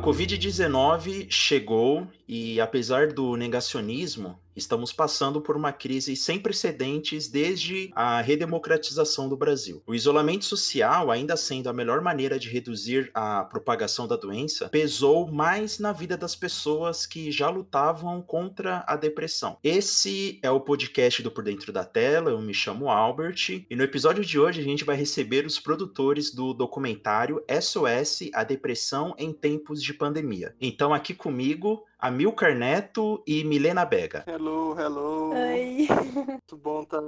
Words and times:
Covid-19 0.00 1.26
chegou 1.28 2.08
e, 2.26 2.58
apesar 2.58 3.08
do 3.08 3.36
negacionismo, 3.36 4.38
estamos 4.60 4.92
passando 4.92 5.40
por 5.40 5.56
uma 5.56 5.72
crise 5.72 6.14
sem 6.14 6.38
precedentes 6.38 7.28
desde 7.28 7.90
a 7.94 8.20
redemocratização 8.20 9.28
do 9.28 9.36
Brasil. 9.36 9.82
O 9.86 9.94
isolamento 9.94 10.44
social, 10.44 11.10
ainda 11.10 11.36
sendo 11.36 11.68
a 11.68 11.72
melhor 11.72 12.00
maneira 12.00 12.38
de 12.38 12.48
reduzir 12.48 13.10
a 13.14 13.42
propagação 13.44 14.06
da 14.06 14.16
doença, 14.16 14.68
pesou 14.68 15.30
mais 15.30 15.78
na 15.78 15.92
vida 15.92 16.16
das 16.16 16.36
pessoas 16.36 17.06
que 17.06 17.32
já 17.32 17.48
lutavam 17.48 18.20
contra 18.22 18.84
a 18.86 18.96
depressão. 18.96 19.56
Esse 19.64 20.38
é 20.42 20.50
o 20.50 20.60
podcast 20.60 21.22
do 21.22 21.30
Por 21.30 21.42
Dentro 21.42 21.72
da 21.72 21.84
Tela, 21.84 22.30
eu 22.30 22.40
me 22.40 22.54
chamo 22.54 22.90
Albert, 22.90 23.64
e 23.68 23.74
no 23.74 23.82
episódio 23.82 24.24
de 24.24 24.38
hoje 24.38 24.60
a 24.60 24.64
gente 24.64 24.84
vai 24.84 24.96
receber 24.96 25.46
os 25.46 25.58
produtores 25.58 26.32
do 26.32 26.52
documentário 26.52 27.42
SOS 27.60 28.30
A 28.34 28.44
Depressão 28.44 29.14
em 29.18 29.32
Tempos 29.32 29.82
de 29.82 29.94
Pandemia. 29.94 30.54
Então, 30.60 30.92
aqui 30.92 31.14
comigo, 31.14 31.84
Amilcar 32.00 32.56
Neto 32.56 33.22
e 33.26 33.44
Milena 33.44 33.84
Bega. 33.84 34.24
Hello, 34.26 34.78
hello. 34.78 35.34
Oi. 35.34 35.86
Muito 36.26 36.56
bom 36.56 36.84
tá, 36.84 37.00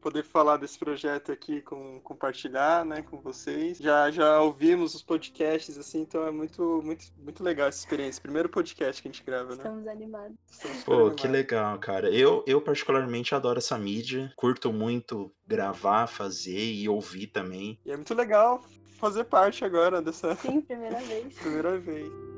poder 0.00 0.22
falar 0.22 0.58
desse 0.58 0.78
projeto 0.78 1.32
aqui, 1.32 1.62
com, 1.62 1.98
compartilhar 2.00 2.84
né, 2.84 3.00
com 3.02 3.20
vocês. 3.20 3.78
Já, 3.78 4.10
já 4.10 4.40
ouvimos 4.40 4.94
os 4.94 5.02
podcasts, 5.02 5.78
assim, 5.78 6.02
então 6.02 6.26
é 6.26 6.30
muito, 6.30 6.82
muito, 6.84 7.06
muito 7.16 7.42
legal 7.42 7.68
essa 7.68 7.78
experiência. 7.78 8.20
Primeiro 8.20 8.50
podcast 8.50 9.00
que 9.00 9.08
a 9.08 9.10
gente 9.10 9.24
grava, 9.24 9.50
né? 9.50 9.56
Estamos 9.56 9.86
animados. 9.86 10.36
Estamos 10.50 10.84
Pô, 10.84 10.92
animados. 10.92 11.22
que 11.22 11.28
legal, 11.28 11.78
cara. 11.78 12.10
Eu, 12.10 12.44
eu 12.46 12.60
particularmente 12.60 13.34
adoro 13.34 13.58
essa 13.58 13.78
mídia, 13.78 14.30
curto 14.36 14.70
muito 14.70 15.30
gravar, 15.46 16.06
fazer 16.06 16.72
e 16.72 16.86
ouvir 16.86 17.28
também. 17.28 17.78
E 17.86 17.90
é 17.90 17.96
muito 17.96 18.14
legal 18.14 18.62
fazer 18.98 19.24
parte 19.24 19.64
agora 19.64 20.02
dessa. 20.02 20.34
Sim, 20.36 20.60
primeira 20.60 20.98
vez. 21.00 21.32
primeira 21.40 21.78
vez. 21.78 22.33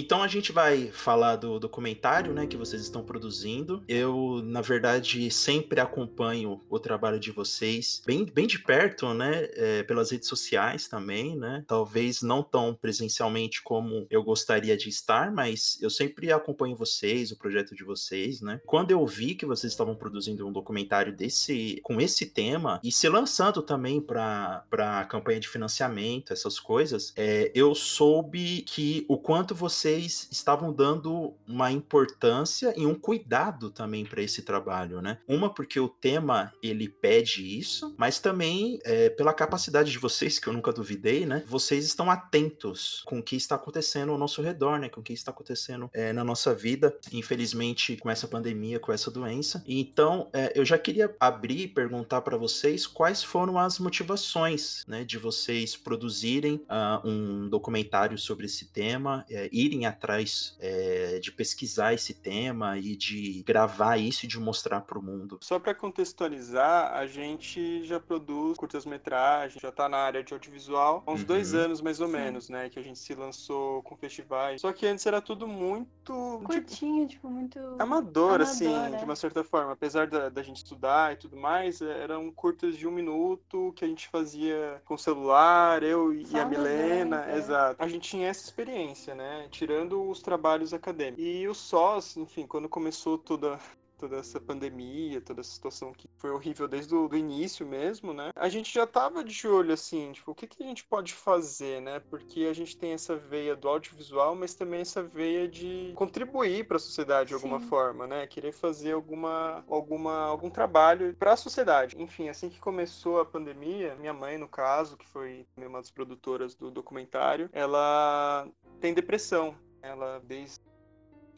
Então 0.00 0.22
a 0.22 0.28
gente 0.28 0.50
vai 0.50 0.86
falar 0.86 1.36
do 1.36 1.60
documentário, 1.60 2.32
né, 2.32 2.46
que 2.46 2.56
vocês 2.56 2.80
estão 2.80 3.04
produzindo. 3.04 3.84
Eu, 3.86 4.40
na 4.42 4.62
verdade, 4.62 5.30
sempre 5.30 5.78
acompanho 5.78 6.62
o 6.70 6.78
trabalho 6.78 7.20
de 7.20 7.30
vocês 7.30 8.02
bem, 8.06 8.24
bem 8.24 8.46
de 8.46 8.58
perto, 8.58 9.12
né, 9.12 9.46
é, 9.52 9.82
pelas 9.82 10.10
redes 10.10 10.26
sociais 10.26 10.88
também, 10.88 11.36
né. 11.36 11.62
Talvez 11.66 12.22
não 12.22 12.42
tão 12.42 12.74
presencialmente 12.74 13.62
como 13.62 14.06
eu 14.10 14.24
gostaria 14.24 14.74
de 14.74 14.88
estar, 14.88 15.30
mas 15.30 15.78
eu 15.82 15.90
sempre 15.90 16.32
acompanho 16.32 16.74
vocês, 16.74 17.30
o 17.30 17.36
projeto 17.36 17.74
de 17.74 17.84
vocês, 17.84 18.40
né. 18.40 18.58
Quando 18.64 18.92
eu 18.92 19.06
vi 19.06 19.34
que 19.34 19.44
vocês 19.44 19.70
estavam 19.70 19.94
produzindo 19.94 20.48
um 20.48 20.52
documentário 20.52 21.14
desse, 21.14 21.78
com 21.82 22.00
esse 22.00 22.24
tema 22.24 22.80
e 22.82 22.90
se 22.90 23.06
lançando 23.06 23.60
também 23.60 24.00
para 24.00 24.64
para 24.70 25.04
campanha 25.04 25.40
de 25.40 25.48
financiamento, 25.48 26.32
essas 26.32 26.58
coisas, 26.58 27.12
é, 27.16 27.50
eu 27.54 27.74
soube 27.74 28.62
que 28.62 29.04
o 29.06 29.18
quanto 29.18 29.54
você 29.54 29.89
vocês 29.90 30.28
estavam 30.30 30.72
dando 30.72 31.34
uma 31.46 31.72
importância 31.72 32.72
e 32.76 32.86
um 32.86 32.94
cuidado 32.94 33.70
também 33.70 34.04
para 34.04 34.22
esse 34.22 34.42
trabalho, 34.42 35.02
né? 35.02 35.18
Uma 35.26 35.52
porque 35.52 35.80
o 35.80 35.88
tema 35.88 36.52
ele 36.62 36.88
pede 36.88 37.58
isso, 37.58 37.94
mas 37.98 38.20
também 38.20 38.78
é, 38.84 39.10
pela 39.10 39.32
capacidade 39.32 39.90
de 39.90 39.98
vocês 39.98 40.38
que 40.38 40.46
eu 40.46 40.52
nunca 40.52 40.72
duvidei, 40.72 41.26
né? 41.26 41.42
Vocês 41.46 41.84
estão 41.84 42.10
atentos 42.10 43.02
com 43.04 43.18
o 43.18 43.22
que 43.22 43.34
está 43.34 43.56
acontecendo 43.56 44.12
ao 44.12 44.18
nosso 44.18 44.40
redor, 44.42 44.78
né? 44.78 44.88
Com 44.88 45.00
o 45.00 45.02
que 45.02 45.12
está 45.12 45.32
acontecendo 45.32 45.90
é, 45.92 46.12
na 46.12 46.22
nossa 46.22 46.54
vida, 46.54 46.96
infelizmente 47.12 47.96
com 47.96 48.08
essa 48.08 48.28
pandemia, 48.28 48.78
com 48.78 48.92
essa 48.92 49.10
doença. 49.10 49.62
Então 49.66 50.30
é, 50.32 50.52
eu 50.54 50.64
já 50.64 50.78
queria 50.78 51.14
abrir 51.18 51.62
e 51.62 51.68
perguntar 51.68 52.20
para 52.20 52.36
vocês 52.36 52.86
quais 52.86 53.22
foram 53.22 53.58
as 53.58 53.78
motivações, 53.78 54.84
né? 54.86 55.04
De 55.04 55.18
vocês 55.18 55.76
produzirem 55.76 56.56
uh, 56.56 57.08
um 57.08 57.48
documentário 57.48 58.16
sobre 58.18 58.46
esse 58.46 58.66
tema 58.66 59.24
e 59.50 59.79
irem 59.80 59.86
atrás 59.86 60.56
é, 60.60 61.18
de 61.18 61.32
pesquisar 61.32 61.94
esse 61.94 62.14
tema 62.14 62.78
e 62.78 62.94
de 62.94 63.42
gravar 63.42 63.96
isso 63.96 64.26
e 64.26 64.28
de 64.28 64.38
mostrar 64.38 64.82
para 64.82 64.98
o 64.98 65.02
mundo. 65.02 65.38
Só 65.40 65.58
para 65.58 65.74
contextualizar, 65.74 66.92
a 66.92 67.06
gente 67.06 67.84
já 67.84 67.98
produz 67.98 68.56
curtas-metragens, 68.58 69.60
já 69.60 69.70
está 69.70 69.88
na 69.88 69.98
área 69.98 70.22
de 70.22 70.32
audiovisual 70.32 71.02
há 71.06 71.12
uns 71.12 71.20
uhum. 71.20 71.26
dois 71.26 71.54
anos 71.54 71.80
mais 71.80 72.00
ou 72.00 72.06
Sim. 72.06 72.12
menos, 72.12 72.48
né? 72.48 72.68
Que 72.68 72.78
a 72.78 72.82
gente 72.82 72.98
se 72.98 73.14
lançou 73.14 73.82
com 73.82 73.96
festivais. 73.96 74.60
Só 74.60 74.72
que 74.72 74.86
antes 74.86 75.06
era 75.06 75.20
tudo 75.20 75.46
muito. 75.46 76.40
Curtinho, 76.44 77.06
tipo, 77.06 77.28
tipo 77.28 77.30
muito. 77.30 77.58
Amador, 77.58 77.80
Amador 77.80 78.40
assim, 78.42 78.74
é. 78.74 78.96
de 78.96 79.04
uma 79.04 79.16
certa 79.16 79.42
forma. 79.42 79.72
Apesar 79.72 80.06
da, 80.06 80.28
da 80.28 80.42
gente 80.42 80.58
estudar 80.58 81.12
e 81.12 81.16
tudo 81.16 81.36
mais, 81.36 81.80
eram 81.80 82.30
curtas 82.30 82.76
de 82.76 82.86
um 82.86 82.90
minuto 82.90 83.72
que 83.76 83.84
a 83.84 83.88
gente 83.88 84.08
fazia 84.08 84.80
com 84.84 84.96
celular, 84.96 85.82
eu 85.82 86.12
e 86.12 86.38
a 86.38 86.44
Milena. 86.44 87.26
É. 87.30 87.38
Exato. 87.38 87.76
A 87.82 87.88
gente 87.88 88.10
tinha 88.10 88.28
essa 88.28 88.44
experiência, 88.44 89.14
né? 89.14 89.48
Tirando 89.60 90.08
os 90.08 90.22
trabalhos 90.22 90.72
acadêmicos. 90.72 91.22
E 91.22 91.46
o 91.46 91.54
SOS, 91.54 92.16
enfim, 92.16 92.46
quando 92.46 92.66
começou 92.66 93.18
toda 93.18 93.60
toda 94.00 94.16
essa 94.16 94.40
pandemia, 94.40 95.20
toda 95.20 95.42
essa 95.42 95.50
situação 95.50 95.92
que 95.92 96.08
foi 96.16 96.30
horrível 96.30 96.66
desde 96.66 96.94
o 96.94 97.14
início 97.14 97.66
mesmo, 97.66 98.14
né? 98.14 98.30
A 98.34 98.48
gente 98.48 98.72
já 98.72 98.86
tava 98.86 99.22
de 99.22 99.46
olho 99.46 99.74
assim, 99.74 100.12
tipo, 100.12 100.30
o 100.30 100.34
que, 100.34 100.46
que 100.46 100.62
a 100.62 100.66
gente 100.66 100.84
pode 100.84 101.12
fazer, 101.12 101.82
né? 101.82 102.00
Porque 102.08 102.46
a 102.46 102.54
gente 102.54 102.76
tem 102.76 102.92
essa 102.92 103.14
veia 103.14 103.54
do 103.54 103.68
audiovisual, 103.68 104.34
mas 104.34 104.54
também 104.54 104.80
essa 104.80 105.02
veia 105.02 105.46
de 105.46 105.92
contribuir 105.94 106.66
para 106.66 106.78
a 106.78 106.80
sociedade 106.80 107.28
de 107.28 107.34
alguma 107.34 107.60
Sim. 107.60 107.66
forma, 107.66 108.06
né? 108.06 108.26
Querer 108.26 108.52
fazer 108.52 108.92
alguma, 108.92 109.62
alguma 109.68 110.22
algum 110.22 110.48
trabalho 110.48 111.14
para 111.18 111.34
a 111.34 111.36
sociedade. 111.36 112.00
Enfim, 112.00 112.30
assim 112.30 112.48
que 112.48 112.58
começou 112.58 113.20
a 113.20 113.24
pandemia, 113.26 113.94
minha 113.96 114.14
mãe, 114.14 114.38
no 114.38 114.48
caso, 114.48 114.96
que 114.96 115.06
foi 115.06 115.46
uma 115.58 115.78
das 115.78 115.90
produtoras 115.90 116.54
do 116.54 116.70
documentário, 116.70 117.50
ela 117.52 118.48
tem 118.80 118.94
depressão. 118.94 119.54
Ela, 119.82 120.20
desde 120.24 120.69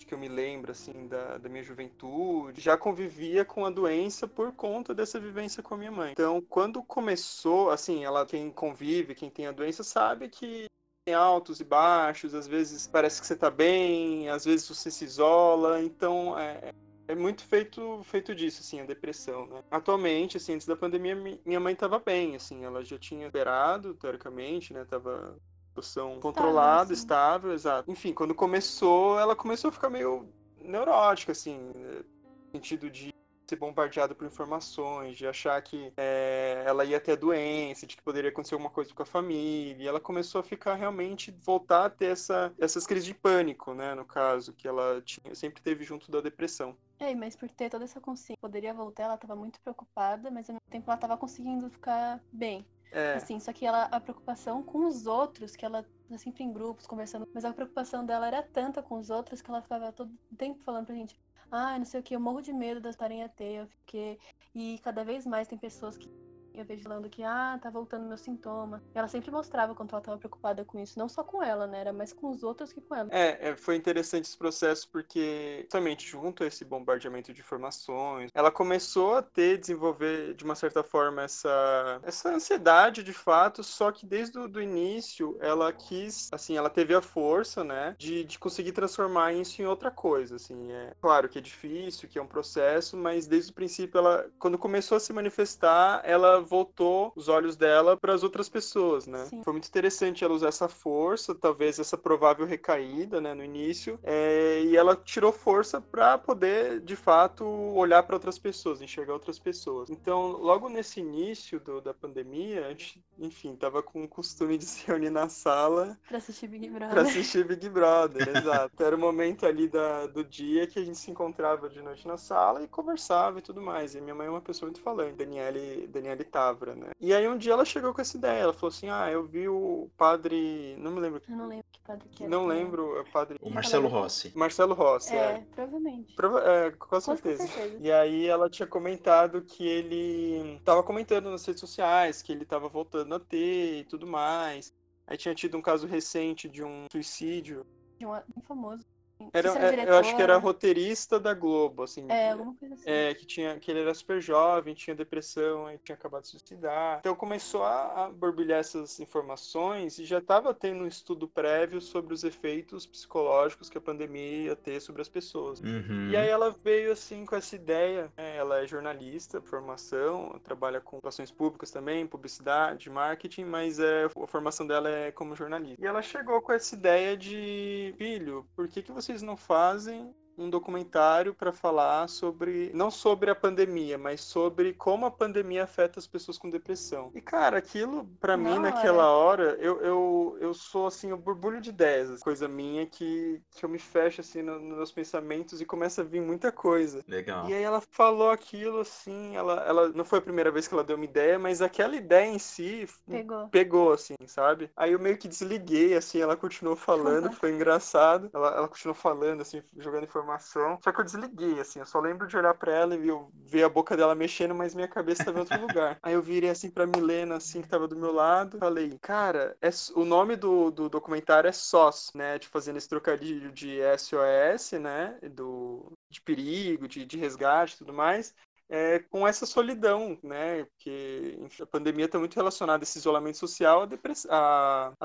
que 0.07 0.15
eu 0.15 0.19
me 0.19 0.29
lembro, 0.29 0.73
assim, 0.73 1.07
da, 1.09 1.39
da 1.39 1.49
minha 1.49 1.63
juventude, 1.63 2.61
já 2.61 2.77
convivia 2.77 3.45
com 3.45 3.65
a 3.65 3.71
doença 3.71 4.27
por 4.27 4.53
conta 4.53 4.95
dessa 4.95 5.19
vivência 5.19 5.63
com 5.63 5.75
a 5.75 5.79
minha 5.79 5.93
mãe. 5.93 6.13
Então, 6.13 6.41
quando 6.49 6.83
começou, 6.83 7.71
assim, 7.71 8.05
ela, 8.05 8.27
quem 8.27 8.51
convive, 8.51 9.15
quem 9.15 9.31
tem 9.31 9.47
a 9.47 9.53
doença, 9.53 9.83
sabe 9.83 10.29
que 10.29 10.67
tem 11.05 11.15
altos 11.15 11.61
e 11.61 11.65
baixos, 11.65 12.35
às 12.35 12.47
vezes 12.47 12.87
parece 12.87 13.21
que 13.21 13.27
você 13.27 13.35
tá 13.35 13.51
bem, 13.51 14.29
às 14.29 14.45
vezes 14.45 14.69
você 14.69 14.91
se 14.91 15.05
isola, 15.05 15.83
então 15.83 16.39
é, 16.39 16.73
é 17.09 17.15
muito 17.15 17.45
feito 17.45 18.03
feito 18.05 18.35
disso, 18.35 18.61
assim, 18.61 18.81
a 18.81 18.85
depressão, 18.85 19.47
né? 19.47 19.63
Atualmente, 19.71 20.37
assim, 20.37 20.55
antes 20.55 20.67
da 20.67 20.77
pandemia, 20.77 21.17
minha 21.45 21.61
mãe 21.61 21.73
estava 21.73 21.99
bem, 21.99 22.37
assim, 22.37 22.65
ela 22.65 22.85
já 22.85 22.99
tinha 22.99 23.25
liberado, 23.25 23.95
teoricamente, 23.95 24.73
né? 24.73 24.85
Tava 24.85 25.37
situação 25.73 26.21
controlada, 26.21 26.93
estável, 26.93 27.53
estável, 27.53 27.53
exato. 27.53 27.91
Enfim, 27.91 28.13
quando 28.13 28.35
começou, 28.35 29.19
ela 29.19 29.35
começou 29.35 29.71
a 29.71 29.73
ficar 29.73 29.89
meio 29.89 30.29
neurótica, 30.61 31.33
assim, 31.33 31.59
no 31.59 32.05
sentido 32.53 32.91
de 32.91 33.13
ser 33.49 33.57
bombardeada 33.57 34.15
por 34.15 34.27
informações, 34.27 35.17
de 35.17 35.27
achar 35.27 35.61
que 35.61 35.93
é, 35.97 36.63
ela 36.67 36.85
ia 36.85 37.01
ter 37.01 37.13
a 37.13 37.17
doença, 37.17 37.87
de 37.87 37.97
que 37.97 38.03
poderia 38.03 38.31
acontecer 38.31 38.55
alguma 38.55 38.71
coisa 38.71 38.95
com 38.95 39.03
a 39.03 39.07
família. 39.07 39.85
E 39.85 39.89
ela 39.89 40.01
começou 40.01 40.41
a 40.41 40.45
ficar 40.45 40.75
realmente, 40.75 41.31
voltar 41.31 41.87
a 41.87 41.91
ter 41.91 42.07
essa, 42.07 42.53
essas 42.59 42.87
crises 42.87 43.05
de 43.05 43.15
pânico, 43.15 43.75
né, 43.75 43.95
no 43.95 44.05
caso, 44.05 44.53
que 44.53 44.67
ela 44.67 45.03
tinha, 45.03 45.35
sempre 45.35 45.63
teve 45.63 45.85
junto 45.85 46.11
da 46.11 46.21
depressão. 46.21 46.77
É, 46.99 47.15
mas 47.15 47.35
por 47.37 47.51
ter 47.51 47.69
toda 47.69 47.85
essa 47.85 48.01
consciência, 48.01 48.39
poderia 48.41 48.73
voltar, 48.73 49.05
ela 49.05 49.15
estava 49.17 49.37
muito 49.37 49.61
preocupada, 49.61 50.31
mas 50.31 50.49
ao 50.49 50.55
mesmo 50.55 50.71
tempo 50.71 50.85
ela 50.89 50.95
estava 50.95 51.17
conseguindo 51.17 51.69
ficar 51.69 52.23
bem. 52.33 52.65
É. 52.93 53.15
Assim, 53.15 53.41
só 53.41 53.53
que 53.53 53.65
ela, 53.65 53.85
a 53.85 53.99
preocupação 53.99 54.63
com 54.63 54.87
os 54.87 55.07
outros, 55.07 55.57
que 55.57 55.65
ela 55.65 55.83
tá 55.83 56.19
sempre 56.19 56.45
em 56.45 56.53
grupos 56.53 56.87
conversando, 56.87 57.27
mas 57.35 57.45
a 57.45 57.53
preocupação 57.53 58.05
dela 58.05 58.27
era 58.27 58.43
tanta 58.43 58.83
com 58.83 58.99
os 58.99 59.09
outros 59.09 59.41
que 59.41 59.51
ela 59.51 59.63
ficava 59.63 59.91
todo 59.91 60.13
tempo 60.37 60.63
falando 60.63 60.87
pra 60.87 60.95
gente: 60.95 61.19
ah, 61.51 61.79
não 61.79 61.87
sei 61.87 62.01
o 62.01 62.03
que, 62.03 62.15
eu 62.15 62.21
morro 62.21 62.43
de 62.43 62.53
medo 62.53 62.81
das 62.81 62.95
estarem 62.95 63.23
a 63.23 63.29
ter, 63.29 63.61
eu 63.61 63.67
fiquei. 63.67 64.19
E 64.55 64.79
cada 64.81 65.05
vez 65.05 65.25
mais 65.25 65.49
tem 65.49 65.59
pessoas 65.59 65.97
que 65.97 66.07
eu 66.55 66.65
vejo 66.65 66.83
falando 66.83 67.09
que, 67.09 67.23
ah, 67.23 67.59
tá 67.61 67.71
voltando 67.71 68.07
meu 68.07 68.17
sintoma. 68.17 68.83
E 68.95 68.99
ela 68.99 69.09
sempre 69.09 69.31
mostrava 69.31 69.75
quanto 69.75 69.95
ela 69.95 70.03
tava 70.03 70.19
preocupada 70.19 70.65
com 70.65 70.79
isso. 70.79 70.99
Não 70.99 71.09
só 71.09 71.23
com 71.23 71.43
ela, 71.43 71.67
né? 71.67 71.81
Era 71.81 71.93
mais 71.93 72.13
com 72.13 72.31
os 72.31 72.43
outros 72.43 72.73
que 72.73 72.81
com 72.81 72.95
ela. 72.95 73.09
É, 73.11 73.51
é 73.51 73.57
foi 73.57 73.77
interessante 73.77 74.27
esse 74.27 74.37
processo 74.37 74.89
porque, 74.91 75.61
justamente 75.63 76.09
junto 76.09 76.45
a 76.45 76.47
esse 76.47 76.65
bombardeamento 76.65 77.33
de 77.33 77.41
informações, 77.41 78.31
ela 78.35 78.51
começou 78.51 79.17
a 79.17 79.23
ter, 79.23 79.59
desenvolver, 79.59 80.35
de 80.35 80.45
uma 80.45 80.55
certa 80.55 80.83
forma, 80.83 81.23
essa, 81.23 82.01
essa 82.03 82.31
ansiedade 82.31 83.03
de 83.03 83.13
fato, 83.13 83.63
só 83.63 83.91
que 83.91 84.05
desde 84.07 84.39
o 84.39 84.61
início 84.61 85.37
ela 85.41 85.73
quis, 85.73 86.29
assim, 86.33 86.57
ela 86.57 86.69
teve 86.69 86.95
a 86.95 87.01
força, 87.01 87.65
né, 87.65 87.95
de, 87.99 88.25
de 88.25 88.39
conseguir 88.39 88.73
transformar 88.73 89.33
isso 89.33 89.63
em 89.63 89.67
outra 89.67 89.91
coisa, 89.91 90.37
assim. 90.37 90.73
É 90.73 90.95
claro 91.01 91.29
que 91.29 91.39
é 91.39 91.43
difícil, 91.43 92.09
que 92.09 92.19
é 92.19 92.23
um 92.23 92.27
processo, 92.27 92.97
mas 92.97 93.27
desde 93.27 93.51
o 93.51 93.55
princípio 93.55 93.99
ela, 93.99 94.31
quando 94.39 94.59
começou 94.59 94.97
a 94.97 95.01
se 95.01 95.13
manifestar, 95.13 96.03
ela 96.05 96.42
voltou 96.43 97.13
os 97.17 97.29
olhos 97.29 97.57
dela 97.57 97.97
para 97.97 98.13
as 98.13 98.23
outras 98.23 98.49
pessoas, 98.49 99.07
né? 99.07 99.27
Sim. 99.27 99.43
Foi 99.43 99.53
muito 99.53 99.69
interessante 99.69 100.25
ela 100.25 100.35
usar 100.35 100.49
essa 100.49 100.69
força, 100.69 101.35
talvez 101.35 101.79
essa 101.79 101.97
provável 101.97 102.47
recaída, 102.47 103.21
né, 103.21 103.35
no 103.35 103.45
início, 103.45 103.99
é, 104.03 104.63
e 104.63 104.77
ela 104.77 104.97
tirou 104.97 105.33
força 105.33 105.81
para 105.81 106.19
poder, 106.19 106.81
de 106.81 106.97
fato, 106.97 107.45
olhar 107.45 108.03
para 108.03 108.17
outras 108.17 108.39
pessoas, 108.39 108.81
enxergar 108.81 109.13
outras 109.13 109.39
pessoas. 109.39 109.91
Então, 109.91 110.33
logo 110.33 110.69
nesse 110.69 111.01
início 111.01 111.61
do, 111.61 111.81
da 111.81 111.95
pandemia, 111.95 112.67
a 112.67 112.69
gente, 112.71 113.03
enfim, 113.19 113.55
tava 113.57 113.83
com 113.83 114.03
o 114.05 114.09
costume 114.09 114.59
de 114.59 114.65
se 114.67 114.87
reunir 114.87 115.11
na 115.11 115.29
sala 115.29 115.99
para 116.09 116.19
assistir 116.19 116.49
Big 116.49 116.69
Brother. 116.69 116.91
Pra 116.91 117.03
assistir 117.03 117.45
Big 117.45 117.69
Brother, 117.69 118.37
exato. 118.37 118.83
Era 118.83 118.97
o 118.97 118.99
momento 118.99 119.47
ali 119.47 119.69
da, 119.69 120.07
do 120.07 120.25
dia 120.25 120.67
que 120.67 120.79
a 120.79 120.85
gente 120.85 120.99
se 120.99 121.11
encontrava 121.11 121.69
de 121.69 121.81
noite 121.83 122.07
na 122.07 122.17
sala 122.17 122.63
e 122.63 122.69
conversava 122.69 123.39
e 123.39 123.43
tudo 123.43 123.61
mais. 123.61 123.95
E 123.95 124.01
minha 124.01 124.15
mãe 124.15 124.27
é 124.27 124.31
uma 124.31 124.41
pessoa 124.41 124.69
muito 124.69 124.81
falante, 124.81 125.17
Daniele, 125.17 125.87
Daniele 125.89 126.25
Tavra, 126.33 126.75
né? 126.75 126.91
E 126.99 127.13
aí 127.13 127.29
um 127.29 127.37
dia 127.37 127.53
ela 127.53 127.65
chegou 127.65 127.93
com 127.93 128.01
essa 128.01 128.17
ideia, 128.17 128.41
ela 128.41 128.53
falou 128.55 128.71
assim: 128.71 128.89
"Ah, 128.89 129.11
eu 129.11 129.25
vi 129.27 129.49
o 129.49 129.91
padre, 129.97 130.75
não 130.79 130.91
me 130.93 131.01
lembro. 131.01 131.21
Eu 131.29 131.37
não 131.37 131.47
lembro 131.47 131.67
que 131.71 131.81
padre 131.81 132.09
que 132.09 132.23
era. 132.25 132.31
Não 132.31 132.47
lembro, 132.47 132.97
é 132.97 133.03
o 133.03 133.13
padre 133.13 133.39
O 133.41 133.51
Marcelo 133.51 133.87
Rossi. 133.87 134.33
Marcelo 134.35 134.75
Rossi, 134.75 135.15
é. 135.15 135.17
É, 135.17 135.47
provavelmente. 135.55 136.15
Prova... 136.15 136.41
É, 136.41 136.71
com 136.71 137.01
certeza. 137.01 137.43
com 137.43 137.49
certeza. 137.53 137.77
E 137.79 137.93
aí 137.93 138.27
ela 138.27 138.49
tinha 138.49 138.67
comentado 138.67 139.43
que 139.43 139.67
ele 139.67 140.59
tava 140.65 140.83
comentando 140.83 141.31
nas 141.31 141.45
redes 141.45 141.61
sociais 141.61 142.23
que 142.23 142.33
ele 142.33 142.47
tava 142.47 142.69
voltando 142.69 143.15
a 143.15 143.21
ter 143.21 143.81
e 143.81 143.85
tudo 143.85 144.07
mais. 144.07 144.73
Aí 145.07 145.17
tinha 145.17 145.35
tido 145.35 145.59
um 145.59 145.63
caso 145.63 145.87
recente 145.87 146.49
de 146.49 146.65
um 146.65 146.87
suicídio. 146.91 147.67
De 147.99 148.07
um 148.07 148.43
famoso. 148.43 148.85
Era, 149.33 149.51
era 149.51 149.83
é, 149.83 149.89
eu 149.89 149.97
acho 149.97 150.17
que 150.17 150.23
era 150.23 150.37
roteirista 150.37 151.19
da 151.19 151.35
Globo, 151.35 151.83
assim. 151.83 152.07
É, 152.09 152.33
alguma 152.33 152.55
coisa 152.55 152.75
assim. 152.75 152.85
É, 152.87 153.15
que, 153.15 153.27
tinha, 153.27 153.59
que 153.59 153.71
ele 153.71 153.81
era 153.81 153.95
super 153.95 154.21
jovem, 154.21 154.75
tinha 154.75 154.95
depressão, 154.95 155.67
aí 155.67 155.79
tinha 155.79 155.95
acabado 155.95 156.23
de 156.23 156.29
suicidar. 156.29 156.99
Então 157.01 157.15
começou 157.15 157.63
a, 157.63 158.05
a 158.05 158.11
borbulhar 158.11 158.61
essas 158.61 159.01
informações 159.01 159.99
e 159.99 160.05
já 160.05 160.19
estava 160.19 160.53
tendo 160.55 160.85
um 160.85 160.87
estudo 160.87 161.29
prévio 161.29 161.81
sobre 161.81 162.15
os 162.15 162.25
efeitos 162.25 162.87
psicológicos 162.87 163.69
que 163.69 163.79
a 163.79 163.81
pandemia 163.81 164.47
ia 164.47 164.57
ter 164.57 164.81
sobre 164.81 165.03
as 165.03 165.09
pessoas. 165.09 165.61
Uhum. 165.61 166.11
E 166.11 166.17
aí 166.17 166.29
ela 166.29 166.55
veio, 166.65 166.93
assim, 166.93 167.25
com 167.25 167.37
essa 167.37 167.55
ideia. 167.55 168.13
Né? 168.17 168.37
Ela 168.37 168.63
é 168.63 168.67
jornalista, 168.67 169.41
formação, 169.41 170.41
trabalha 170.43 170.81
com 170.81 170.99
relações 170.99 171.31
públicas 171.31 171.71
também, 171.71 172.07
publicidade, 172.07 172.91
marketing, 172.91 173.45
mas 173.45 173.79
é, 173.79 174.05
a 174.05 174.27
formação 174.27 174.67
dela 174.67 174.89
é 174.89 175.11
como 175.11 175.37
jornalista. 175.37 175.83
E 175.83 175.87
ela 175.87 176.03
chegou 176.03 176.41
com 176.41 176.53
essa 176.53 176.75
ideia 176.75 177.17
de, 177.17 177.95
filho, 177.97 178.47
por 178.55 178.69
que, 178.69 178.83
que 178.83 178.93
você 178.93 179.12
vocês 179.13 179.23
não 179.23 179.37
fazem 179.37 180.15
um 180.37 180.49
documentário 180.49 181.35
para 181.35 181.53
falar 181.53 182.09
sobre 182.09 182.71
não 182.75 182.91
sobre 182.91 183.31
a 183.31 183.35
pandemia, 183.35 183.99
mas 183.99 184.21
sobre 184.21 184.73
como 184.73 185.07
a 185.07 185.11
pandemia 185.11 185.65
afeta 185.65 185.99
as 185.99 186.07
pessoas 186.07 186.39
com 186.39 186.51
depressão. 186.51 187.11
E 187.15 187.21
cara, 187.21 187.59
aquilo 187.59 188.07
para 188.21 188.37
mim 188.37 188.59
naquela 188.59 189.11
hora, 189.11 189.57
eu, 189.61 189.81
eu, 189.81 190.39
eu 190.41 190.55
sou 190.55 190.87
assim 190.87 191.13
o 191.13 191.17
borbulho 191.17 191.61
de 191.61 191.71
ideias, 191.71 192.21
coisa 192.21 192.49
minha 192.49 192.87
que, 192.87 193.41
que 193.51 193.65
eu 193.65 193.69
me 193.69 193.79
fecho 193.79 194.21
assim 194.21 194.43
no, 194.43 194.59
nos 194.59 194.77
meus 194.77 194.93
pensamentos 194.93 195.61
e 195.61 195.65
começa 195.65 196.03
a 196.03 196.05
vir 196.05 196.21
muita 196.21 196.51
coisa. 196.51 197.05
Legal. 197.07 197.49
E 197.49 197.55
aí 197.55 197.63
ela 197.63 197.81
falou 197.91 198.31
aquilo 198.31 198.81
assim, 198.81 199.37
ela, 199.37 199.63
ela 199.67 199.89
não 199.91 200.05
foi 200.05 200.19
a 200.19 200.23
primeira 200.23 200.51
vez 200.51 200.67
que 200.67 200.75
ela 200.75 200.85
deu 200.85 200.97
uma 200.97 201.05
ideia, 201.05 201.39
mas 201.39 201.61
aquela 201.63 201.97
ideia 201.97 202.27
em 202.27 202.39
si 202.39 202.87
pegou, 203.09 203.49
pegou 203.49 203.93
assim, 203.93 204.15
sabe? 204.27 204.71
Aí 204.77 204.93
eu 204.93 204.99
meio 204.99 205.19
que 205.19 205.29
desliguei 205.29 205.95
assim, 205.95 206.21
ela 206.21 206.37
continuou 206.37 206.77
falando, 206.77 207.31
foi 207.33 207.53
engraçado. 207.53 208.31
Ela, 208.33 208.57
ela 208.57 208.69
continuou 208.69 208.95
falando 208.95 209.43
assim, 209.43 209.63
jogando 209.79 210.05
informação 210.05 210.22
informação. 210.23 210.79
Só 210.83 210.93
que 210.93 211.01
eu 211.01 211.05
desliguei, 211.05 211.61
assim. 211.61 211.81
Eu 211.81 211.87
só 211.87 212.01
lembro 212.01 212.27
de 212.27 212.37
olhar 212.37 212.55
pra 212.55 212.73
ela 212.73 212.97
e 212.97 213.09
eu 213.09 213.31
ver 213.35 213.65
a 213.65 213.69
boca 213.69 213.97
dela 213.97 214.15
mexendo, 214.15 214.55
mas 214.55 214.75
minha 214.75 214.89
cabeça 214.89 215.25
tava 215.25 215.39
em 215.39 215.41
outro 215.41 215.61
lugar. 215.61 215.99
Aí 216.03 216.15
eu 216.15 216.23
virei 216.23 216.51
assim 216.51 216.71
pra 216.71 216.87
Milena, 216.87 217.37
assim, 217.37 217.61
que 217.61 217.69
tava 217.69 217.89
do 217.89 217.97
meu 217.97 218.13
lado. 218.13 218.59
Falei, 218.59 218.99
cara, 219.01 219.57
é, 219.61 219.69
o 219.95 220.05
nome 220.05 220.37
do, 220.37 220.71
do 220.71 220.89
documentário 220.89 221.49
é 221.49 221.53
SOS, 221.53 222.13
né? 222.15 222.39
De 222.39 222.49
fazendo 222.49 222.77
esse 222.77 222.89
trocadilho 222.89 223.53
de 223.53 223.79
SOS, 223.99 224.73
né? 224.81 225.19
Do, 225.33 225.93
de 226.11 226.21
perigo, 226.21 226.89
de, 226.89 227.05
de 227.05 227.17
resgate 227.19 227.75
e 227.75 227.79
tudo 227.79 227.93
mais 227.93 228.35
é, 228.73 228.99
com 228.99 229.29
essa 229.29 229.45
solidão, 229.45 230.19
né? 230.23 230.65
Porque 230.65 231.37
enfim, 231.43 231.63
a 231.63 231.67
pandemia 231.67 232.07
está 232.07 232.19
muito 232.19 232.35
relacionada 232.35 232.83
esse 232.83 232.97
isolamento 232.97 233.37
social 233.37 233.83
à, 233.83 233.87
depress... 233.87 234.27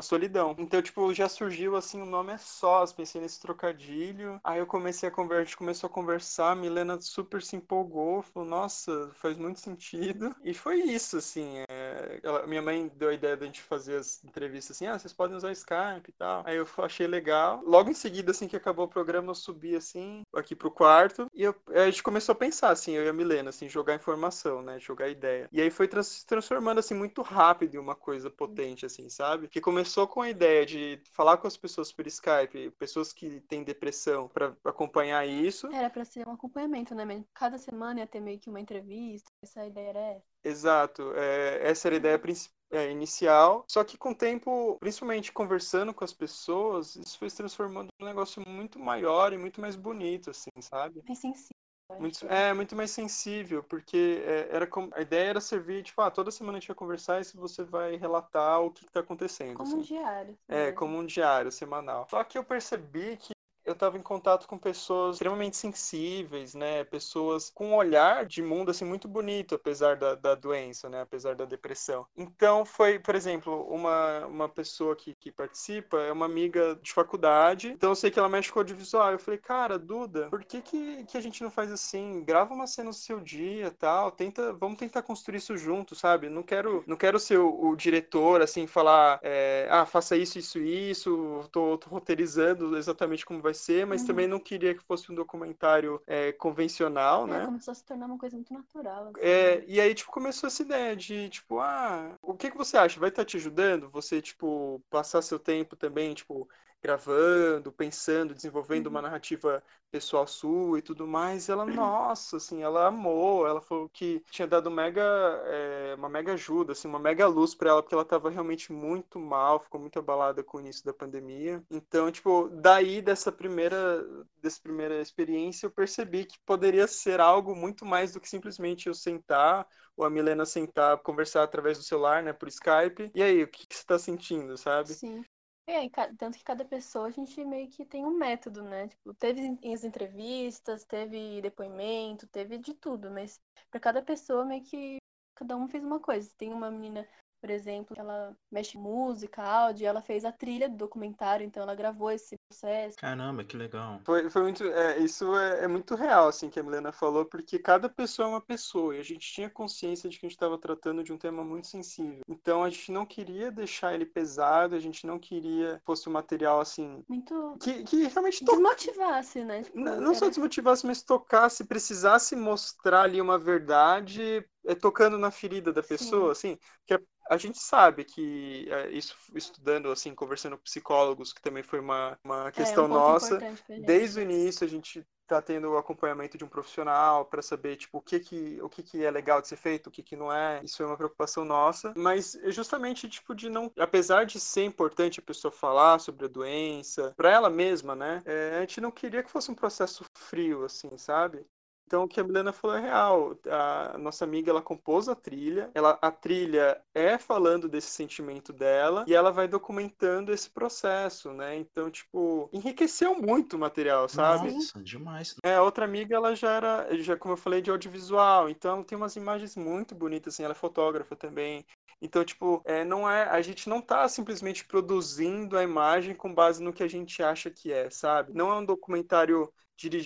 solidão. 0.02 0.56
Então, 0.58 0.82
tipo, 0.82 1.14
já 1.14 1.28
surgiu 1.28 1.76
assim, 1.76 2.02
o 2.02 2.06
nome 2.06 2.32
é 2.32 2.38
sós, 2.38 2.94
pensei 2.94 3.20
nesse 3.20 3.42
trocadilho. 3.42 4.40
Aí 4.42 4.60
eu 4.60 4.66
comecei 4.66 5.10
a 5.10 5.12
conversar, 5.12 5.42
a 5.42 5.44
gente 5.44 5.58
começou 5.58 5.90
a 5.90 5.92
conversar, 5.92 6.52
a 6.52 6.56
Milena 6.56 6.98
super 7.02 7.42
se 7.42 7.58
empolgou, 7.58 8.22
falou, 8.22 8.48
nossa, 8.48 9.12
faz 9.16 9.38
muito 9.38 9.60
sentido. 9.60 10.34
E 10.46 10.54
foi 10.54 10.78
isso, 10.84 11.18
assim. 11.18 11.66
É... 11.70 12.22
Ela, 12.24 12.48
minha 12.48 12.62
mãe 12.62 12.90
deu 12.96 13.10
a 13.10 13.14
ideia 13.14 13.36
da 13.36 13.46
gente 13.46 13.62
fazer 13.62 13.98
as 13.98 14.24
entrevistas 14.24 14.78
assim, 14.78 14.88
ah, 14.88 14.98
vocês 14.98 15.12
podem 15.12 15.36
usar 15.36 15.52
Skype 15.52 16.08
e 16.08 16.14
tal. 16.14 16.42
Aí 16.46 16.56
eu 16.56 16.66
achei 16.78 17.06
legal. 17.06 17.62
Logo 17.66 17.90
em 17.90 17.94
seguida, 17.94 18.32
assim 18.32 18.48
que 18.48 18.56
acabou 18.56 18.86
o 18.86 18.90
programa, 18.90 19.32
eu 19.32 19.36
subi 19.36 19.76
assim, 19.76 20.22
aqui 20.34 20.56
pro 20.56 20.72
quarto, 20.72 21.28
e 21.34 21.44
eu... 21.44 21.54
a 21.68 21.86
gente 21.86 22.02
começou 22.02 22.32
a 22.32 22.36
pensar, 22.38 22.70
assim, 22.70 22.94
eu 22.94 23.04
e 23.04 23.10
a 23.10 23.14
Milena, 23.14 23.50
assim, 23.58 23.70
jogar 23.70 23.96
informação, 23.96 24.62
né? 24.62 24.80
Jogar 24.80 25.10
ideia. 25.10 25.50
E 25.52 25.62
aí 25.62 25.70
foi 25.70 25.88
trans 25.88 26.24
transformando, 26.24 26.80
assim, 26.80 26.94
muito 26.94 27.22
rápido 27.22 27.76
em 27.76 27.80
uma 27.80 27.96
coisa 27.96 28.30
potente, 28.30 28.86
assim, 28.86 29.10
sabe? 29.10 29.48
Que 29.48 29.60
começou 29.60 30.08
com 30.08 30.22
a 30.22 30.30
ideia 30.30 30.66
de 30.66 31.02
falar 31.12 31.38
com 31.38 31.48
as 31.48 31.58
pessoas 31.58 31.92
por 31.92 32.06
Skype, 32.08 32.72
pessoas 32.78 33.12
que 33.12 33.42
têm 33.42 33.64
depressão, 33.64 34.28
para 34.28 34.56
acompanhar 34.64 35.28
isso. 35.28 35.68
Era 35.68 35.90
para 35.90 36.06
ser 36.06 36.28
um 36.28 36.34
acompanhamento, 36.34 36.94
né? 36.94 37.24
Cada 37.34 37.58
semana 37.58 38.02
ia 38.02 38.08
ter 38.08 38.20
meio 38.20 38.40
que 38.40 38.50
uma 38.50 38.60
entrevista. 38.60 39.30
Essa 39.42 39.66
ideia 39.66 39.90
era 39.90 40.00
essa. 40.00 40.26
Exato. 40.44 41.14
É, 41.16 41.60
essa 41.70 41.88
era 41.88 41.96
a 41.96 41.98
ideia 41.98 42.20
principal. 42.20 42.56
É, 42.70 42.92
inicial. 42.92 43.64
Só 43.70 43.82
que 43.82 43.98
com 43.98 44.12
o 44.12 44.16
tempo, 44.16 44.76
principalmente 44.78 45.32
conversando 45.32 45.94
com 45.94 46.04
as 46.04 46.12
pessoas, 46.12 46.98
isso 46.98 47.18
foi 47.18 47.30
se 47.30 47.38
transformando 47.38 47.88
num 47.98 48.06
negócio 48.06 48.44
muito 48.46 48.78
maior 48.78 49.32
e 49.32 49.38
muito 49.38 49.62
mais 49.62 49.78
bonito, 49.78 50.32
assim, 50.32 50.52
sabe? 50.60 51.02
Mais 51.08 51.18
sensível. 51.18 51.67
Muito, 52.00 52.28
é, 52.28 52.54
muito 52.54 52.76
mais 52.76 52.92
sensível, 52.92 53.64
porque 53.64 54.22
é, 54.26 54.50
era 54.52 54.68
como, 54.68 54.90
a 54.94 55.02
ideia 55.02 55.30
era 55.30 55.42
servir, 55.42 55.84
tipo, 55.84 56.02
ah, 56.02 56.12
toda 56.12 56.30
semana 56.32 56.58
a 56.58 56.60
gente 56.60 56.68
vai 56.68 56.76
conversar 56.76 57.22
e 57.22 57.24
se 57.24 57.38
você 57.38 57.64
vai 57.64 57.96
relatar 57.96 58.62
o 58.62 58.72
que 58.72 58.84
está 58.84 59.00
acontecendo. 59.00 59.56
Como 59.56 59.70
assim. 59.70 59.78
um 59.78 59.82
diário. 59.82 60.38
É, 60.50 60.66
mesmo. 60.66 60.78
como 60.78 60.98
um 60.98 61.06
diário 61.06 61.52
semanal. 61.52 62.06
Só 62.10 62.24
que 62.24 62.38
eu 62.38 62.44
percebi 62.44 63.16
que 63.18 63.37
eu 63.68 63.74
estava 63.74 63.98
em 63.98 64.02
contato 64.02 64.48
com 64.48 64.58
pessoas 64.58 65.18
extremamente 65.18 65.58
sensíveis, 65.58 66.56
né? 66.56 66.86
Pessoas 66.86 67.52
com 67.54 67.72
um 67.72 67.76
olhar 67.76 68.26
de 68.26 68.42
mundo 68.42 68.72
assim 68.72 68.86
muito 68.86 69.10
bonito, 69.10 69.56
apesar 69.56 69.98
da, 69.98 70.16
da 70.16 70.36
doença, 70.36 70.88
né? 70.88 71.02
Apesar 71.02 71.36
da 71.36 71.44
depressão. 71.44 72.08
Então 72.16 72.64
foi, 72.64 72.98
por 72.98 73.14
exemplo, 73.14 73.68
uma, 73.70 74.26
uma 74.26 74.50
pessoa 74.50 74.96
que, 74.96 75.14
que 75.16 75.30
participa 75.30 75.98
é 75.98 76.14
uma 76.14 76.26
amiga 76.26 76.80
de 76.82 76.94
faculdade. 76.94 77.68
Então 77.68 77.90
eu 77.90 77.96
sei 77.96 78.10
que 78.10 78.18
ela 78.18 78.30
mexe 78.30 78.52
com 78.52 78.60
audiovisual. 78.60 79.12
Eu 79.12 79.20
falei, 79.20 79.38
cara, 79.38 79.78
Duda, 79.78 80.30
por 80.30 80.46
que, 80.46 80.62
que, 80.62 81.04
que 81.04 81.18
a 81.18 81.22
gente 81.22 81.44
não 81.44 81.52
faz 81.52 81.70
assim? 81.70 82.24
Grava 82.24 82.54
uma 82.54 82.68
cena 82.68 82.88
no 82.88 82.94
seu 82.94 83.20
dia, 83.20 83.70
tal. 83.78 84.12
Tenta, 84.12 84.54
vamos 84.54 84.78
tentar 84.78 85.02
construir 85.02 85.38
isso 85.38 85.58
junto, 85.58 85.94
sabe? 85.94 86.30
Não 86.30 86.42
quero, 86.42 86.86
não 86.88 86.96
quero 86.96 87.20
ser 87.20 87.38
o, 87.38 87.68
o 87.68 87.76
diretor 87.76 88.42
assim 88.42 88.66
falar, 88.66 89.20
é, 89.22 89.68
ah, 89.70 89.86
faça 89.86 90.16
isso, 90.16 90.40
isso, 90.40 90.58
isso. 90.60 91.44
Tô, 91.52 91.78
tô 91.78 91.90
roteirizando 91.90 92.78
exatamente 92.78 93.26
como 93.26 93.42
vai 93.42 93.57
ser, 93.58 93.86
mas 93.86 94.02
uhum. 94.02 94.08
também 94.08 94.28
não 94.28 94.40
queria 94.40 94.74
que 94.74 94.84
fosse 94.84 95.12
um 95.12 95.16
documentário 95.16 96.02
é, 96.08 96.32
convencional, 96.32 97.28
é, 97.28 97.32
né? 97.32 97.46
Começou 97.46 97.74
a 97.74 97.76
se 97.76 97.84
tornar 97.84 98.06
uma 98.06 98.18
coisa 98.18 98.36
muito 98.38 98.54
natural. 98.54 99.12
Assim. 99.16 99.26
É, 99.26 99.64
e 99.68 99.82
aí, 99.82 99.94
tipo, 99.94 100.12
começou 100.12 100.48
essa 100.48 100.62
ideia 100.62 100.96
de, 100.96 101.30
tipo, 101.30 101.60
ah, 101.60 102.18
o 102.22 102.34
que 102.34 102.50
que 102.50 102.58
você 102.58 102.78
acha? 102.78 103.00
Vai 103.00 103.10
estar 103.10 103.24
tá 103.24 103.26
te 103.26 103.38
ajudando? 103.38 103.90
Você, 103.90 104.22
tipo, 104.22 104.82
passar 104.90 105.22
seu 105.22 105.38
tempo 105.38 105.76
também, 105.76 106.14
tipo, 106.14 106.48
gravando, 106.82 107.72
pensando, 107.72 108.34
desenvolvendo 108.34 108.88
uhum. 108.88 108.92
uma 108.92 109.02
narrativa 109.02 109.64
pessoal 109.90 110.28
sua 110.28 110.80
e 110.80 110.82
tudo 110.82 111.08
mais. 111.08 111.50
Ela, 111.50 111.66
nossa, 111.66 112.38
assim, 112.38 112.62
ela 112.64 112.88
amou. 112.88 113.48
Ela 113.48 113.62
falou 113.62 113.90
que 113.90 114.24
tinha 114.32 114.48
dado 114.48 114.70
mega, 114.70 115.02
é, 115.46 115.96
uma 115.98 116.10
mega 116.10 116.34
ajuda, 116.34 116.74
assim, 116.74 116.88
uma 116.88 117.00
mega 117.00 117.28
luz 117.28 117.56
para 117.56 117.70
ela, 117.70 117.82
porque 117.82 117.96
ela 117.96 118.04
estava 118.04 118.30
realmente 118.30 118.72
muito 118.72 119.20
mal, 119.20 119.60
ficou 119.60 119.80
muito 119.80 120.00
abalada 120.00 120.44
com 120.44 120.58
o 120.58 120.60
início 120.62 120.86
da 120.86 120.94
pandemia. 120.94 121.64
Então, 121.70 122.12
tipo, 122.12 122.50
daí 122.50 123.02
dessa 123.02 123.32
primeira, 123.32 124.04
dessa 124.42 124.62
primeira 124.62 125.02
experiência, 125.02 125.66
eu 125.66 125.72
percebi 125.72 126.26
que 126.26 126.40
poderia 126.46 126.88
ser 126.88 127.20
algo 127.20 127.56
muito 127.56 127.86
mais 127.86 128.14
do 128.14 128.20
que 128.20 128.30
simplesmente 128.30 128.88
eu 128.88 128.94
sentar 128.94 129.68
ou 129.96 130.06
a 130.06 130.10
Milena 130.10 130.46
sentar, 130.46 130.98
conversar 131.00 131.44
através 131.44 131.78
do 131.78 131.84
celular, 131.84 132.22
né, 132.22 132.32
por 132.32 132.48
Skype. 132.48 133.12
E 133.16 133.24
aí, 133.24 133.44
o 133.44 133.48
que, 133.48 133.66
que 133.66 133.76
você 133.76 133.82
está 133.82 133.98
sentindo, 133.98 134.56
sabe? 134.56 134.94
Sim. 134.94 135.26
É, 135.70 135.90
tanto 136.18 136.38
que 136.38 136.44
cada 136.46 136.64
pessoa 136.64 137.08
a 137.08 137.12
gente 137.12 137.44
meio 137.44 137.70
que 137.70 137.86
tem 137.86 138.06
um 138.06 138.18
método, 138.18 138.64
né? 138.64 138.88
Tipo, 138.88 139.14
teve 139.14 139.60
as 139.74 139.84
entrevistas, 139.84 140.86
teve 140.86 141.42
depoimento, 141.42 142.26
teve 142.28 142.58
de 142.58 142.74
tudo, 142.74 143.12
mas 143.12 143.42
para 143.70 143.80
cada 143.80 144.02
pessoa 144.02 144.46
meio 144.46 144.64
que 144.64 144.98
cada 145.36 145.58
um 145.58 145.68
fez 145.68 145.84
uma 145.84 146.00
coisa. 146.00 146.34
Tem 146.38 146.54
uma 146.54 146.72
menina, 146.72 147.06
por 147.40 147.50
exemplo, 147.50 147.96
ela 147.98 148.36
mexe 148.52 148.78
música, 148.78 149.44
áudio, 149.44 149.88
ela 149.88 150.02
fez 150.02 150.26
a 150.26 150.32
trilha 150.32 150.68
do 150.68 150.76
documentário, 150.76 151.46
então 151.46 151.64
ela 151.64 151.76
gravou 151.76 152.12
esse 152.12 152.38
processo. 152.48 152.98
Caramba, 152.98 153.44
que 153.44 153.56
legal. 153.56 154.00
Foi, 154.04 154.30
foi 154.30 154.44
muito, 154.44 154.64
é, 154.64 154.98
isso 155.00 155.36
é, 155.38 155.66
é, 155.66 155.68
muito 155.68 155.96
real, 155.96 156.28
assim, 156.28 156.50
que 156.50 156.60
a 156.60 156.64
Milena 156.64 156.92
falou, 156.92 157.26
porque 157.26 157.60
cada 157.60 157.88
pessoa 157.88 158.28
é 158.28 158.32
uma 158.32 158.42
pessoa 158.42 158.96
e 158.96 159.00
a 159.00 159.04
gente 159.04 159.32
tinha 159.32 159.50
consciência 159.50 160.10
de 160.10 160.20
que 160.20 160.26
a 160.26 160.30
gente 160.30 160.36
estava 160.36 160.58
tratando 160.58 161.04
de 161.04 161.14
um 161.14 161.18
tema 161.18 161.44
muito 161.44 161.68
sensível. 161.68 162.22
Então 162.28 162.64
a 162.64 162.70
gente 162.70 162.92
não 162.92 163.06
queria 163.06 163.52
deixar 163.52 163.94
ele 163.94 164.06
pesado, 164.06 164.76
a 164.76 164.80
gente 164.80 165.06
não 165.06 165.20
queria 165.20 165.78
que 165.78 165.86
fosse 165.86 166.10
um 166.10 166.12
material 166.12 166.60
assim. 166.60 167.04
Muito. 167.08 167.58
Que, 167.60 167.84
que 167.84 168.08
realmente 168.08 168.44
to... 168.44 168.52
desmotivasse, 168.52 169.44
né? 169.44 169.64
Tipo, 169.64 169.80
não, 169.80 169.96
não 169.98 170.12
era... 170.12 170.16
só 170.16 170.28
desmotivasse, 170.28 170.86
mas 170.86 171.04
tocasse, 171.04 171.66
precisasse 171.66 172.36
mostrar 172.36 173.04
ali 173.04 173.22
uma 173.22 173.38
verdade 173.38 174.44
é, 174.68 174.76
tocando 174.76 175.18
na 175.18 175.32
ferida 175.32 175.72
da 175.72 175.82
pessoa, 175.82 176.36
Sim. 176.36 176.52
assim, 176.52 176.60
que 176.86 176.94
a, 176.94 177.00
a, 177.30 177.38
gente 177.38 177.60
sabe 177.60 178.04
que 178.04 178.68
é, 178.70 178.90
isso 178.90 179.16
estudando, 179.34 179.92
assim, 179.92 180.14
conversando 180.14 180.58
com 180.58 180.64
psicólogos, 180.64 181.34
que 181.34 181.42
também 181.42 181.64
foi 181.64 181.80
uma, 181.80 182.18
uma 182.24 182.52
questão 182.52 182.86
é, 182.86 182.88
um 182.88 182.90
nossa, 182.90 183.40
desde 183.86 184.20
o 184.20 184.24
início 184.24 184.66
a 184.66 184.70
gente 184.70 185.06
tá 185.28 185.42
tendo 185.42 185.72
o 185.72 185.78
acompanhamento 185.78 186.38
de 186.38 186.46
um 186.46 186.48
profissional 186.48 187.26
para 187.26 187.42
saber 187.42 187.76
tipo 187.76 187.98
o 187.98 188.02
que 188.02 188.20
que 188.20 188.60
o 188.62 188.70
que 188.70 188.82
que 188.82 189.04
é 189.04 189.12
legal 189.12 189.42
de 189.42 189.48
ser 189.50 189.58
feito, 189.58 189.88
o 189.88 189.92
que 189.92 190.02
que 190.02 190.16
não 190.16 190.32
é. 190.32 190.62
Isso 190.64 190.82
é 190.82 190.86
uma 190.86 190.96
preocupação 190.96 191.44
nossa, 191.44 191.94
mas 191.98 192.40
justamente 192.46 193.10
tipo 193.10 193.36
de 193.36 193.50
não, 193.50 193.72
apesar 193.78 194.26
de 194.26 194.40
ser 194.40 194.64
importante 194.64 195.20
a 195.20 195.24
pessoa 195.24 195.52
falar 195.52 196.00
sobre 196.00 196.26
a 196.26 196.30
doença 196.30 197.14
para 197.18 197.30
ela 197.30 197.50
mesma, 197.50 197.94
né? 197.94 198.24
É, 198.26 198.58
a 198.58 198.62
gente 198.62 198.80
não 198.80 198.90
queria 198.90 199.22
que 199.22 199.30
fosse 199.30 199.52
um 199.52 199.56
processo 199.56 200.06
frio 200.16 200.64
assim, 200.64 200.98
sabe? 200.98 201.46
Então, 201.88 202.04
o 202.04 202.08
que 202.08 202.20
a 202.20 202.24
Milena 202.24 202.52
falou 202.52 202.76
é 202.76 202.82
real. 202.82 203.38
A 203.50 203.98
nossa 203.98 204.26
amiga, 204.26 204.52
ela 204.52 204.62
compôs 204.62 205.08
a 205.08 205.16
trilha. 205.16 205.72
Ela, 205.74 205.98
a 206.02 206.12
trilha 206.12 206.82
é 206.94 207.18
falando 207.18 207.70
desse 207.70 207.90
sentimento 207.90 208.52
dela 208.52 209.06
e 209.08 209.16
ela 209.16 209.32
vai 209.32 209.48
documentando 209.48 210.34
esse 210.34 210.50
processo, 210.50 211.32
né? 211.32 211.56
Então, 211.56 211.90
tipo, 211.90 212.50
enriqueceu 212.52 213.16
muito 213.16 213.56
o 213.56 213.60
material, 213.60 214.10
sabe? 214.10 214.52
Nossa, 214.52 214.84
demais. 214.84 215.36
É, 215.42 215.62
outra 215.62 215.86
amiga, 215.86 216.14
ela 216.14 216.36
já 216.36 216.52
era, 216.52 216.98
já 216.98 217.16
como 217.16 217.34
eu 217.34 217.38
falei, 217.38 217.62
de 217.62 217.72
audiovisual. 217.72 218.50
Então, 218.50 218.76
ela 218.76 218.84
tem 218.84 218.98
umas 218.98 219.16
imagens 219.16 219.56
muito 219.56 219.96
bonitas, 219.96 220.34
assim. 220.34 220.44
Ela 220.44 220.52
é 220.52 220.56
fotógrafa 220.56 221.16
também. 221.16 221.66
Então, 222.02 222.24
tipo, 222.26 222.62
é, 222.66 222.84
não 222.84 223.10
é, 223.10 223.24
a 223.30 223.42
gente 223.42 223.70
não 223.70 223.82
tá 223.82 224.10
simplesmente 224.10 224.66
produzindo 224.66 225.58
a 225.58 225.64
imagem 225.64 226.14
com 226.14 226.34
base 226.34 226.62
no 226.62 226.74
que 226.74 226.84
a 226.84 226.88
gente 226.88 227.24
acha 227.24 227.50
que 227.50 227.72
é, 227.72 227.90
sabe? 227.90 228.34
Não 228.34 228.52
é 228.52 228.56
um 228.56 228.66
documentário 228.66 229.50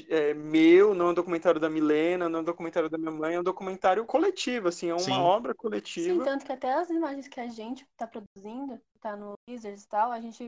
é, 0.09 0.33
meu, 0.33 0.93
não 0.93 1.07
é 1.07 1.09
um 1.11 1.13
documentário 1.13 1.59
da 1.59 1.69
Milena, 1.69 2.27
não 2.27 2.39
é 2.39 2.41
um 2.41 2.45
documentário 2.45 2.89
da 2.89 2.97
minha 2.97 3.11
mãe, 3.11 3.35
é 3.35 3.39
um 3.39 3.43
documentário 3.43 4.05
coletivo, 4.05 4.67
assim, 4.67 4.89
é 4.89 4.93
uma 4.93 4.99
Sim. 4.99 5.13
obra 5.13 5.55
coletiva. 5.55 6.19
Sim, 6.19 6.23
tanto 6.23 6.45
que 6.45 6.51
até 6.51 6.73
as 6.73 6.89
imagens 6.89 7.27
que 7.27 7.39
a 7.39 7.47
gente 7.47 7.87
tá 7.95 8.05
produzindo, 8.05 8.79
tá 8.99 9.15
no 9.15 9.33
Wizards 9.49 9.83
e 9.83 9.87
tal, 9.87 10.11
a 10.11 10.19
gente 10.19 10.45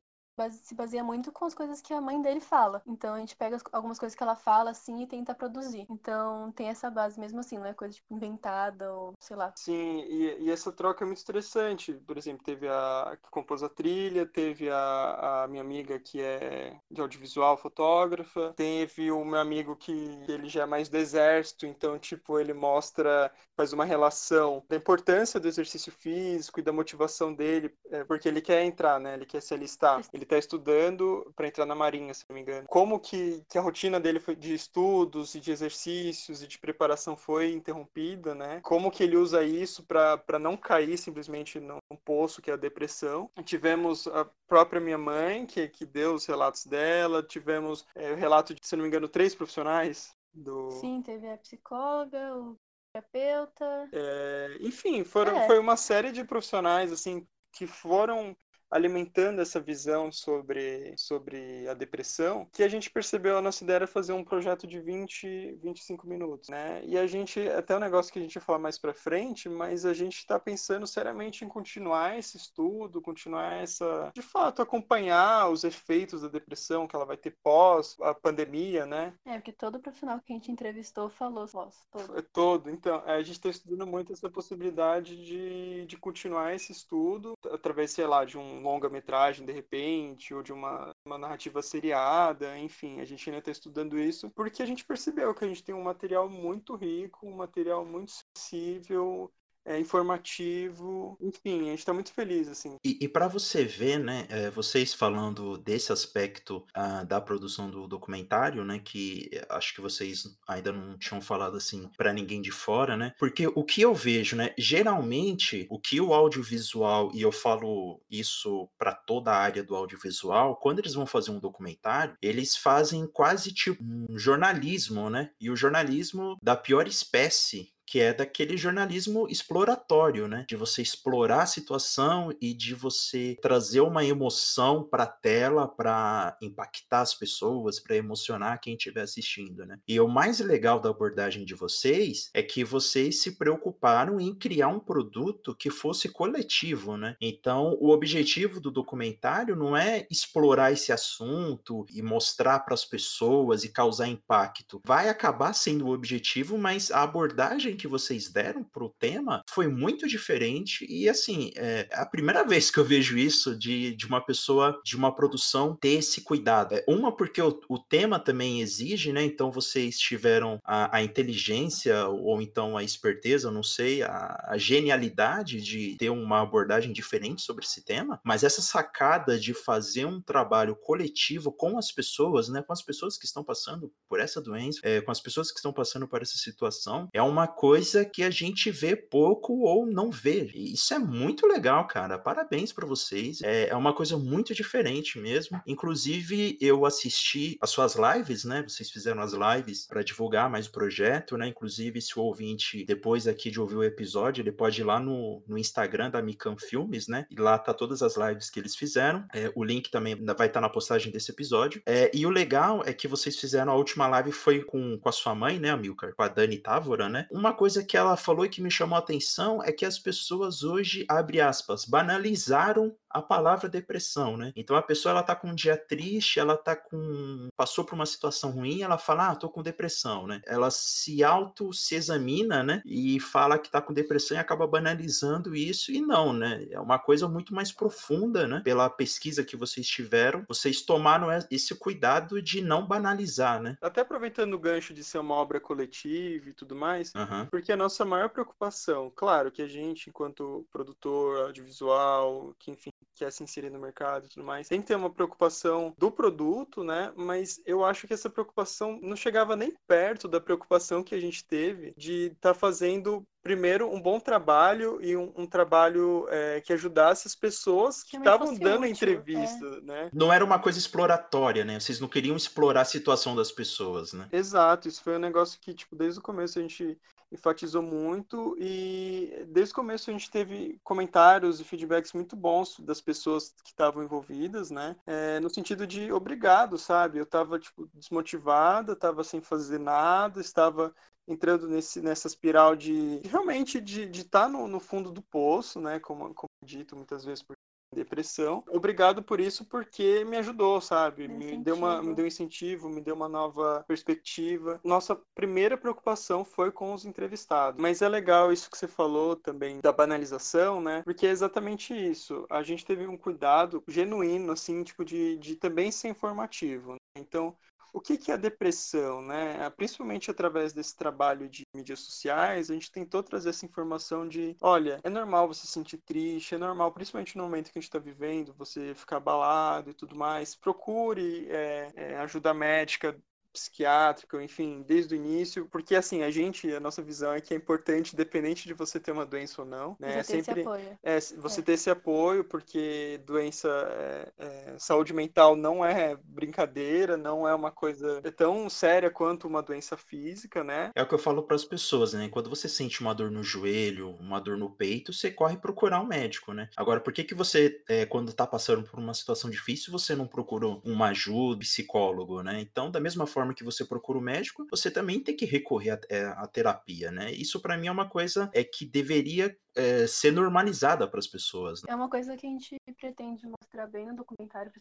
se 0.52 0.74
baseia 0.74 1.04
muito 1.04 1.32
com 1.32 1.46
as 1.46 1.54
coisas 1.54 1.82
que 1.82 1.94
a 1.94 2.02
mãe 2.02 2.22
dele 2.22 2.40
fala. 2.40 2.82
Então 2.86 3.14
a 3.14 3.20
gente 3.20 3.36
pega 3.36 3.58
algumas 3.72 4.00
coisas 4.00 4.16
que 4.16 4.24
ela 4.24 4.36
fala 4.36 4.72
assim 4.72 5.02
e 5.02 5.08
tenta 5.08 5.34
produzir. 5.36 5.86
Então 5.90 6.52
tem 6.52 6.68
essa 6.68 6.90
base 6.90 7.20
mesmo 7.20 7.40
assim, 7.40 7.58
não 7.58 7.66
é 7.66 7.74
coisa 7.74 7.96
tipo 7.96 8.14
inventada 8.14 8.92
ou 8.94 9.14
sei 9.20 9.36
lá. 9.36 9.54
Sim, 9.56 10.02
e, 10.02 10.44
e 10.44 10.52
essa 10.52 10.72
troca 10.72 11.04
é 11.04 11.08
muito 11.08 11.22
interessante. 11.22 11.94
Por 11.94 12.18
exemplo, 12.18 12.44
teve 12.44 12.68
a 12.68 13.18
que 13.22 13.30
compôs 13.30 13.64
a 13.64 13.70
trilha, 13.70 14.26
teve 14.26 14.70
a, 14.70 15.44
a 15.44 15.48
minha 15.48 15.62
amiga 15.62 16.00
que 16.00 16.22
é 16.22 16.76
de 16.90 17.02
audiovisual, 17.02 17.58
fotógrafa, 17.58 18.54
teve 18.56 19.12
o 19.12 19.24
meu 19.24 19.40
amigo 19.40 19.76
que 19.76 19.92
ele 20.28 20.50
já 20.50 20.64
é 20.64 20.66
mais 20.66 20.90
do 20.90 20.98
exército, 20.98 21.66
então 21.66 21.98
tipo 22.00 22.40
ele 22.40 22.54
mostra, 22.54 23.32
faz 23.56 23.74
uma 23.74 23.86
relação 23.86 24.64
da 24.68 24.76
importância 24.76 25.40
do 25.40 25.48
exercício 25.48 25.92
físico 25.92 26.60
e 26.60 26.64
da 26.64 26.72
motivação 26.72 27.34
dele, 27.34 27.76
é, 27.92 28.04
porque 28.04 28.28
ele 28.28 28.42
quer 28.42 28.64
entrar, 28.64 29.00
né? 29.00 29.14
Ele 29.14 29.26
quer 29.26 29.42
se 29.42 29.54
alistar. 29.54 30.02
Ele 30.14 30.23
ele 30.24 30.26
está 30.26 30.38
estudando 30.38 31.32
para 31.36 31.48
entrar 31.48 31.66
na 31.66 31.76
Marinha, 31.76 32.14
se 32.14 32.26
não 32.28 32.34
me 32.34 32.42
engano. 32.42 32.68
Como 32.68 33.00
que, 33.00 33.44
que 33.50 33.58
a 33.58 33.62
rotina 33.62 34.00
dele 34.00 34.20
foi 34.20 34.36
de 34.36 34.54
estudos 34.54 35.36
e 35.36 35.40
de 35.40 35.52
exercícios 35.52 36.42
e 36.42 36.48
de 36.48 36.58
preparação 36.58 37.16
foi 37.16 37.52
interrompida, 37.52 38.34
né? 38.34 38.62
Como 38.64 38.90
que 38.90 39.04
ele 39.04 39.18
usa 39.18 39.44
isso 39.44 39.84
para 39.84 40.40
não 40.40 40.56
cair 40.56 40.98
simplesmente 40.98 41.60
num 41.60 41.80
poço 42.04 42.42
que 42.42 42.50
é 42.50 42.54
a 42.54 42.58
depressão. 42.58 43.30
Tivemos 43.44 44.08
a 44.08 44.26
própria 44.48 44.82
minha 44.82 44.98
mãe, 44.98 45.46
que, 45.46 45.68
que 45.68 45.86
deu 45.86 46.14
os 46.14 46.26
relatos 46.26 46.66
dela, 46.66 47.22
tivemos 47.22 47.86
é, 47.96 48.14
o 48.14 48.16
relato 48.16 48.54
de, 48.54 48.62
se 48.64 48.76
não 48.76 48.84
me 48.84 48.88
engano, 48.88 49.08
três 49.08 49.36
profissionais 49.36 50.16
do... 50.34 50.72
Sim, 50.72 51.02
teve 51.02 51.30
a 51.30 51.38
psicóloga, 51.38 52.36
o 52.38 52.58
terapeuta. 52.94 53.90
É, 53.92 54.58
enfim, 54.62 55.04
foram, 55.04 55.36
é. 55.38 55.48
foi 55.48 55.60
uma 55.60 55.76
série 55.76 56.12
de 56.12 56.24
profissionais 56.24 56.92
assim 56.92 57.28
que 57.52 57.68
foram 57.68 58.36
alimentando 58.74 59.40
essa 59.40 59.60
visão 59.60 60.12
sobre, 60.12 60.94
sobre 60.98 61.68
a 61.68 61.74
depressão, 61.74 62.48
que 62.52 62.64
a 62.64 62.68
gente 62.68 62.90
percebeu 62.90 63.38
a 63.38 63.42
nossa 63.42 63.64
ideia 63.64 63.76
era 63.76 63.88
fazer 63.88 64.14
um 64.14 64.24
projeto 64.24 64.66
de 64.68 64.80
20, 64.80 65.60
25 65.64 66.08
minutos, 66.08 66.50
né? 66.50 66.82
E 66.86 66.98
a 66.98 67.06
gente, 67.08 67.40
até 67.50 67.76
um 67.76 67.80
negócio 67.80 68.12
que 68.12 68.20
a 68.20 68.22
gente 68.22 68.36
vai 68.36 68.44
falar 68.44 68.60
mais 68.60 68.78
para 68.78 68.94
frente, 68.94 69.48
mas 69.48 69.86
a 69.86 69.94
gente 69.94 70.18
está 70.18 70.40
pensando 70.40 70.88
seriamente 70.88 71.46
em 71.46 71.48
continuar 71.48 72.18
esse 72.18 72.38
estudo, 72.38 73.02
continuar 73.02 73.62
essa, 73.62 74.12
de 74.14 74.22
fato, 74.22 74.62
acompanhar 74.62 75.50
os 75.50 75.64
efeitos 75.64 76.22
da 76.22 76.28
depressão 76.28 76.88
que 76.88 76.96
ela 76.96 77.06
vai 77.06 77.18
ter 77.18 77.38
pós 77.44 77.96
a 78.02 78.14
pandemia, 78.14 78.86
né? 78.86 79.14
É, 79.26 79.36
porque 79.36 79.52
todo 79.52 79.80
profissional 79.80 80.20
que 80.20 80.34
a 80.34 80.36
gente 80.36 80.52
entrevistou 80.52 81.10
falou 81.10 81.48
pós, 81.48 81.76
todo. 81.92 82.18
É 82.18 82.22
todo. 82.22 82.70
Então, 82.70 83.04
a 83.06 83.18
gente 83.22 83.38
está 83.38 83.50
estudando 83.50 83.86
muito 83.86 84.14
essa 84.14 84.30
possibilidade 84.30 85.16
de, 85.24 85.86
de 85.86 85.98
continuar 85.98 86.54
esse 86.54 86.72
estudo 86.72 87.34
através, 87.52 87.92
sei 87.92 88.08
lá, 88.08 88.26
de 88.26 88.38
um 88.38 88.63
longa-metragem 88.64 89.46
de 89.46 89.52
repente, 89.52 90.34
ou 90.34 90.42
de 90.42 90.54
uma, 90.54 90.92
uma 91.06 91.18
narrativa 91.18 91.62
seriada, 91.62 92.58
enfim, 92.58 93.00
a 93.00 93.06
gente 93.06 93.30
ainda 93.30 93.40
está 93.40 93.52
estudando 93.52 94.00
isso, 94.00 94.30
porque 94.32 94.64
a 94.64 94.66
gente 94.66 94.86
percebeu 94.86 95.34
que 95.34 95.46
a 95.46 95.48
gente 95.48 95.64
tem 95.64 95.76
um 95.76 95.84
material 95.84 96.30
muito 96.30 96.76
rico, 96.76 97.28
um 97.28 97.36
material 97.36 97.86
muito 97.86 98.12
sensível, 98.36 99.32
é 99.66 99.80
informativo, 99.80 101.18
enfim, 101.22 101.62
a 101.62 101.70
gente 101.72 101.80
está 101.80 101.94
muito 101.94 102.12
feliz, 102.14 102.48
assim. 102.48 102.78
E, 102.84 102.98
e 103.02 103.08
para 103.08 103.28
você 103.28 103.64
ver, 103.64 104.00
né, 104.00 104.26
é, 104.30 104.50
vocês 104.50 104.94
falando 104.94 105.58
desse 105.58 105.92
aspecto 105.92 106.66
uh, 106.76 107.06
da 107.06 107.22
produção 107.22 107.70
do 107.70 107.88
documentário, 107.88 108.64
né, 108.66 108.80
que 108.84 109.30
acho 109.50 109.74
que 109.74 109.82
vocês 109.82 110.38
ainda 110.48 110.72
não 110.72 110.98
tinham 110.98 111.22
falado 111.22 111.58
assim 111.58 111.90
para 111.98 112.14
ninguém 112.14 112.42
de 112.42 112.52
fora, 112.52 112.98
né, 112.98 113.14
porque 113.18 113.48
o 113.48 113.64
que 113.64 113.82
eu 113.82 113.94
vejo, 113.94 114.36
né, 114.36 114.54
geralmente 114.58 115.68
o 115.70 115.80
que 115.80 116.02
o 116.02 116.14
audiovisual, 116.14 117.12
e 117.14 117.22
eu 117.22 117.32
falo 117.32 118.02
isso 118.10 118.70
para 118.78 118.94
toda 118.94 119.32
a 119.32 119.38
área 119.38 119.64
do 119.64 119.76
audiovisual, 119.76 120.58
quando 120.58 120.80
eles 120.80 120.94
vão 120.94 121.06
fazer 121.06 121.32
um 121.32 121.40
documentário, 121.40 122.18
eles 122.22 122.58
fazem 122.58 123.08
quase 123.08 123.54
tipo 123.54 123.84
um 123.84 124.18
jornalismo, 124.18 125.10
né, 125.10 125.32
e 125.40 125.50
o 125.50 125.56
jornalismo 125.56 126.38
da 126.42 126.56
pior 126.56 126.88
espécie 126.88 127.73
que 127.94 128.00
é 128.00 128.12
daquele 128.12 128.58
jornalismo 128.58 129.28
exploratório, 129.30 130.28
né? 130.28 130.48
De 130.50 130.56
você 130.56 130.82
explorar 130.82 131.44
a 131.44 131.46
situação 131.46 132.36
e 132.42 132.52
de 132.52 132.74
você 132.74 133.38
trazer 133.40 133.82
uma 133.82 134.04
emoção 134.04 134.82
para 134.82 135.04
a 135.04 135.06
tela 135.06 135.68
para 135.68 136.36
impactar 136.42 137.02
as 137.02 137.14
pessoas, 137.14 137.80
para 137.80 137.96
emocionar 137.96 138.60
quem 138.60 138.74
estiver 138.74 139.04
assistindo, 139.04 139.64
né? 139.64 139.78
E 139.88 140.00
o 140.00 140.08
mais 140.08 140.40
legal 140.40 140.80
da 140.80 140.90
abordagem 140.90 141.46
de 141.46 141.54
vocês 141.54 142.32
é 142.34 142.42
que 142.42 142.64
vocês 142.64 143.22
se 143.22 143.34
preocuparam 143.34 144.20
em 144.20 144.34
criar 144.34 144.70
um 144.70 144.80
produto 144.80 145.56
que 145.56 145.70
fosse 145.70 146.10
coletivo, 146.10 146.98
né? 146.98 147.16
Então, 147.22 147.78
o 147.80 147.92
objetivo 147.92 148.60
do 148.60 148.72
documentário 148.72 149.56
não 149.56 149.78
é 149.78 150.08
explorar 150.10 150.72
esse 150.72 150.92
assunto 150.92 151.86
e 151.94 152.02
mostrar 152.02 152.62
para 152.62 152.74
as 152.74 152.86
pessoas 152.86 153.64
e 153.64 153.70
causar 153.70 154.08
impacto. 154.08 154.82
Vai 154.84 155.10
acabar 155.10 155.54
sendo 155.54 155.86
o 155.86 155.94
objetivo, 155.94 156.58
mas 156.58 156.90
a 156.90 157.04
abordagem 157.04 157.83
que 157.84 157.88
vocês 157.90 158.32
deram 158.32 158.64
para 158.64 158.86
o 158.86 158.90
tema 158.98 159.44
foi 159.50 159.68
muito 159.68 160.08
diferente 160.08 160.86
e 160.90 161.10
assim 161.10 161.52
é 161.58 161.90
a 161.92 162.06
primeira 162.06 162.46
vez 162.46 162.72
que 162.72 162.80
eu 162.80 162.86
vejo 162.86 163.18
isso 163.18 163.58
de, 163.58 163.94
de 163.94 164.08
uma 164.08 164.22
pessoa 164.22 164.80
de 164.86 164.96
uma 164.96 165.14
produção 165.14 165.76
ter 165.76 166.00
esse 166.00 166.22
cuidado. 166.22 166.76
É, 166.76 166.86
uma 166.88 167.14
porque 167.14 167.42
o, 167.42 167.60
o 167.68 167.78
tema 167.78 168.18
também 168.20 168.62
exige, 168.62 169.12
né? 169.12 169.22
Então 169.22 169.52
vocês 169.52 170.00
tiveram 170.00 170.62
a, 170.64 170.96
a 170.98 171.04
inteligência 171.04 172.08
ou 172.08 172.42
então 172.42 172.78
a 172.78 172.84
esperteza, 172.84 173.52
não 173.52 173.64
sei, 173.64 174.02
a, 174.02 174.46
a 174.48 174.58
genialidade 174.58 175.62
de 175.62 175.98
ter 175.98 176.10
uma 176.10 176.42
abordagem 176.42 176.94
diferente 176.94 177.42
sobre 177.42 177.66
esse 177.66 177.84
tema, 177.84 178.18
mas 178.24 178.46
essa 178.46 178.62
sacada 178.62 179.38
de 179.38 179.54
fazer 179.54 180.06
um 180.06 180.22
trabalho 180.22 180.78
coletivo 180.78 181.52
com 181.52 181.78
as 181.78 181.92
pessoas, 181.92 182.48
né? 182.48 182.62
Com 182.62 182.72
as 182.72 182.82
pessoas 182.82 183.18
que 183.18 183.26
estão 183.26 183.44
passando 183.44 183.92
por 184.08 184.22
essa 184.22 184.40
doença, 184.40 184.80
é, 184.84 185.02
com 185.02 185.12
as 185.12 185.20
pessoas 185.20 185.52
que 185.52 185.58
estão 185.58 185.74
passando 185.74 186.08
por 186.08 186.22
essa 186.22 186.38
situação, 186.38 187.10
é 187.12 187.22
uma 187.22 187.46
coisa 187.46 187.73
coisa 187.74 188.06
que 188.06 188.22
a 188.22 188.30
gente 188.30 188.70
vê 188.70 188.96
pouco 188.96 189.62
ou 189.64 189.88
não 189.88 190.12
vê. 190.12 190.52
E 190.54 190.74
isso 190.74 190.94
é 190.94 191.00
muito 191.00 191.48
legal, 191.48 191.88
cara. 191.88 192.20
Parabéns 192.20 192.72
para 192.72 192.86
vocês. 192.86 193.42
É, 193.42 193.70
é 193.70 193.76
uma 193.76 193.96
coisa 193.96 194.16
muito 194.16 194.54
diferente 194.54 195.18
mesmo. 195.18 195.60
Inclusive, 195.66 196.56
eu 196.62 196.86
assisti 196.86 197.58
as 197.60 197.72
suas 197.72 197.96
lives, 197.96 198.44
né? 198.44 198.62
Vocês 198.62 198.92
fizeram 198.92 199.24
as 199.24 199.34
lives 199.34 199.88
para 199.88 200.04
divulgar 200.04 200.52
mais 200.52 200.68
o 200.68 200.72
projeto, 200.72 201.36
né? 201.36 201.48
Inclusive, 201.48 202.00
se 202.00 202.20
o 202.20 202.22
ouvinte, 202.22 202.86
depois 202.86 203.28
aqui 203.28 203.50
de 203.50 203.60
ouvir 203.60 203.78
o 203.78 203.84
episódio, 203.84 204.44
ele 204.44 204.52
pode 204.52 204.80
ir 204.80 204.84
lá 204.84 205.00
no, 205.00 205.42
no 205.48 205.58
Instagram 205.58 206.12
da 206.12 206.22
Mican 206.22 206.56
Filmes, 206.56 207.08
né? 207.08 207.26
E 207.32 207.36
lá 207.42 207.58
tá 207.58 207.74
todas 207.74 208.04
as 208.04 208.16
lives 208.16 208.52
que 208.52 208.60
eles 208.60 208.76
fizeram. 208.76 209.26
É, 209.34 209.52
o 209.56 209.64
link 209.64 209.90
também 209.90 210.16
vai 210.16 210.46
estar 210.46 210.50
tá 210.50 210.62
na 210.62 210.70
postagem 210.70 211.12
desse 211.12 211.32
episódio. 211.32 211.82
É, 211.88 212.12
e 212.14 212.24
o 212.28 212.30
legal 212.30 212.84
é 212.86 212.94
que 212.94 213.08
vocês 213.08 213.36
fizeram 213.36 213.72
a 213.72 213.76
última 213.76 214.06
live 214.06 214.32
foi 214.32 214.64
com, 214.64 215.00
com 215.00 215.10
a 215.10 215.12
sua 215.12 215.34
mãe, 215.34 215.58
né, 215.58 215.72
Amilcar? 215.72 216.14
Com 216.14 216.22
a 216.22 216.28
Dani 216.28 216.60
Távora, 216.60 217.10
né? 217.10 217.28
Uma 217.54 217.60
coisa 217.60 217.84
que 217.84 217.96
ela 217.96 218.18
falou 218.18 218.48
e 218.48 218.50
que 218.50 218.64
me 218.64 218.72
chamou 218.72 218.96
a 218.96 219.00
atenção 219.00 219.64
é 219.64 219.72
que 219.72 219.86
as 219.86 220.00
pessoas 220.00 220.64
hoje, 220.64 221.06
abre 221.08 221.40
aspas, 221.40 221.86
banalizaram 221.86 222.98
a 223.14 223.22
palavra 223.22 223.70
depressão, 223.70 224.36
né? 224.36 224.52
Então 224.56 224.76
a 224.76 224.82
pessoa 224.82 225.12
ela 225.12 225.24
tá 225.24 225.36
com 225.36 225.50
um 225.50 225.56
dia 225.56 225.78
triste, 225.78 226.40
ela 226.40 226.58
tá 226.58 226.76
com 226.76 227.48
passou 227.56 227.86
por 227.86 227.94
uma 227.94 228.06
situação 228.06 228.52
ruim, 228.52 228.82
ela 228.82 228.98
fala: 228.98 229.30
"Ah, 229.30 229.36
tô 229.36 229.50
com 229.50 229.62
depressão", 229.62 230.26
né? 230.26 230.42
Ela 230.46 230.72
se 230.72 231.24
auto 231.24 231.72
se 231.72 231.96
examina, 231.96 232.64
né? 232.64 232.82
E 232.86 233.20
fala 233.20 233.60
que 233.60 233.70
tá 233.70 233.82
com 233.82 233.94
depressão 233.94 234.36
e 234.36 234.40
acaba 234.40 234.66
banalizando 234.66 235.56
isso 235.56 235.92
e 235.92 236.02
não, 236.02 236.34
né? 236.34 236.66
É 236.72 236.80
uma 236.80 236.98
coisa 236.98 237.28
muito 237.28 237.54
mais 237.54 237.72
profunda, 237.72 238.48
né? 238.48 238.62
Pela 238.64 238.90
pesquisa 238.90 239.44
que 239.44 239.56
vocês 239.56 239.88
tiveram, 239.88 240.44
vocês 240.48 240.82
tomaram 240.82 241.28
esse 241.52 241.76
cuidado 241.76 242.42
de 242.42 242.62
não 242.62 242.86
banalizar, 242.86 243.62
né? 243.62 243.78
Até 243.82 244.02
aproveitando 244.02 244.54
o 244.54 244.60
gancho 244.60 244.94
de 244.94 245.04
ser 245.04 245.20
uma 245.20 245.36
obra 245.36 245.60
coletiva 245.60 246.50
e 246.50 246.54
tudo 246.54 246.76
mais, 246.76 247.12
uhum. 247.16 247.46
porque 247.48 247.72
a 247.72 247.78
nossa 247.78 248.04
maior 248.04 248.30
preocupação, 248.30 249.12
claro, 249.16 249.52
que 249.52 249.62
a 249.62 249.68
gente 249.68 250.10
enquanto 250.10 250.66
produtor 250.72 251.48
audiovisual, 251.48 252.56
que 252.58 252.72
enfim 252.72 252.90
quer 253.16 253.32
se 253.32 253.44
inserir 253.44 253.70
no 253.70 253.80
mercado 253.80 254.26
e 254.26 254.30
tudo 254.30 254.46
mais, 254.46 254.68
tem 254.68 254.82
que 254.82 254.88
ter 254.88 254.96
uma 254.96 255.10
preocupação 255.10 255.94
do 255.98 256.12
produto, 256.12 256.84
né? 256.84 257.12
Mas 257.16 257.62
eu 257.66 257.84
acho 257.84 258.08
que 258.08 258.14
essa 258.14 258.30
preocupação 258.30 259.00
não 259.02 259.16
chegava 259.16 259.56
nem 259.56 259.74
perto 259.88 260.28
da 260.28 260.40
preocupação 260.40 261.04
que 261.04 261.16
a 261.16 261.20
gente 261.20 261.46
teve 261.46 261.94
de 261.98 262.28
estar 262.28 262.54
tá 262.54 262.54
fazendo 262.54 263.26
primeiro 263.44 263.94
um 263.94 264.02
bom 264.02 264.20
trabalho 264.20 265.00
e 265.02 265.18
um, 265.18 265.32
um 265.36 265.46
trabalho 265.46 266.26
é, 266.30 266.62
que 266.62 266.72
ajudasse 266.72 267.28
as 267.28 267.36
pessoas 267.36 268.02
que 268.02 268.16
estavam 268.16 268.56
dando 268.56 268.84
útil, 268.84 268.92
entrevista, 268.92 269.66
é. 269.66 269.82
né? 269.82 270.10
Não 270.14 270.32
era 270.32 270.44
uma 270.44 270.58
coisa 270.58 270.80
exploratória, 270.80 271.66
né? 271.66 271.80
Vocês 271.80 272.00
não 272.00 272.08
queriam 272.08 272.38
explorar 272.38 272.82
a 272.82 272.86
situação 272.86 273.36
das 273.36 273.52
pessoas, 273.52 274.14
né? 274.14 274.30
Exato, 274.32 274.88
isso 274.88 275.04
foi 275.04 275.18
um 275.18 275.20
negócio 275.20 275.60
que, 275.60 275.74
tipo, 275.74 275.96
desde 275.96 276.20
o 276.20 276.24
começo 276.24 276.58
a 276.58 276.62
gente 276.62 276.98
enfatizou 277.34 277.82
muito 277.82 278.56
e 278.60 279.46
desde 279.48 279.74
o 279.74 279.76
começo 279.76 280.10
a 280.10 280.14
gente 280.14 280.30
teve 280.30 280.80
comentários 280.84 281.60
e 281.60 281.64
feedbacks 281.64 282.14
muito 282.14 282.36
bons 282.36 282.80
das 282.80 283.02
pessoas 283.02 283.54
que 283.64 283.72
estavam 283.72 284.04
envolvidas, 284.04 284.70
né? 284.70 284.96
É, 285.08 285.40
no 285.40 285.50
sentido 285.50 285.88
de 285.88 286.12
obrigado, 286.12 286.78
sabe? 286.78 287.18
Eu 287.18 287.24
estava 287.24 287.60
tipo 287.60 287.90
desmotivada, 287.94 288.94
estava 288.94 289.24
sem 289.24 289.42
fazer 289.42 289.80
nada, 289.80 290.40
estava 290.40 290.94
entrando 291.28 291.68
nesse, 291.68 292.02
nessa 292.02 292.28
espiral 292.28 292.76
de 292.76 293.20
realmente 293.26 293.82
de 293.82 294.04
estar 294.12 294.44
tá 294.44 294.50
no, 294.50 294.68
no 294.68 294.80
fundo 294.80 295.12
do 295.12 295.22
poço, 295.22 295.82
né? 295.82 296.00
Como, 296.00 296.34
como 296.36 296.50
dito 296.64 296.96
muitas 296.96 297.26
vezes 297.26 297.42
por 297.42 297.56
depressão. 297.94 298.64
Obrigado 298.70 299.24
por 299.24 299.40
isso, 299.40 299.66
porque 299.66 300.24
me 300.26 300.38
ajudou, 300.38 300.82
sabe? 300.82 301.28
Me 301.28 301.58
deu, 301.58 301.76
uma, 301.76 302.02
me 302.02 302.14
deu 302.14 302.26
um 302.26 302.28
incentivo, 302.28 302.90
me 302.90 303.02
deu 303.02 303.16
uma 303.16 303.30
nova 303.30 303.84
perspectiva. 303.88 304.80
Nossa 304.84 305.16
primeira 305.36 305.78
preocupação 305.78 306.44
foi 306.44 306.72
com 306.72 306.94
os 306.94 307.06
entrevistados. 307.06 307.82
Mas 307.82 308.02
é 308.02 308.10
legal 308.10 308.52
isso 308.52 308.70
que 308.70 308.78
você 308.78 308.88
falou 308.88 309.36
também 309.36 309.80
da 309.82 309.92
banalização, 309.92 310.82
né? 310.82 311.02
Porque 311.04 311.26
é 311.26 311.30
exatamente 311.30 311.94
isso. 311.94 312.46
A 312.50 312.64
gente 312.64 312.86
teve 312.86 313.08
um 313.08 313.18
cuidado 313.18 313.84
genuíno, 313.88 314.52
assim, 314.52 314.84
tipo, 314.84 315.06
de, 315.06 315.38
de 315.38 315.56
também 315.56 315.92
ser 315.92 316.10
informativo. 316.10 316.94
Né? 316.94 316.98
Então, 317.18 317.56
o 317.94 318.02
que, 318.02 318.18
que 318.18 318.32
é 318.32 318.34
a 318.34 318.38
depressão, 318.38 319.22
né? 319.22 319.70
Principalmente 319.78 320.32
através 320.32 320.74
desse 320.74 320.96
trabalho 320.96 321.48
de 321.48 321.64
mídias 321.76 322.00
sociais, 322.00 322.72
a 322.72 322.74
gente 322.74 322.92
tentou 322.92 323.22
trazer 323.22 323.52
essa 323.52 323.66
informação 323.66 324.28
de, 324.28 324.58
olha, 324.60 325.00
é 325.04 325.10
normal 325.10 325.48
você 325.48 325.62
se 325.62 325.74
sentir 325.74 326.00
triste, 326.00 326.56
é 326.56 326.58
normal, 326.58 326.92
principalmente 326.92 327.38
no 327.38 327.44
momento 327.44 327.72
que 327.72 327.78
a 327.78 327.82
gente 327.82 327.90
está 327.90 328.00
vivendo, 328.00 328.54
você 328.58 328.96
ficar 328.96 329.18
abalado 329.18 329.92
e 329.92 329.94
tudo 329.94 330.16
mais. 330.16 330.56
Procure 330.56 331.48
é, 331.50 331.92
é, 331.96 332.18
ajuda 332.18 332.52
médica 332.54 333.16
psiquiátrico, 333.54 334.42
enfim, 334.42 334.84
desde 334.86 335.14
o 335.14 335.18
início, 335.18 335.68
porque 335.72 335.96
assim, 335.96 336.24
a 336.24 336.32
gente, 336.32 336.74
a 336.74 336.80
nossa 336.80 337.02
visão 337.02 337.32
é 337.34 337.40
que 337.40 337.54
é 337.54 337.58
importante, 337.58 338.14
independente 338.14 338.68
de 338.68 338.74
você 338.74 339.00
ter 339.00 339.12
uma 339.12 339.26
doença 339.26 339.62
ou 339.62 339.68
não, 339.68 339.96
né? 340.00 340.24
Você 340.24 340.38
é 340.38 340.44
sempre 340.44 340.62
apoio. 340.62 341.00
É, 341.04 341.20
você 341.20 341.60
é. 341.60 341.64
ter 341.64 341.74
esse 341.74 341.90
apoio, 341.90 342.44
porque 342.44 343.22
doença, 343.26 343.70
é, 343.70 344.32
é, 344.40 344.76
saúde 344.78 345.14
mental 345.14 345.56
não 345.56 345.86
é 345.86 346.18
brincadeira, 346.24 347.16
não 347.16 347.48
é 347.48 347.54
uma 347.54 347.72
coisa 347.72 348.22
tão 348.36 348.70
séria 348.70 349.12
quanto 349.12 349.48
uma 349.48 349.62
doença 349.62 349.96
física, 349.96 350.64
né? 350.64 350.92
É 350.96 351.04
o 351.04 351.08
que 351.08 351.14
eu 351.14 351.20
falo 351.20 351.44
para 351.44 351.56
as 351.56 351.66
pessoas, 351.66 352.14
né? 352.14 352.30
Quando 352.30 352.50
você 352.50 352.68
sente 352.68 353.02
uma 353.02 353.14
dor 353.14 353.30
no 353.30 353.44
joelho, 353.44 354.10
uma 354.20 354.40
dor 354.40 354.58
no 354.58 354.70
peito, 354.70 355.14
você 355.14 355.30
corre 355.30 355.58
procurar 355.58 356.02
um 356.02 356.08
médico, 356.08 356.54
né? 356.54 356.70
Agora, 356.76 357.00
por 357.00 357.14
que 357.14 357.24
que 357.24 357.36
você, 357.36 357.84
é, 357.88 358.06
quando 358.06 358.34
tá 358.34 358.48
passando 358.48 358.84
por 358.84 359.00
uma 359.00 359.14
situação 359.14 359.50
difícil, 359.50 359.92
você 359.92 360.16
não 360.16 360.26
procura 360.26 360.68
uma 360.84 361.08
ajuda, 361.10 361.60
psicólogo, 361.60 362.42
né? 362.42 362.60
Então, 362.62 362.90
da 362.90 363.00
mesma 363.00 363.28
forma 363.28 363.43
forma 363.44 363.54
que 363.54 363.64
você 363.64 363.84
procura 363.84 364.18
o 364.18 364.22
médico, 364.22 364.66
você 364.72 364.90
também 364.90 365.22
tem 365.22 365.36
que 365.36 365.46
recorrer 365.46 365.92
à, 365.92 366.00
é, 366.10 366.48
terapia, 366.48 367.12
né? 367.12 367.32
Isso 367.32 367.62
para 367.62 367.78
mim 367.78 367.88
é 367.88 367.92
uma 367.92 368.10
coisa 368.10 368.50
é 368.54 368.64
que 368.64 368.86
deveria 368.86 369.56
é, 369.76 370.08
ser 370.08 370.32
normalizada 370.32 371.08
para 371.08 371.20
as 371.20 371.28
pessoas. 371.28 371.82
Né? 371.84 371.88
É 371.92 371.96
uma 371.96 372.10
coisa 372.10 372.36
que 372.38 372.48
a 372.48 372.50
gente 372.50 372.78
pretende 372.98 373.46
mostrar 373.46 373.88
bem 373.88 374.08
no 374.08 374.16
documentário, 374.16 374.72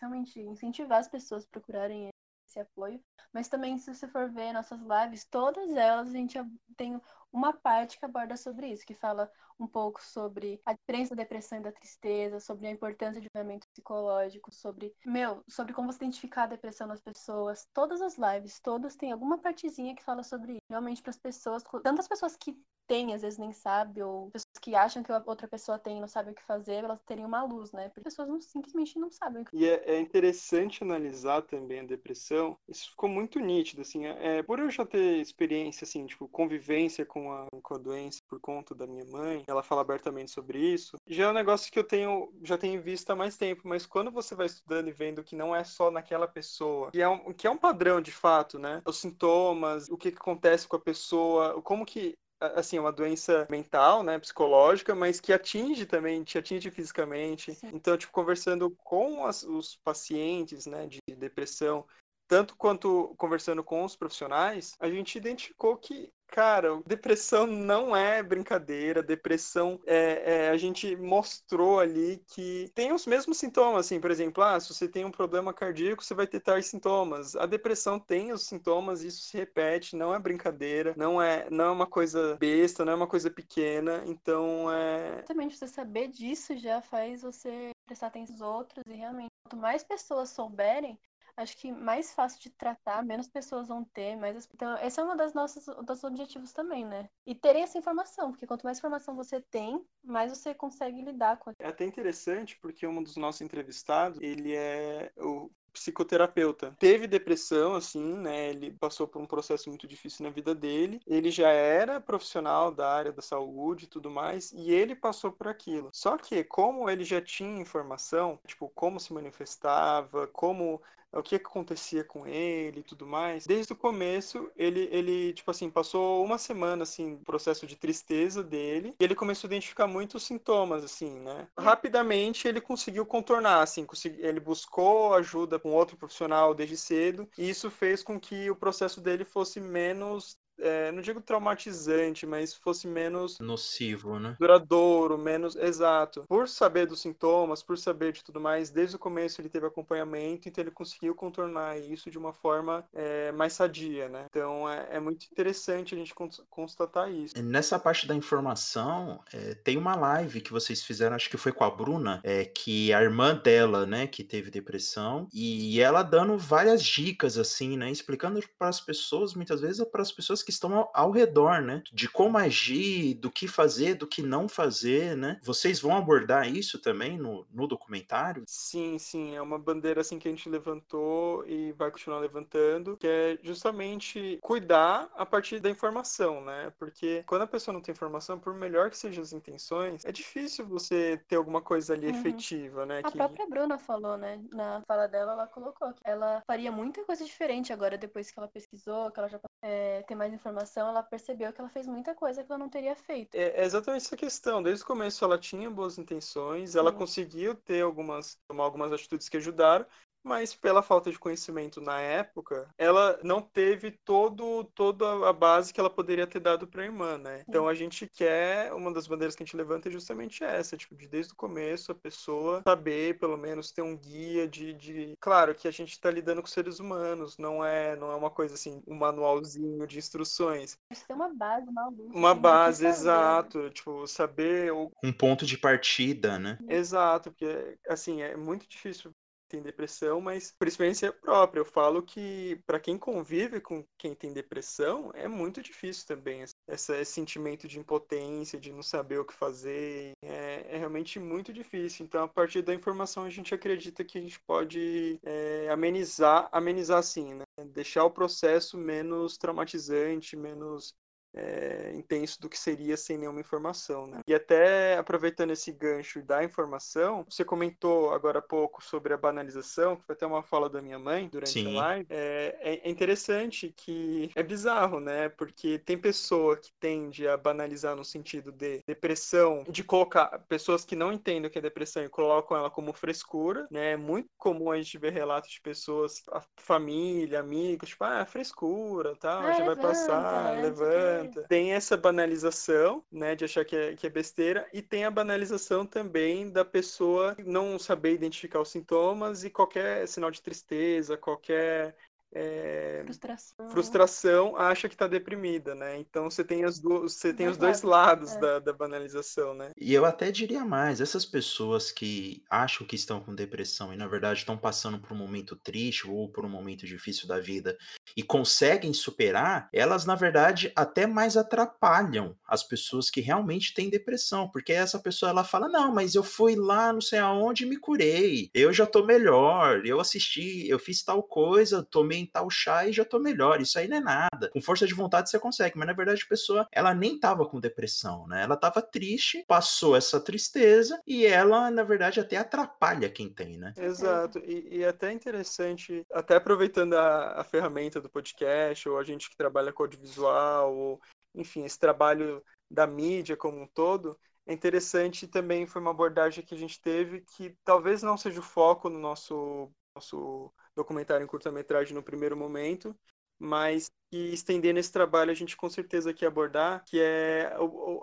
realmente 0.00 0.40
incentivar 0.40 0.98
as 0.98 1.08
pessoas 1.08 1.44
a 1.44 1.48
procurarem 1.50 2.08
esse 2.48 2.60
apoio. 2.60 3.00
Mas 3.32 3.48
também, 3.48 3.78
se 3.78 3.92
você 3.92 4.06
for 4.06 4.30
ver 4.30 4.52
nossas 4.52 4.80
lives, 4.80 5.24
todas 5.24 5.70
elas 5.70 6.08
a 6.08 6.12
gente 6.12 6.38
tem 6.76 7.00
uma 7.34 7.52
parte 7.52 7.98
que 7.98 8.04
aborda 8.04 8.36
sobre 8.36 8.68
isso, 8.68 8.86
que 8.86 8.94
fala 8.94 9.30
um 9.58 9.66
pouco 9.66 10.02
sobre 10.02 10.60
a 10.64 10.72
diferença 10.72 11.14
da 11.14 11.22
depressão 11.22 11.58
e 11.58 11.62
da 11.62 11.72
tristeza, 11.72 12.40
sobre 12.40 12.66
a 12.66 12.70
importância 12.70 13.20
de 13.20 13.28
tratamento 13.28 13.66
psicológico, 13.68 14.52
sobre, 14.52 14.94
meu, 15.04 15.42
sobre 15.48 15.72
como 15.72 15.92
você 15.92 16.04
identificar 16.04 16.44
a 16.44 16.48
depressão 16.48 16.86
nas 16.86 17.00
pessoas. 17.00 17.66
Todas 17.72 18.00
as 18.00 18.16
lives, 18.16 18.60
todas 18.60 18.96
têm 18.96 19.12
alguma 19.12 19.38
partezinha 19.38 19.94
que 19.94 20.04
fala 20.04 20.22
sobre 20.22 20.52
isso. 20.52 20.60
Realmente 20.70 21.02
para 21.02 21.10
as 21.10 21.18
pessoas, 21.18 21.62
tantas 21.82 22.08
pessoas 22.08 22.36
que 22.36 22.56
têm, 22.86 23.14
às 23.14 23.22
vezes 23.22 23.38
nem 23.38 23.52
sabem, 23.52 24.02
ou 24.02 24.30
pessoas 24.30 24.58
que 24.60 24.74
acham 24.74 25.02
que 25.02 25.12
outra 25.26 25.48
pessoa 25.48 25.78
tem 25.78 25.98
e 25.98 26.00
não 26.00 26.08
sabem 26.08 26.32
o 26.32 26.36
que 26.36 26.42
fazer, 26.42 26.84
elas 26.84 27.02
teriam 27.04 27.28
uma 27.28 27.42
luz, 27.42 27.72
né? 27.72 27.88
Porque 27.88 28.00
as 28.00 28.14
pessoas 28.14 28.28
não, 28.28 28.40
simplesmente 28.40 28.98
não 28.98 29.10
sabem 29.10 29.42
o 29.42 29.44
que 29.44 29.56
E 29.56 29.66
é, 29.66 29.96
é 29.96 30.00
interessante 30.00 30.82
analisar 30.82 31.42
também 31.42 31.80
a 31.80 31.84
depressão. 31.84 32.58
Isso 32.68 32.90
ficou 32.90 33.08
muito 33.08 33.38
nítido, 33.40 33.82
assim. 33.82 34.06
É, 34.06 34.38
é 34.38 34.42
por 34.42 34.58
eu 34.58 34.70
já 34.70 34.84
ter 34.84 35.20
experiência, 35.20 35.84
assim, 35.84 36.06
tipo, 36.06 36.28
convivência 36.28 37.06
com 37.06 37.23
com 37.62 37.74
a 37.74 37.78
doença 37.78 38.20
por 38.28 38.40
conta 38.40 38.74
da 38.74 38.86
minha 38.86 39.04
mãe, 39.04 39.44
ela 39.46 39.62
fala 39.62 39.80
abertamente 39.80 40.30
sobre 40.30 40.58
isso. 40.58 40.96
Já 41.06 41.24
é 41.24 41.28
um 41.28 41.34
negócio 41.34 41.70
que 41.70 41.78
eu 41.78 41.84
tenho, 41.84 42.32
já 42.42 42.58
tenho 42.58 42.80
visto 42.80 43.10
há 43.10 43.16
mais 43.16 43.36
tempo, 43.36 43.62
mas 43.64 43.86
quando 43.86 44.10
você 44.10 44.34
vai 44.34 44.46
estudando 44.46 44.88
e 44.88 44.92
vendo 44.92 45.24
que 45.24 45.36
não 45.36 45.54
é 45.54 45.64
só 45.64 45.90
naquela 45.90 46.26
pessoa, 46.26 46.90
que 46.90 47.00
é 47.00 47.08
um, 47.08 47.32
que 47.32 47.46
é 47.46 47.50
um 47.50 47.56
padrão 47.56 48.00
de 48.00 48.12
fato, 48.12 48.58
né? 48.58 48.82
Os 48.84 48.98
sintomas, 48.98 49.88
o 49.88 49.96
que, 49.96 50.10
que 50.10 50.18
acontece 50.18 50.66
com 50.66 50.76
a 50.76 50.80
pessoa, 50.80 51.60
como 51.62 51.86
que 51.86 52.14
assim, 52.40 52.76
é 52.76 52.80
uma 52.80 52.92
doença 52.92 53.46
mental, 53.48 54.02
né, 54.02 54.18
psicológica, 54.18 54.94
mas 54.94 55.20
que 55.20 55.32
atinge 55.32 55.86
também, 55.86 56.22
te 56.22 56.36
atinge 56.36 56.70
fisicamente. 56.70 57.54
Sim. 57.54 57.70
Então, 57.72 57.96
tipo, 57.96 58.12
conversando 58.12 58.70
com 58.70 59.24
as, 59.24 59.42
os 59.42 59.76
pacientes, 59.76 60.66
né, 60.66 60.86
de 60.86 61.00
depressão, 61.16 61.86
tanto 62.26 62.56
quanto 62.56 63.14
conversando 63.16 63.62
com 63.62 63.84
os 63.84 63.96
profissionais, 63.96 64.74
a 64.80 64.88
gente 64.88 65.16
identificou 65.16 65.76
que 65.76 66.10
Cara, 66.34 66.82
depressão 66.84 67.46
não 67.46 67.94
é 67.94 68.20
brincadeira. 68.20 69.04
Depressão 69.04 69.80
é, 69.86 70.46
é, 70.46 70.50
a 70.50 70.56
gente 70.56 70.96
mostrou 70.96 71.78
ali 71.78 72.24
que 72.26 72.68
tem 72.74 72.92
os 72.92 73.06
mesmos 73.06 73.38
sintomas, 73.38 73.86
assim, 73.86 74.00
por 74.00 74.10
exemplo, 74.10 74.42
ah, 74.42 74.58
se 74.58 74.74
você 74.74 74.88
tem 74.88 75.04
um 75.04 75.12
problema 75.12 75.54
cardíaco, 75.54 76.02
você 76.02 76.12
vai 76.12 76.26
ter 76.26 76.40
tais 76.40 76.66
sintomas. 76.66 77.36
A 77.36 77.46
depressão 77.46 78.00
tem 78.00 78.32
os 78.32 78.46
sintomas, 78.46 79.04
isso 79.04 79.22
se 79.22 79.36
repete, 79.36 79.94
não 79.94 80.12
é 80.12 80.18
brincadeira, 80.18 80.92
não 80.96 81.22
é, 81.22 81.48
não 81.50 81.66
é 81.66 81.70
uma 81.70 81.86
coisa 81.86 82.34
besta, 82.34 82.84
não 82.84 82.94
é 82.94 82.96
uma 82.96 83.06
coisa 83.06 83.30
pequena. 83.30 84.02
Então 84.04 84.72
é. 84.72 85.18
Exatamente, 85.18 85.56
você 85.56 85.68
saber 85.68 86.08
disso 86.08 86.56
já 86.56 86.82
faz 86.82 87.22
você 87.22 87.70
prestar 87.86 88.08
atenção 88.08 88.34
nos 88.34 88.40
outros 88.40 88.82
e 88.88 88.94
realmente, 88.94 89.30
quanto 89.44 89.56
mais 89.56 89.84
pessoas 89.84 90.30
souberem, 90.30 90.98
acho 91.36 91.56
que 91.56 91.72
mais 91.72 92.12
fácil 92.12 92.40
de 92.40 92.50
tratar, 92.50 93.04
menos 93.04 93.28
pessoas 93.28 93.68
vão 93.68 93.84
ter, 93.84 94.16
mais 94.16 94.48
então 94.52 94.76
esse 94.78 95.00
é 95.00 95.04
um 95.04 95.16
das 95.16 95.34
nossas 95.34 95.66
dos 95.84 96.04
objetivos 96.04 96.52
também, 96.52 96.84
né? 96.84 97.08
E 97.26 97.34
terem 97.34 97.62
essa 97.62 97.78
informação, 97.78 98.30
porque 98.30 98.46
quanto 98.46 98.64
mais 98.64 98.78
informação 98.78 99.14
você 99.14 99.40
tem, 99.40 99.84
mais 100.02 100.30
você 100.30 100.54
consegue 100.54 101.02
lidar 101.02 101.38
com. 101.38 101.52
É 101.58 101.68
até 101.68 101.84
interessante 101.84 102.58
porque 102.60 102.86
um 102.86 103.02
dos 103.02 103.16
nossos 103.16 103.40
entrevistados, 103.40 104.18
ele 104.20 104.54
é 104.54 105.12
o 105.18 105.50
psicoterapeuta. 105.74 106.74
Teve 106.78 107.06
depressão, 107.06 107.74
assim, 107.74 108.14
né? 108.14 108.50
Ele 108.50 108.70
passou 108.70 109.08
por 109.08 109.20
um 109.20 109.26
processo 109.26 109.68
muito 109.68 109.86
difícil 109.86 110.24
na 110.24 110.30
vida 110.30 110.54
dele. 110.54 111.00
Ele 111.04 111.30
já 111.30 111.48
era 111.48 112.00
profissional 112.00 112.70
da 112.72 112.88
área 112.90 113.12
da 113.12 113.20
saúde 113.20 113.84
e 113.84 113.88
tudo 113.88 114.08
mais, 114.08 114.52
e 114.52 114.70
ele 114.70 114.94
passou 114.94 115.32
por 115.32 115.48
aquilo. 115.48 115.90
Só 115.92 116.16
que, 116.16 116.44
como 116.44 116.88
ele 116.88 117.04
já 117.04 117.20
tinha 117.20 117.60
informação, 117.60 118.38
tipo, 118.46 118.70
como 118.70 119.00
se 119.00 119.12
manifestava, 119.12 120.28
como 120.28 120.80
o 121.18 121.22
que 121.22 121.36
acontecia 121.36 122.04
com 122.04 122.26
ele 122.26 122.80
e 122.80 122.82
tudo 122.82 123.06
mais. 123.06 123.46
Desde 123.46 123.72
o 123.72 123.76
começo, 123.76 124.50
ele, 124.56 124.88
ele, 124.90 125.32
tipo 125.32 125.50
assim, 125.50 125.70
passou 125.70 126.24
uma 126.24 126.38
semana, 126.38 126.82
assim, 126.82 127.16
processo 127.24 127.66
de 127.66 127.76
tristeza 127.76 128.42
dele, 128.42 128.94
e 128.98 129.04
ele 129.04 129.14
começou 129.14 129.48
a 129.48 129.50
identificar 129.50 129.86
muitos 129.86 130.24
sintomas, 130.24 130.84
assim, 130.84 131.20
né? 131.20 131.48
Rapidamente, 131.58 132.48
ele 132.48 132.60
conseguiu 132.60 133.06
contornar, 133.06 133.62
assim, 133.62 133.86
ele 134.18 134.40
buscou 134.40 135.14
ajuda 135.14 135.58
com 135.58 135.72
outro 135.72 135.96
profissional 135.96 136.54
desde 136.54 136.76
cedo, 136.76 137.28
e 137.38 137.48
isso 137.48 137.70
fez 137.70 138.02
com 138.02 138.18
que 138.18 138.50
o 138.50 138.56
processo 138.56 139.00
dele 139.00 139.24
fosse 139.24 139.60
menos 139.60 140.38
é, 140.58 140.92
não 140.92 141.02
digo 141.02 141.20
traumatizante, 141.20 142.26
mas 142.26 142.54
fosse 142.54 142.86
menos 142.86 143.38
nocivo, 143.38 144.18
né? 144.18 144.36
Duradouro, 144.38 145.18
menos 145.18 145.56
exato. 145.56 146.24
Por 146.28 146.48
saber 146.48 146.86
dos 146.86 147.00
sintomas, 147.00 147.62
por 147.62 147.76
saber 147.76 148.12
de 148.12 148.22
tudo 148.22 148.40
mais, 148.40 148.70
desde 148.70 148.96
o 148.96 148.98
começo 148.98 149.40
ele 149.40 149.48
teve 149.48 149.66
acompanhamento, 149.66 150.48
então 150.48 150.62
ele 150.62 150.70
conseguiu 150.70 151.14
contornar 151.14 151.78
isso 151.78 152.10
de 152.10 152.18
uma 152.18 152.32
forma 152.32 152.84
é, 152.94 153.32
mais 153.32 153.52
sadia, 153.52 154.08
né? 154.08 154.26
Então 154.30 154.68
é, 154.68 154.88
é, 154.92 155.00
muito 155.00 155.26
interessante 155.30 155.94
a 155.94 155.98
gente 155.98 156.14
constatar 156.50 157.10
isso. 157.10 157.34
Nessa 157.42 157.78
parte 157.78 158.06
da 158.06 158.14
informação, 158.14 159.20
é, 159.32 159.54
tem 159.54 159.76
uma 159.76 159.94
live 159.94 160.40
que 160.40 160.52
vocês 160.52 160.82
fizeram, 160.82 161.16
acho 161.16 161.30
que 161.30 161.36
foi 161.36 161.52
com 161.52 161.64
a 161.64 161.70
Bruna, 161.70 162.20
é, 162.22 162.44
que 162.44 162.92
a 162.92 163.02
irmã 163.02 163.34
dela, 163.34 163.86
né, 163.86 164.06
que 164.06 164.22
teve 164.22 164.50
depressão, 164.50 165.28
e 165.32 165.80
ela 165.80 166.02
dando 166.02 166.36
várias 166.38 166.82
dicas, 166.82 167.38
assim, 167.38 167.76
né, 167.76 167.90
explicando 167.90 168.40
para 168.58 168.68
as 168.68 168.80
pessoas, 168.80 169.34
muitas 169.34 169.60
vezes 169.60 169.84
para 169.88 170.02
as 170.02 170.12
pessoas 170.12 170.42
que 170.44 170.50
estão 170.50 170.74
ao, 170.74 170.90
ao, 170.94 171.10
redor, 171.10 171.62
né? 171.62 171.82
De 171.92 172.08
como 172.08 172.38
agir, 172.38 173.14
do 173.14 173.30
que 173.30 173.48
fazer, 173.48 173.94
do 173.94 174.06
que 174.06 174.22
não 174.22 174.48
fazer, 174.48 175.16
né? 175.16 175.40
Vocês 175.42 175.80
vão 175.80 175.96
abordar 175.96 176.48
isso 176.48 176.78
também 176.78 177.18
no, 177.18 177.46
no 177.52 177.66
documentário? 177.66 178.44
Sim, 178.46 178.98
sim. 178.98 179.34
É 179.34 179.42
uma 179.42 179.58
bandeira 179.58 180.00
assim 180.00 180.18
que 180.18 180.28
a 180.28 180.30
gente 180.30 180.48
levantou 180.48 181.46
e 181.46 181.72
vai 181.72 181.90
continuar 181.90 182.18
levantando, 182.18 182.96
que 182.96 183.06
é 183.06 183.38
justamente 183.42 184.38
cuidar 184.42 185.08
a 185.16 185.24
partir 185.24 185.60
da 185.60 185.70
informação, 185.70 186.44
né? 186.44 186.72
Porque 186.78 187.24
quando 187.26 187.42
a 187.42 187.46
pessoa 187.46 187.72
não 187.72 187.80
tem 187.80 187.92
informação, 187.92 188.38
por 188.38 188.54
melhor 188.54 188.90
que 188.90 188.98
sejam 188.98 189.22
as 189.22 189.32
intenções, 189.32 190.04
é 190.04 190.12
difícil 190.12 190.66
você 190.66 191.20
ter 191.28 191.36
alguma 191.36 191.60
coisa 191.60 191.94
ali 191.94 192.08
uhum. 192.08 192.14
efetiva, 192.14 192.84
né? 192.84 193.00
A 193.04 193.10
que... 193.10 193.16
própria 193.16 193.46
Bruna 193.48 193.78
falou, 193.78 194.16
né? 194.16 194.40
Na 194.52 194.82
fala 194.86 195.06
dela, 195.06 195.32
ela 195.32 195.46
colocou 195.46 195.92
que 195.92 196.02
ela 196.04 196.42
faria 196.46 196.70
muita 196.70 197.04
coisa 197.04 197.24
diferente 197.24 197.72
agora 197.72 197.96
depois 197.96 198.30
que 198.30 198.38
ela 198.38 198.48
pesquisou, 198.48 199.10
que 199.10 199.18
ela 199.18 199.28
já 199.28 199.40
é, 199.62 200.02
tem 200.02 200.16
mais 200.16 200.32
informação, 200.34 200.88
ela 200.88 201.02
percebeu 201.02 201.52
que 201.52 201.60
ela 201.60 201.70
fez 201.70 201.86
muita 201.86 202.14
coisa 202.14 202.42
que 202.42 202.50
ela 202.50 202.58
não 202.58 202.68
teria 202.68 202.94
feito. 202.94 203.34
É, 203.34 203.60
é 203.60 203.64
exatamente 203.64 204.06
essa 204.06 204.16
questão. 204.16 204.62
Desde 204.62 204.82
o 204.82 204.86
começo 204.86 205.24
ela 205.24 205.38
tinha 205.38 205.70
boas 205.70 205.98
intenções, 205.98 206.74
ela 206.74 206.92
conseguiu 206.92 207.54
ter 207.54 207.82
algumas, 207.82 208.36
tomar 208.46 208.64
algumas 208.64 208.92
atitudes 208.92 209.28
que 209.28 209.36
ajudaram, 209.36 209.86
mas 210.24 210.54
pela 210.54 210.82
falta 210.82 211.10
de 211.10 211.18
conhecimento 211.18 211.80
na 211.80 212.00
época, 212.00 212.68
ela 212.78 213.18
não 213.22 213.40
teve 213.40 213.90
todo, 213.90 214.64
toda 214.74 215.28
a 215.28 215.32
base 215.32 215.72
que 215.72 215.78
ela 215.78 215.90
poderia 215.90 216.26
ter 216.26 216.40
dado 216.40 216.66
para 216.66 216.82
a 216.82 216.86
irmã, 216.86 217.18
né? 217.18 217.44
Então 217.48 217.68
a 217.68 217.74
gente 217.74 218.08
quer, 218.08 218.72
uma 218.72 218.92
das 218.92 219.06
bandeiras 219.06 219.36
que 219.36 219.42
a 219.42 219.46
gente 219.46 219.56
levanta 219.56 219.88
é 219.88 219.92
justamente 219.92 220.42
essa, 220.42 220.76
tipo, 220.76 220.96
de 220.96 221.06
desde 221.06 221.32
o 221.32 221.36
começo 221.36 221.92
a 221.92 221.94
pessoa 221.94 222.62
saber, 222.66 223.18
pelo 223.18 223.36
menos, 223.36 223.70
ter 223.70 223.82
um 223.82 223.96
guia 223.96 224.48
de. 224.48 224.72
de... 224.72 225.14
Claro 225.20 225.54
que 225.54 225.68
a 225.68 225.70
gente 225.70 225.92
está 225.92 226.10
lidando 226.10 226.40
com 226.40 226.48
seres 226.48 226.80
humanos, 226.80 227.36
não 227.36 227.64
é, 227.64 227.94
não 227.96 228.10
é 228.10 228.16
uma 228.16 228.30
coisa 228.30 228.54
assim, 228.54 228.82
um 228.86 228.94
manualzinho 228.94 229.86
de 229.86 229.98
instruções. 229.98 230.78
Isso 230.90 231.06
tem 231.06 231.14
uma 231.14 231.32
base, 231.34 231.68
uma 231.68 231.88
luz. 231.88 232.10
Uma 232.14 232.34
base, 232.34 232.86
exato. 232.86 233.70
Tipo, 233.70 234.06
saber. 234.06 234.72
O... 234.72 234.90
Um 235.02 235.12
ponto 235.12 235.44
de 235.44 235.58
partida, 235.58 236.38
né? 236.38 236.58
Exato, 236.68 237.30
porque, 237.30 237.76
assim, 237.88 238.22
é 238.22 238.36
muito 238.36 238.66
difícil 238.68 239.12
tem 239.48 239.62
depressão, 239.62 240.20
mas 240.20 240.52
por 240.58 240.68
experiência 240.68 241.12
própria, 241.12 241.60
eu 241.60 241.64
falo 241.64 242.02
que 242.02 242.60
para 242.66 242.80
quem 242.80 242.98
convive 242.98 243.60
com 243.60 243.84
quem 243.98 244.14
tem 244.14 244.32
depressão, 244.32 245.10
é 245.14 245.28
muito 245.28 245.62
difícil 245.62 246.06
também 246.06 246.44
essa, 246.68 246.96
esse 246.98 247.12
sentimento 247.12 247.68
de 247.68 247.78
impotência, 247.78 248.58
de 248.58 248.72
não 248.72 248.82
saber 248.82 249.18
o 249.18 249.24
que 249.24 249.34
fazer, 249.34 250.12
é, 250.22 250.66
é 250.68 250.78
realmente 250.78 251.18
muito 251.18 251.52
difícil. 251.52 252.04
Então, 252.04 252.24
a 252.24 252.28
partir 252.28 252.62
da 252.62 252.74
informação, 252.74 253.24
a 253.24 253.30
gente 253.30 253.54
acredita 253.54 254.04
que 254.04 254.18
a 254.18 254.20
gente 254.20 254.40
pode 254.46 255.18
é, 255.22 255.68
amenizar, 255.70 256.48
amenizar 256.52 256.98
assim, 256.98 257.34
né? 257.34 257.44
Deixar 257.72 258.04
o 258.04 258.10
processo 258.10 258.76
menos 258.76 259.36
traumatizante, 259.36 260.36
menos 260.36 260.94
é, 261.34 261.92
intenso 261.94 262.40
do 262.40 262.48
que 262.48 262.58
seria 262.58 262.96
sem 262.96 263.18
nenhuma 263.18 263.40
informação, 263.40 264.06
né? 264.06 264.20
E 264.26 264.34
até 264.34 264.96
aproveitando 264.96 265.50
esse 265.50 265.72
gancho 265.72 266.22
da 266.22 266.44
informação, 266.44 267.24
você 267.28 267.44
comentou 267.44 268.12
agora 268.12 268.38
há 268.38 268.42
pouco 268.42 268.82
sobre 268.82 269.12
a 269.12 269.16
banalização, 269.16 269.96
que 269.96 270.04
foi 270.04 270.14
até 270.14 270.26
uma 270.26 270.42
fala 270.42 270.70
da 270.70 270.80
minha 270.80 270.98
mãe 270.98 271.28
durante 271.28 271.52
Sim. 271.52 271.76
a 271.76 271.80
live. 271.80 272.06
É, 272.08 272.80
é 272.84 272.90
interessante 272.90 273.72
que 273.76 274.30
é 274.34 274.42
bizarro, 274.42 275.00
né? 275.00 275.28
Porque 275.28 275.78
tem 275.78 275.98
pessoa 275.98 276.56
que 276.56 276.72
tende 276.78 277.26
a 277.26 277.36
banalizar 277.36 277.96
no 277.96 278.04
sentido 278.04 278.52
de 278.52 278.80
depressão, 278.86 279.64
de 279.68 279.82
colocar 279.82 280.38
pessoas 280.48 280.84
que 280.84 280.94
não 280.94 281.12
entendem 281.12 281.46
o 281.46 281.50
que 281.50 281.58
é 281.58 281.62
depressão 281.62 282.04
e 282.04 282.08
colocam 282.08 282.56
ela 282.56 282.70
como 282.70 282.92
frescura, 282.92 283.66
né? 283.70 283.92
É 283.92 283.96
muito 283.96 284.28
comum 284.38 284.70
a 284.70 284.76
gente 284.76 284.98
ver 284.98 285.12
relatos 285.12 285.50
de 285.50 285.60
pessoas, 285.60 286.22
a 286.30 286.40
família, 286.56 287.40
amigos, 287.40 287.88
tipo, 287.88 288.04
ah, 288.04 288.24
frescura, 288.24 289.16
tal, 289.16 289.42
ah, 289.42 289.52
já 289.52 289.64
vai 289.64 289.76
passar, 289.76 290.60
levanta 290.60 291.23
tem 291.48 291.72
essa 291.72 291.96
banalização, 291.96 293.04
né, 293.10 293.34
de 293.34 293.44
achar 293.44 293.64
que 293.64 293.76
é, 293.76 293.94
que 293.94 294.06
é 294.06 294.10
besteira, 294.10 294.68
e 294.72 294.82
tem 294.82 295.04
a 295.04 295.10
banalização 295.10 295.86
também 295.86 296.50
da 296.50 296.64
pessoa 296.64 297.36
não 297.44 297.78
saber 297.78 298.14
identificar 298.14 298.60
os 298.60 298.70
sintomas 298.70 299.44
e 299.44 299.50
qualquer 299.50 300.06
sinal 300.08 300.30
de 300.30 300.42
tristeza, 300.42 301.16
qualquer 301.16 301.96
é, 302.34 303.02
frustração. 303.04 303.70
frustração. 303.70 304.56
acha 304.56 304.88
que 304.88 304.94
está 304.94 305.06
deprimida, 305.06 305.74
né? 305.74 305.98
Então 305.98 306.28
você 306.28 306.42
tem, 306.42 306.64
as 306.64 306.80
do, 306.80 307.02
você 307.02 307.32
tem 307.32 307.46
os 307.46 307.56
dois 307.56 307.82
lados 307.82 308.32
é. 308.32 308.40
da, 308.40 308.58
da, 308.58 308.72
banalização, 308.72 309.54
né? 309.54 309.70
E 309.78 309.94
eu 309.94 310.04
até 310.04 310.32
diria 310.32 310.64
mais, 310.64 311.00
essas 311.00 311.24
pessoas 311.24 311.92
que 311.92 312.42
acham 312.50 312.84
que 312.84 312.96
estão 312.96 313.20
com 313.20 313.34
depressão 313.34 313.92
e 313.92 313.96
na 313.96 314.08
verdade 314.08 314.40
estão 314.40 314.58
passando 314.58 314.98
por 314.98 315.12
um 315.12 315.16
momento 315.16 315.54
triste 315.54 316.08
ou 316.08 316.28
por 316.28 316.44
um 316.44 316.48
momento 316.48 316.84
difícil 316.86 317.28
da 317.28 317.38
vida 317.38 317.78
e 318.16 318.22
conseguem 318.22 318.92
superar, 318.92 319.68
elas 319.72 320.04
na 320.04 320.16
verdade 320.16 320.72
até 320.74 321.06
mais 321.06 321.36
atrapalham 321.36 322.36
as 322.48 322.64
pessoas 322.64 323.10
que 323.10 323.20
realmente 323.20 323.74
têm 323.74 323.88
depressão, 323.88 324.48
porque 324.50 324.72
essa 324.72 324.98
pessoa 324.98 325.30
ela 325.30 325.44
fala: 325.44 325.68
"Não, 325.68 325.94
mas 325.94 326.16
eu 326.16 326.24
fui 326.24 326.56
lá, 326.56 326.92
não 326.92 327.00
sei 327.00 327.20
aonde 327.20 327.62
e 327.62 327.66
me 327.66 327.76
curei. 327.76 328.50
Eu 328.52 328.72
já 328.72 328.86
tô 328.86 329.04
melhor. 329.04 329.86
Eu 329.86 330.00
assisti, 330.00 330.68
eu 330.68 330.78
fiz 330.78 331.02
tal 331.02 331.22
coisa, 331.22 331.82
tomei 331.82 332.23
tal 332.26 332.48
chá 332.50 332.86
e 332.86 332.92
já 332.92 333.04
tô 333.04 333.18
melhor. 333.18 333.60
Isso 333.60 333.78
aí 333.78 333.88
não 333.88 333.96
é 333.96 334.00
nada. 334.00 334.50
Com 334.50 334.60
força 334.60 334.86
de 334.86 334.94
vontade 334.94 335.30
você 335.30 335.38
consegue, 335.38 335.76
mas 335.76 335.86
na 335.86 335.92
verdade 335.92 336.22
a 336.24 336.28
pessoa, 336.28 336.66
ela 336.72 336.94
nem 336.94 337.18
tava 337.18 337.46
com 337.46 337.60
depressão, 337.60 338.26
né? 338.26 338.42
Ela 338.42 338.56
tava 338.56 338.82
triste, 338.82 339.44
passou 339.46 339.96
essa 339.96 340.20
tristeza 340.20 341.00
e 341.06 341.26
ela, 341.26 341.70
na 341.70 341.82
verdade, 341.82 342.20
até 342.20 342.36
atrapalha 342.36 343.08
quem 343.08 343.32
tem, 343.32 343.58
né? 343.58 343.72
Exato. 343.76 344.38
E, 344.40 344.78
e 344.78 344.84
até 344.84 345.12
interessante, 345.12 346.04
até 346.12 346.36
aproveitando 346.36 346.94
a, 346.94 347.40
a 347.40 347.44
ferramenta 347.44 348.00
do 348.00 348.10
podcast, 348.10 348.88
ou 348.88 348.98
a 348.98 349.04
gente 349.04 349.28
que 349.30 349.36
trabalha 349.36 349.72
com 349.72 349.82
audiovisual, 349.82 350.74
ou 350.74 351.00
enfim, 351.34 351.64
esse 351.64 351.78
trabalho 351.78 352.42
da 352.70 352.86
mídia 352.86 353.36
como 353.36 353.60
um 353.60 353.66
todo, 353.66 354.18
é 354.46 354.52
interessante 354.52 355.26
também 355.26 355.66
foi 355.66 355.80
uma 355.80 355.90
abordagem 355.90 356.44
que 356.44 356.54
a 356.54 356.58
gente 356.58 356.80
teve 356.80 357.22
que 357.22 357.56
talvez 357.64 358.02
não 358.02 358.16
seja 358.16 358.40
o 358.40 358.42
foco 358.42 358.90
no 358.90 358.98
nosso 358.98 359.70
nosso 359.94 360.52
documentário 360.74 361.24
em 361.24 361.26
curta-metragem 361.26 361.94
no 361.94 362.02
primeiro 362.02 362.36
momento, 362.36 362.96
mas 363.38 363.90
que 364.10 364.16
estendendo 364.32 364.78
esse 364.78 364.92
trabalho 364.92 365.30
a 365.30 365.34
gente 365.34 365.56
com 365.56 365.68
certeza 365.70 366.12
quer 366.14 366.26
abordar, 366.26 366.84
que 366.84 367.00
é 367.00 367.52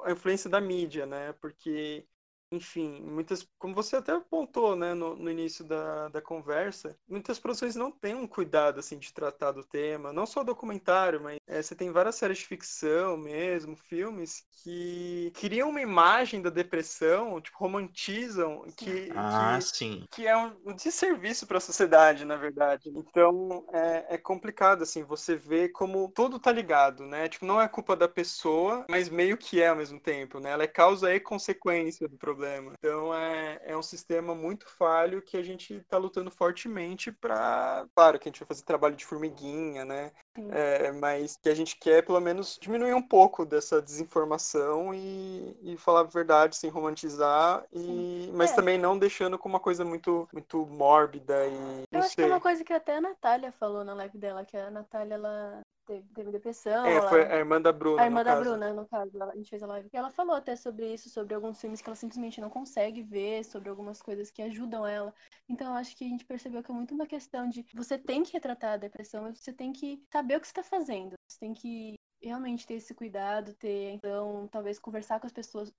a 0.05 0.11
influência 0.11 0.49
da 0.49 0.61
mídia, 0.61 1.05
né? 1.05 1.33
Porque 1.33 2.05
enfim, 2.51 3.01
muitas, 3.01 3.47
como 3.57 3.73
você 3.73 3.95
até 3.95 4.11
apontou, 4.11 4.75
né, 4.75 4.93
no, 4.93 5.15
no, 5.15 5.31
início 5.31 5.63
da, 5.63 6.09
da 6.09 6.21
conversa, 6.21 6.97
muitas 7.07 7.39
produções 7.39 7.75
não 7.75 7.91
têm 7.91 8.13
um 8.13 8.27
cuidado, 8.27 8.79
assim, 8.79 8.99
de 8.99 9.13
tratar 9.13 9.53
do 9.53 9.63
tema, 9.63 10.11
não 10.11 10.25
só 10.25 10.43
documentário, 10.43 11.21
mas 11.21 11.39
é, 11.47 11.61
você 11.61 11.73
tem 11.73 11.91
várias 11.91 12.15
séries 12.15 12.39
de 12.39 12.45
ficção 12.45 13.15
mesmo, 13.15 13.75
filmes, 13.75 14.43
que 14.63 15.31
criam 15.35 15.69
uma 15.69 15.81
imagem 15.81 16.41
da 16.41 16.49
depressão, 16.49 17.39
tipo, 17.39 17.57
romantizam, 17.57 18.65
que, 18.75 19.09
ah, 19.15 19.57
que, 19.57 19.77
sim. 19.77 20.05
que 20.11 20.27
é 20.27 20.35
um, 20.35 20.75
desserviço 20.75 21.47
para 21.47 21.57
a 21.57 21.61
sociedade, 21.61 22.25
na 22.25 22.35
verdade. 22.35 22.91
Então, 22.93 23.65
é, 23.71 24.15
é 24.15 24.17
complicado, 24.17 24.83
assim, 24.83 25.03
você 25.03 25.35
vê 25.35 25.69
como 25.69 26.11
tudo 26.13 26.37
tá 26.37 26.51
ligado, 26.51 27.05
né? 27.05 27.29
Tipo, 27.29 27.45
não 27.45 27.61
é 27.61 27.67
culpa 27.67 27.95
da 27.95 28.07
pessoa, 28.07 28.85
mas 28.89 29.07
meio 29.09 29.37
que 29.37 29.61
é 29.61 29.69
ao 29.69 29.75
mesmo 29.75 29.99
tempo, 29.99 30.39
né? 30.39 30.51
Ela 30.51 30.63
é 30.63 30.67
causa 30.67 31.13
e 31.13 31.19
consequência 31.19 32.07
do 32.09 32.17
problema. 32.17 32.40
Então, 32.73 33.13
é, 33.13 33.59
é 33.63 33.77
um 33.77 33.81
sistema 33.81 34.33
muito 34.35 34.67
falho 34.69 35.21
que 35.21 35.37
a 35.37 35.43
gente 35.43 35.79
tá 35.89 35.97
lutando 35.97 36.31
fortemente 36.31 37.11
para, 37.11 37.85
claro, 37.95 38.19
que 38.19 38.27
a 38.27 38.31
gente 38.31 38.39
vai 38.39 38.47
fazer 38.47 38.63
trabalho 38.63 38.95
de 38.95 39.05
formiguinha, 39.05 39.85
né? 39.85 40.11
É, 40.51 40.91
mas 40.93 41.37
que 41.37 41.49
a 41.49 41.55
gente 41.55 41.75
quer, 41.77 42.05
pelo 42.05 42.19
menos, 42.19 42.57
diminuir 42.59 42.93
um 42.93 43.01
pouco 43.01 43.45
dessa 43.45 43.81
desinformação 43.81 44.93
e, 44.93 45.57
e 45.61 45.77
falar 45.77 46.01
a 46.01 46.03
verdade 46.03 46.55
sem 46.55 46.69
romantizar, 46.69 47.65
e, 47.71 48.31
mas 48.33 48.51
é. 48.51 48.55
também 48.55 48.77
não 48.77 48.97
deixando 48.97 49.37
com 49.37 49.49
uma 49.49 49.59
coisa 49.59 49.83
muito, 49.83 50.27
muito 50.31 50.65
mórbida 50.67 51.45
e. 51.47 51.83
Eu 51.91 51.99
acho 51.99 52.09
sei. 52.09 52.15
que 52.15 52.31
é 52.31 52.33
uma 52.33 52.41
coisa 52.41 52.63
que 52.63 52.73
até 52.73 52.97
a 52.97 53.01
Natália 53.01 53.51
falou 53.51 53.83
na 53.83 53.93
live 53.93 54.17
dela, 54.17 54.45
que 54.45 54.55
a 54.55 54.71
Natália, 54.71 55.15
ela 55.15 55.61
teve, 55.91 56.07
teve 56.13 56.31
depressão. 56.31 56.85
É, 56.85 56.95
ela... 56.95 57.09
foi 57.09 57.25
a 57.25 57.35
irmã 57.37 57.61
da 57.61 57.71
Bruna. 57.71 58.01
A 58.01 58.05
irmã 58.05 58.23
da 58.23 58.31
caso. 58.31 58.43
Bruna, 58.43 58.73
no 58.73 58.87
caso, 58.87 59.23
a 59.23 59.35
gente 59.35 59.49
fez 59.49 59.61
a 59.61 59.67
live. 59.67 59.89
E 59.91 59.97
ela 59.97 60.09
falou 60.09 60.35
até 60.35 60.55
sobre 60.55 60.93
isso, 60.93 61.09
sobre 61.09 61.35
alguns 61.35 61.59
filmes 61.59 61.81
que 61.81 61.89
ela 61.89 61.95
simplesmente 61.95 62.39
não 62.39 62.49
consegue 62.49 63.01
ver, 63.01 63.43
sobre 63.43 63.69
algumas 63.69 64.01
coisas 64.01 64.31
que 64.31 64.41
ajudam 64.41 64.87
ela. 64.87 65.13
Então 65.49 65.67
eu 65.67 65.73
acho 65.73 65.95
que 65.95 66.05
a 66.05 66.07
gente 66.07 66.25
percebeu 66.25 66.63
que 66.63 66.71
é 66.71 66.73
muito 66.73 66.93
uma 66.93 67.05
questão 67.05 67.49
de 67.49 67.65
você 67.73 67.97
tem 67.97 68.23
que 68.23 68.33
retratar 68.33 68.73
a 68.73 68.77
depressão, 68.77 69.23
mas 69.23 69.39
você 69.39 69.51
tem 69.51 69.73
que 69.73 70.01
saber 70.11 70.37
o 70.37 70.39
que 70.39 70.47
você 70.47 70.51
está 70.51 70.63
fazendo. 70.63 71.15
Você 71.27 71.39
tem 71.39 71.53
que 71.53 71.95
realmente 72.21 72.65
ter 72.65 72.75
esse 72.75 72.93
cuidado, 72.93 73.53
ter, 73.55 73.91
então, 73.93 74.47
talvez 74.51 74.79
conversar 74.79 75.19
com 75.19 75.27
as 75.27 75.33
pessoas 75.33 75.71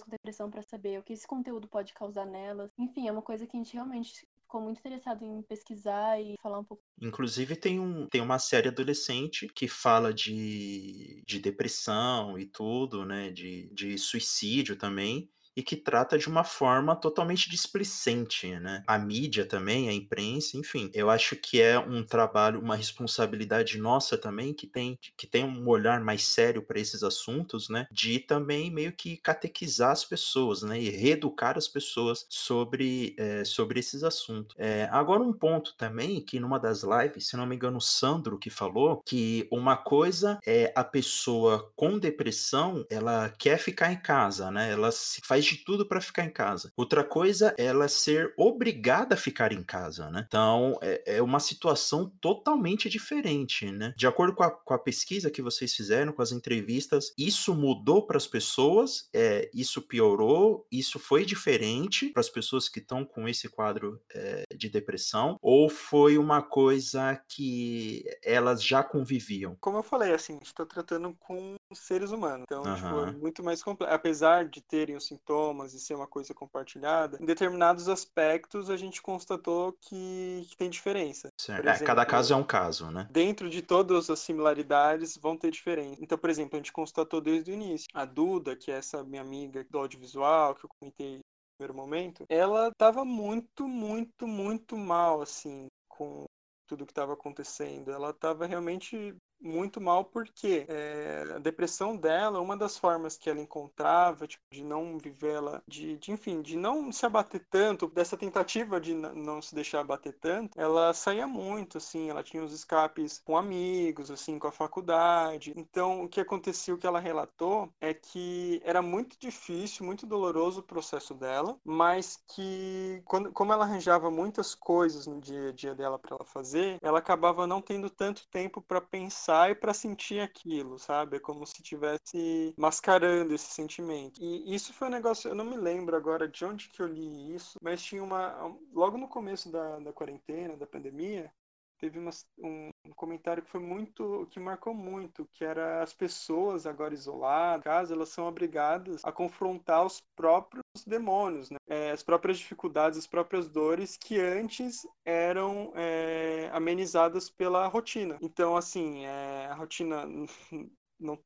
com 0.00 0.10
depressão 0.10 0.50
para 0.50 0.62
saber 0.62 0.98
o 0.98 1.02
que 1.02 1.12
esse 1.12 1.26
conteúdo 1.26 1.68
pode 1.68 1.92
causar 1.92 2.24
nelas. 2.24 2.70
Enfim, 2.78 3.08
é 3.08 3.12
uma 3.12 3.20
coisa 3.20 3.46
que 3.46 3.54
a 3.54 3.60
gente 3.60 3.74
realmente 3.74 4.26
ficou 4.52 4.60
muito 4.60 4.80
interessado 4.80 5.24
em 5.24 5.40
pesquisar 5.42 6.20
e 6.20 6.34
falar 6.42 6.58
um 6.58 6.64
pouco. 6.64 6.82
Inclusive 7.00 7.56
tem, 7.56 7.80
um, 7.80 8.06
tem 8.06 8.20
uma 8.20 8.38
série 8.38 8.68
adolescente 8.68 9.48
que 9.48 9.66
fala 9.66 10.12
de, 10.12 11.22
de 11.26 11.38
depressão 11.38 12.38
e 12.38 12.44
tudo, 12.44 13.06
né? 13.06 13.30
De, 13.30 13.70
de 13.72 13.96
suicídio 13.96 14.76
também 14.76 15.30
e 15.56 15.62
que 15.62 15.76
trata 15.76 16.18
de 16.18 16.28
uma 16.28 16.44
forma 16.44 16.96
totalmente 16.96 17.50
displicente, 17.50 18.48
né? 18.58 18.82
A 18.86 18.98
mídia 18.98 19.44
também, 19.44 19.88
a 19.88 19.92
imprensa, 19.92 20.56
enfim. 20.56 20.90
Eu 20.94 21.10
acho 21.10 21.36
que 21.36 21.60
é 21.60 21.78
um 21.78 22.04
trabalho, 22.04 22.60
uma 22.60 22.76
responsabilidade 22.76 23.78
nossa 23.78 24.16
também, 24.16 24.54
que 24.54 24.66
tem, 24.66 24.98
que 25.16 25.26
tem 25.26 25.44
um 25.44 25.68
olhar 25.68 26.00
mais 26.00 26.24
sério 26.24 26.62
para 26.62 26.80
esses 26.80 27.02
assuntos, 27.02 27.68
né? 27.68 27.86
De 27.90 28.18
também 28.18 28.70
meio 28.70 28.92
que 28.92 29.16
catequizar 29.16 29.90
as 29.90 30.04
pessoas, 30.04 30.62
né? 30.62 30.80
E 30.80 30.90
reeducar 30.90 31.56
as 31.58 31.68
pessoas 31.68 32.26
sobre, 32.28 33.14
é, 33.18 33.44
sobre 33.44 33.80
esses 33.80 34.02
assuntos. 34.02 34.54
É, 34.58 34.88
agora, 34.90 35.22
um 35.22 35.32
ponto 35.32 35.74
também, 35.76 36.20
que 36.20 36.40
numa 36.40 36.58
das 36.58 36.82
lives, 36.82 37.28
se 37.28 37.36
não 37.36 37.46
me 37.46 37.56
engano, 37.56 37.78
o 37.78 37.80
Sandro 37.80 38.38
que 38.38 38.50
falou, 38.50 39.02
que 39.04 39.46
uma 39.50 39.76
coisa 39.76 40.38
é 40.46 40.72
a 40.74 40.84
pessoa 40.84 41.70
com 41.76 41.98
depressão, 41.98 42.84
ela 42.90 43.28
quer 43.38 43.58
ficar 43.58 43.92
em 43.92 44.00
casa, 44.00 44.50
né? 44.50 44.70
Ela 44.70 44.90
se 44.90 45.20
faz 45.24 45.41
faz 45.42 45.44
de 45.44 45.56
tudo 45.56 45.84
para 45.84 46.00
ficar 46.00 46.24
em 46.24 46.30
casa. 46.30 46.72
Outra 46.76 47.02
coisa 47.02 47.54
é 47.58 47.72
ela 47.72 47.88
ser 47.88 48.32
obrigada 48.36 49.14
a 49.14 49.18
ficar 49.18 49.52
em 49.52 49.62
casa, 49.62 50.10
né? 50.10 50.24
Então 50.26 50.78
é, 50.82 51.16
é 51.16 51.22
uma 51.22 51.40
situação 51.40 52.10
totalmente 52.20 52.88
diferente, 52.88 53.70
né? 53.70 53.94
De 53.96 54.06
acordo 54.06 54.34
com 54.34 54.42
a, 54.42 54.50
com 54.50 54.74
a, 54.74 54.78
pesquisa 54.78 55.30
que 55.30 55.40
vocês 55.40 55.74
fizeram, 55.74 56.12
com 56.12 56.22
as 56.22 56.32
entrevistas, 56.32 57.12
isso 57.16 57.54
mudou 57.54 58.06
para 58.06 58.16
as 58.16 58.26
pessoas, 58.26 59.08
é, 59.12 59.50
isso 59.54 59.80
piorou, 59.80 60.66
isso 60.70 60.98
foi 60.98 61.24
diferente 61.24 62.10
para 62.10 62.20
as 62.20 62.28
pessoas 62.28 62.68
que 62.68 62.78
estão 62.78 63.04
com 63.04 63.28
esse 63.28 63.48
quadro 63.48 64.00
é, 64.14 64.44
de 64.54 64.68
depressão, 64.68 65.38
ou 65.40 65.68
foi 65.68 66.18
uma 66.18 66.42
coisa 66.42 67.20
que 67.28 68.04
elas 68.22 68.62
já 68.62 68.82
conviviam? 68.82 69.56
Como 69.60 69.78
eu 69.78 69.82
falei, 69.82 70.12
assim, 70.12 70.38
estou 70.42 70.66
tratando 70.66 71.16
com 71.20 71.54
seres 71.74 72.10
humanos, 72.10 72.44
então 72.44 72.62
uhum. 72.62 72.74
tipo, 72.74 73.00
é 73.00 73.12
muito 73.12 73.42
mais 73.42 73.62
complexo. 73.62 73.94
Apesar 73.94 74.46
de 74.46 74.60
terem 74.60 74.96
os 74.96 75.06
sintomas 75.06 75.74
e 75.74 75.80
ser 75.80 75.94
uma 75.94 76.06
coisa 76.06 76.34
compartilhada, 76.34 77.18
em 77.20 77.24
determinados 77.24 77.88
aspectos 77.88 78.70
a 78.70 78.76
gente 78.76 79.00
constatou 79.02 79.72
que, 79.80 80.46
que 80.48 80.56
tem 80.56 80.70
diferença. 80.70 81.28
Certo. 81.40 81.66
Exemplo, 81.66 81.82
é, 81.82 81.86
cada 81.86 82.06
caso 82.06 82.32
é 82.32 82.36
um 82.36 82.44
caso, 82.44 82.90
né? 82.90 83.08
Dentro 83.10 83.48
de 83.48 83.62
todas 83.62 84.08
as 84.10 84.20
similaridades 84.20 85.16
vão 85.16 85.36
ter 85.36 85.50
diferença. 85.50 85.98
Então, 86.00 86.18
por 86.18 86.30
exemplo, 86.30 86.56
a 86.56 86.58
gente 86.58 86.72
constatou 86.72 87.20
desde 87.20 87.50
o 87.50 87.54
início. 87.54 87.86
A 87.94 88.04
Duda, 88.04 88.56
que 88.56 88.70
é 88.70 88.76
essa 88.76 89.02
minha 89.04 89.22
amiga 89.22 89.64
do 89.70 89.78
audiovisual, 89.78 90.54
que 90.54 90.64
eu 90.64 90.70
comentei 90.78 91.16
no 91.16 91.20
primeiro 91.58 91.74
momento, 91.74 92.24
ela 92.28 92.68
estava 92.68 93.04
muito, 93.04 93.68
muito, 93.68 94.26
muito 94.26 94.76
mal, 94.76 95.22
assim, 95.22 95.66
com 95.88 96.24
tudo 96.66 96.86
que 96.86 96.92
estava 96.92 97.12
acontecendo. 97.12 97.90
Ela 97.90 98.10
estava 98.10 98.46
realmente 98.46 99.14
muito 99.42 99.80
mal 99.80 100.04
porque 100.04 100.64
é, 100.68 101.34
a 101.36 101.38
depressão 101.38 101.96
dela, 101.96 102.40
uma 102.40 102.56
das 102.56 102.78
formas 102.78 103.16
que 103.16 103.28
ela 103.28 103.40
encontrava 103.40 104.26
tipo, 104.26 104.44
de 104.50 104.62
não 104.62 104.98
vivê-la, 104.98 105.62
de, 105.66 105.98
de, 105.98 106.12
enfim, 106.12 106.40
de 106.40 106.56
não 106.56 106.92
se 106.92 107.04
abater 107.04 107.44
tanto, 107.50 107.88
dessa 107.88 108.16
tentativa 108.16 108.80
de 108.80 108.94
não 108.94 109.42
se 109.42 109.54
deixar 109.54 109.80
abater 109.80 110.16
tanto, 110.20 110.58
ela 110.58 110.94
saía 110.94 111.26
muito, 111.26 111.78
assim, 111.78 112.10
ela 112.10 112.22
tinha 112.22 112.42
os 112.42 112.52
escapes 112.52 113.20
com 113.24 113.36
amigos, 113.36 114.10
assim, 114.10 114.38
com 114.38 114.46
a 114.46 114.52
faculdade. 114.52 115.52
Então, 115.56 116.04
o 116.04 116.08
que 116.08 116.20
aconteceu, 116.20 116.76
o 116.76 116.78
que 116.78 116.86
ela 116.86 117.00
relatou, 117.00 117.72
é 117.80 117.92
que 117.92 118.60
era 118.64 118.80
muito 118.80 119.16
difícil, 119.18 119.84
muito 119.84 120.06
doloroso 120.06 120.60
o 120.60 120.64
processo 120.64 121.14
dela, 121.14 121.58
mas 121.64 122.22
que, 122.28 123.02
quando, 123.04 123.32
como 123.32 123.52
ela 123.52 123.64
arranjava 123.64 124.10
muitas 124.10 124.54
coisas 124.54 125.06
no 125.06 125.20
dia 125.20 125.48
a 125.48 125.52
dia 125.52 125.74
dela 125.74 125.98
para 125.98 126.16
ela 126.16 126.24
fazer, 126.24 126.78
ela 126.82 126.98
acabava 126.98 127.46
não 127.46 127.60
tendo 127.60 127.90
tanto 127.90 128.26
tempo 128.28 128.60
para 128.60 128.80
pensar 128.80 129.31
e 129.50 129.54
para 129.54 129.74
sentir 129.74 130.20
aquilo, 130.20 130.78
sabe? 130.78 131.16
É 131.16 131.20
como 131.20 131.46
se 131.46 131.54
estivesse 131.62 132.54
mascarando 132.56 133.34
esse 133.34 133.50
sentimento. 133.50 134.20
E 134.22 134.54
isso 134.54 134.72
foi 134.72 134.88
um 134.88 134.90
negócio, 134.90 135.28
eu 135.28 135.34
não 135.34 135.44
me 135.44 135.56
lembro 135.56 135.96
agora 135.96 136.28
de 136.28 136.44
onde 136.44 136.68
que 136.68 136.80
eu 136.82 136.86
li 136.86 137.34
isso, 137.34 137.58
mas 137.62 137.82
tinha 137.82 138.02
uma. 138.02 138.56
Logo 138.72 138.98
no 138.98 139.08
começo 139.08 139.50
da, 139.50 139.78
da 139.78 139.92
quarentena, 139.92 140.56
da 140.56 140.66
pandemia, 140.66 141.32
teve 141.78 141.98
uma, 141.98 142.10
um 142.38 142.70
comentário 142.94 143.42
que 143.42 143.50
foi 143.50 143.60
muito, 143.60 144.26
que 144.30 144.38
marcou 144.38 144.72
muito, 144.72 145.28
que 145.32 145.44
era 145.44 145.82
as 145.82 145.92
pessoas 145.92 146.64
agora 146.64 146.94
isoladas, 146.94 147.64
casa, 147.64 147.94
elas 147.94 148.10
são 148.10 148.26
obrigadas 148.26 149.04
a 149.04 149.10
confrontar 149.10 149.84
os 149.84 150.00
próprios 150.14 150.61
demônios, 150.86 151.50
né? 151.50 151.58
é, 151.68 151.90
as 151.90 152.02
próprias 152.02 152.38
dificuldades, 152.38 152.98
as 152.98 153.06
próprias 153.06 153.48
dores 153.48 153.96
que 153.96 154.20
antes 154.20 154.86
eram 155.04 155.72
é, 155.74 156.50
amenizadas 156.52 157.30
pela 157.30 157.66
rotina. 157.66 158.18
Então, 158.20 158.56
assim, 158.56 159.04
é, 159.04 159.46
a 159.46 159.54
rotina 159.54 160.04
não 161.00 161.18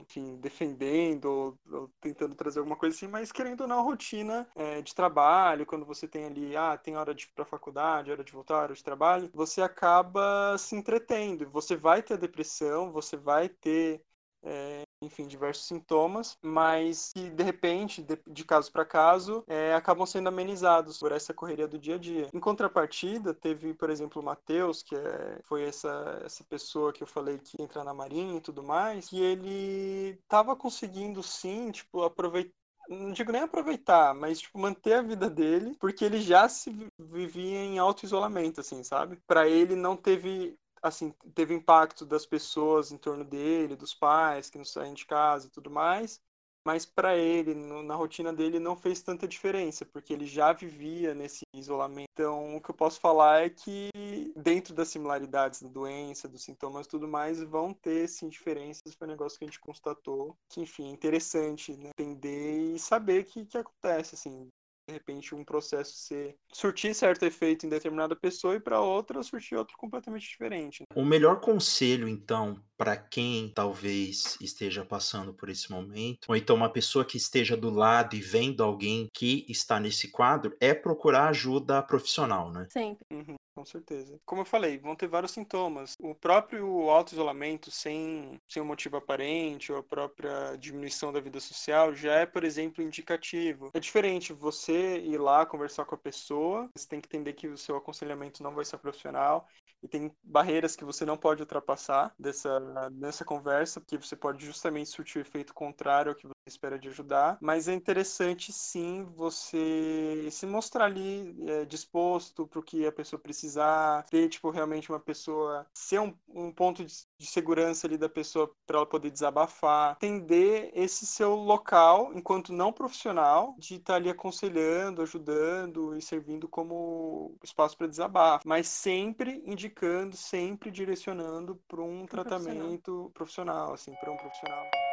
enfim, 0.00 0.36
defendendo 0.36 1.24
ou, 1.24 1.58
ou, 1.70 1.88
tentando 2.00 2.34
trazer 2.34 2.58
alguma 2.58 2.76
coisa 2.76 2.94
assim, 2.94 3.08
mas 3.08 3.32
querendo 3.32 3.62
ou 3.62 3.68
não, 3.68 3.82
rotina 3.82 4.46
é, 4.54 4.82
de 4.82 4.94
trabalho, 4.94 5.64
quando 5.64 5.86
você 5.86 6.06
tem 6.06 6.26
ali, 6.26 6.54
ah, 6.56 6.76
tem 6.76 6.96
hora 6.96 7.14
de 7.14 7.24
ir 7.24 7.28
pra 7.34 7.44
faculdade, 7.44 8.10
hora 8.10 8.22
de 8.22 8.32
voltar, 8.32 8.56
hora 8.56 8.74
de 8.74 8.84
trabalho, 8.84 9.30
você 9.32 9.62
acaba 9.62 10.56
se 10.58 10.76
entretendo. 10.76 11.48
Você 11.50 11.76
vai 11.76 12.02
ter 12.02 12.18
depressão, 12.18 12.92
você 12.92 13.16
vai 13.16 13.48
ter 13.48 14.04
é, 14.42 14.82
enfim, 15.02 15.26
diversos 15.26 15.66
sintomas, 15.66 16.38
mas 16.42 17.10
que 17.14 17.30
de 17.30 17.42
repente, 17.42 18.02
de, 18.02 18.18
de 18.26 18.44
caso 18.44 18.70
para 18.70 18.84
caso, 18.84 19.44
é, 19.46 19.74
acabam 19.74 20.06
sendo 20.06 20.28
amenizados 20.28 20.98
por 20.98 21.12
essa 21.12 21.34
correria 21.34 21.68
do 21.68 21.78
dia 21.78 21.96
a 21.96 21.98
dia. 21.98 22.28
Em 22.32 22.40
contrapartida, 22.40 23.34
teve, 23.34 23.74
por 23.74 23.90
exemplo, 23.90 24.20
o 24.20 24.24
Matheus, 24.24 24.82
que 24.82 24.94
é, 24.94 25.38
foi 25.44 25.64
essa, 25.64 26.22
essa 26.24 26.44
pessoa 26.44 26.92
que 26.92 27.02
eu 27.02 27.06
falei 27.06 27.38
que 27.38 27.60
entra 27.60 27.84
na 27.84 27.94
marinha 27.94 28.36
e 28.36 28.40
tudo 28.40 28.62
mais, 28.62 29.08
que 29.08 29.20
ele 29.20 30.18
estava 30.22 30.54
conseguindo 30.56 31.22
sim, 31.22 31.70
tipo, 31.70 32.02
aproveitar 32.02 32.52
não 32.88 33.12
digo 33.12 33.32
nem 33.32 33.42
aproveitar, 33.42 34.14
mas 34.14 34.40
tipo 34.40 34.58
manter 34.58 34.94
a 34.94 35.02
vida 35.02 35.30
dele, 35.30 35.76
porque 35.80 36.04
ele 36.04 36.20
já 36.20 36.48
se 36.48 36.74
vivia 36.98 37.60
em 37.60 37.78
auto 37.78 38.04
isolamento 38.04 38.60
assim, 38.60 38.82
sabe? 38.82 39.18
Para 39.26 39.48
ele 39.48 39.74
não 39.74 39.96
teve 39.96 40.56
assim, 40.82 41.14
teve 41.34 41.54
impacto 41.54 42.04
das 42.04 42.26
pessoas 42.26 42.90
em 42.92 42.98
torno 42.98 43.24
dele, 43.24 43.76
dos 43.76 43.94
pais 43.94 44.50
que 44.50 44.58
não 44.58 44.64
saem 44.64 44.94
de 44.94 45.06
casa 45.06 45.46
e 45.46 45.50
tudo 45.50 45.70
mais, 45.70 46.20
mas 46.64 46.86
para 46.86 47.16
ele, 47.16 47.54
no, 47.54 47.82
na 47.82 47.94
rotina 47.94 48.32
dele, 48.32 48.58
não 48.60 48.76
fez 48.76 49.02
tanta 49.02 49.26
diferença, 49.26 49.84
porque 49.84 50.12
ele 50.12 50.26
já 50.26 50.52
vivia 50.52 51.14
nesse 51.14 51.42
isolamento. 51.54 52.08
Então, 52.12 52.56
o 52.56 52.60
que 52.60 52.70
eu 52.70 52.74
posso 52.74 53.00
falar 53.00 53.44
é 53.44 53.50
que, 53.50 53.90
dentro 54.36 54.72
das 54.74 54.88
similaridades 54.88 55.60
da 55.60 55.68
doença, 55.68 56.28
dos 56.28 56.42
sintomas 56.44 56.86
e 56.86 56.90
tudo 56.90 57.08
mais, 57.08 57.42
vão 57.42 57.74
ter, 57.74 58.08
sim, 58.08 58.28
diferenças. 58.28 58.94
Foi 58.96 59.08
um 59.08 59.10
negócio 59.10 59.38
que 59.38 59.44
a 59.44 59.48
gente 59.48 59.60
constatou, 59.60 60.36
que, 60.48 60.60
enfim, 60.60 60.88
é 60.88 60.92
interessante, 60.92 61.76
né? 61.76 61.90
Entender 61.98 62.74
e 62.74 62.78
saber 62.78 63.22
o 63.22 63.24
que, 63.24 63.44
que 63.44 63.58
acontece, 63.58 64.14
assim 64.14 64.48
de 64.86 64.94
repente 64.94 65.34
um 65.34 65.44
processo 65.44 65.92
ser 65.96 66.36
surtir 66.52 66.94
certo 66.94 67.24
efeito 67.24 67.66
em 67.66 67.68
determinada 67.68 68.16
pessoa 68.16 68.56
e 68.56 68.60
para 68.60 68.80
outra 68.80 69.22
surtir 69.22 69.56
outro 69.56 69.76
completamente 69.76 70.28
diferente. 70.28 70.80
Né? 70.80 70.86
O 70.94 71.04
melhor 71.04 71.40
conselho 71.40 72.08
então 72.08 72.60
para 72.76 72.96
quem 72.96 73.48
talvez 73.54 74.36
esteja 74.40 74.84
passando 74.84 75.32
por 75.32 75.48
esse 75.48 75.70
momento, 75.70 76.26
ou 76.28 76.34
então 76.34 76.56
uma 76.56 76.68
pessoa 76.68 77.04
que 77.04 77.16
esteja 77.16 77.56
do 77.56 77.70
lado 77.70 78.16
e 78.16 78.20
vendo 78.20 78.62
alguém 78.64 79.08
que 79.14 79.46
está 79.48 79.78
nesse 79.78 80.10
quadro, 80.10 80.56
é 80.60 80.74
procurar 80.74 81.28
ajuda 81.28 81.80
profissional, 81.80 82.50
né? 82.50 82.66
Sempre. 82.70 83.06
Uhum. 83.12 83.36
Com 83.54 83.66
certeza. 83.66 84.18
Como 84.24 84.40
eu 84.40 84.46
falei, 84.46 84.78
vão 84.78 84.96
ter 84.96 85.06
vários 85.06 85.32
sintomas. 85.32 85.94
O 86.00 86.14
próprio 86.14 86.88
auto-isolamento 86.88 87.70
sem, 87.70 88.40
sem 88.48 88.62
um 88.62 88.66
motivo 88.66 88.96
aparente 88.96 89.70
ou 89.70 89.78
a 89.78 89.82
própria 89.82 90.56
diminuição 90.56 91.12
da 91.12 91.20
vida 91.20 91.38
social 91.38 91.94
já 91.94 92.14
é, 92.14 92.26
por 92.26 92.44
exemplo, 92.44 92.82
indicativo. 92.82 93.70
É 93.74 93.80
diferente 93.80 94.32
você 94.32 94.98
ir 95.00 95.18
lá 95.18 95.44
conversar 95.44 95.84
com 95.84 95.94
a 95.94 95.98
pessoa, 95.98 96.66
você 96.74 96.88
tem 96.88 97.00
que 97.00 97.08
entender 97.08 97.34
que 97.34 97.46
o 97.46 97.58
seu 97.58 97.76
aconselhamento 97.76 98.42
não 98.42 98.54
vai 98.54 98.64
ser 98.64 98.78
profissional 98.78 99.46
e 99.82 99.88
tem 99.88 100.14
barreiras 100.22 100.76
que 100.76 100.84
você 100.84 101.04
não 101.04 101.16
pode 101.16 101.42
ultrapassar 101.42 102.14
dessa, 102.18 102.60
dessa 102.92 103.24
conversa, 103.24 103.80
porque 103.80 103.98
você 103.98 104.14
pode 104.14 104.44
justamente 104.44 104.88
surtir 104.88 105.18
o 105.18 105.22
efeito 105.22 105.52
contrário 105.52 106.10
ao 106.10 106.16
que 106.16 106.26
você 106.26 106.32
espera 106.46 106.78
de 106.78 106.88
ajudar. 106.88 107.36
Mas 107.40 107.66
é 107.66 107.74
interessante, 107.74 108.52
sim, 108.52 109.04
você 109.14 110.28
se 110.30 110.46
mostrar 110.46 110.84
ali 110.84 111.34
é, 111.48 111.64
disposto 111.64 112.46
para 112.46 112.60
o 112.60 112.62
que 112.62 112.86
a 112.86 112.92
pessoa 112.92 113.18
precisar, 113.20 114.04
ter, 114.04 114.28
tipo, 114.28 114.50
realmente 114.50 114.90
uma 114.90 115.00
pessoa, 115.00 115.66
ser 115.74 116.00
um, 116.00 116.14
um 116.28 116.52
ponto 116.52 116.84
de, 116.84 116.94
de 117.18 117.26
segurança 117.26 117.86
ali 117.86 117.98
da 117.98 118.08
pessoa 118.08 118.54
para 118.66 118.76
ela 118.76 118.86
poder 118.86 119.10
desabafar, 119.10 119.96
entender 119.96 120.70
esse 120.74 121.04
seu 121.06 121.34
local, 121.34 122.12
enquanto 122.14 122.52
não 122.52 122.72
profissional, 122.72 123.56
de 123.58 123.74
estar 123.74 123.94
tá 123.94 123.96
ali 123.96 124.08
aconselhando, 124.08 125.02
ajudando 125.02 125.96
e 125.96 126.02
servindo 126.02 126.46
como 126.46 127.36
espaço 127.42 127.76
para 127.76 127.88
desabafo, 127.88 128.46
mas 128.46 128.68
sempre 128.68 129.42
indicando 129.44 129.71
indicando, 129.72 130.16
sempre 130.16 130.70
direcionando 130.70 131.56
para 131.66 131.80
um 131.80 132.06
tratamento 132.06 133.10
profissional, 133.14 133.72
profissional 133.72 133.72
assim, 133.72 133.94
para 133.94 134.12
um 134.12 134.16
profissional. 134.16 134.91